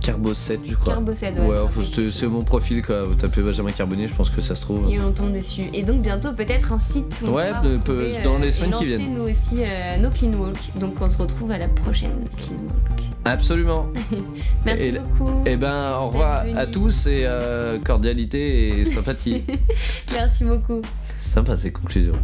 Carbo 0.00 0.34
7 0.34 0.60
je 0.68 0.74
crois. 0.74 0.94
Carbocède. 0.94 1.38
Ouais, 1.38 1.58
rappelle. 1.58 2.12
c'est 2.12 2.26
mon 2.26 2.42
profil 2.42 2.82
quoi. 2.84 3.04
Vous 3.04 3.14
tapez 3.14 3.42
Benjamin 3.42 3.70
Carbonnier, 3.72 4.08
je 4.08 4.14
pense 4.14 4.30
que 4.30 4.40
ça 4.40 4.54
se 4.54 4.62
trouve. 4.62 4.90
Et 4.90 4.98
on 5.00 5.12
tombe 5.12 5.32
dessus. 5.32 5.64
Et 5.74 5.82
donc 5.82 6.02
bientôt 6.02 6.32
peut-être 6.32 6.72
un 6.72 6.78
site 6.78 7.20
où 7.22 7.26
on 7.28 7.34
Ouais, 7.34 7.48
pourra 7.48 7.60
peu- 7.62 7.72
retrouver, 7.74 8.12
peu- 8.16 8.22
dans 8.24 8.38
les 8.38 8.48
euh, 8.48 8.50
semaines 8.50 8.72
et 8.74 8.78
qui 8.78 8.84
viennent. 8.86 9.14
nous 9.14 9.22
aussi 9.22 9.56
euh, 9.62 9.98
nos 9.98 10.10
clean 10.10 10.32
walk. 10.38 10.56
Donc 10.76 10.94
on 11.00 11.08
se 11.08 11.18
retrouve 11.18 11.50
à 11.50 11.58
la 11.58 11.68
prochaine 11.68 12.12
clean 12.36 12.56
walk. 12.66 13.02
Absolument. 13.26 13.86
Merci 14.64 14.84
Et- 14.88 14.92
beaucoup. 14.98 15.42
Et 15.46 15.56
ben 15.56 15.92
au 16.00 16.06
revoir 16.08 16.44
Bienvenue. 16.44 16.62
à 16.62 16.66
tous 16.66 17.06
et 17.06 17.22
euh, 17.24 17.78
cordialité 17.78 18.80
et 18.80 18.84
sympathie. 18.86 19.42
Merci 20.12 20.44
beaucoup. 20.44 20.80
C'est 21.04 21.32
sympa 21.34 21.56
ces 21.56 21.70
conclusions. 21.70 22.18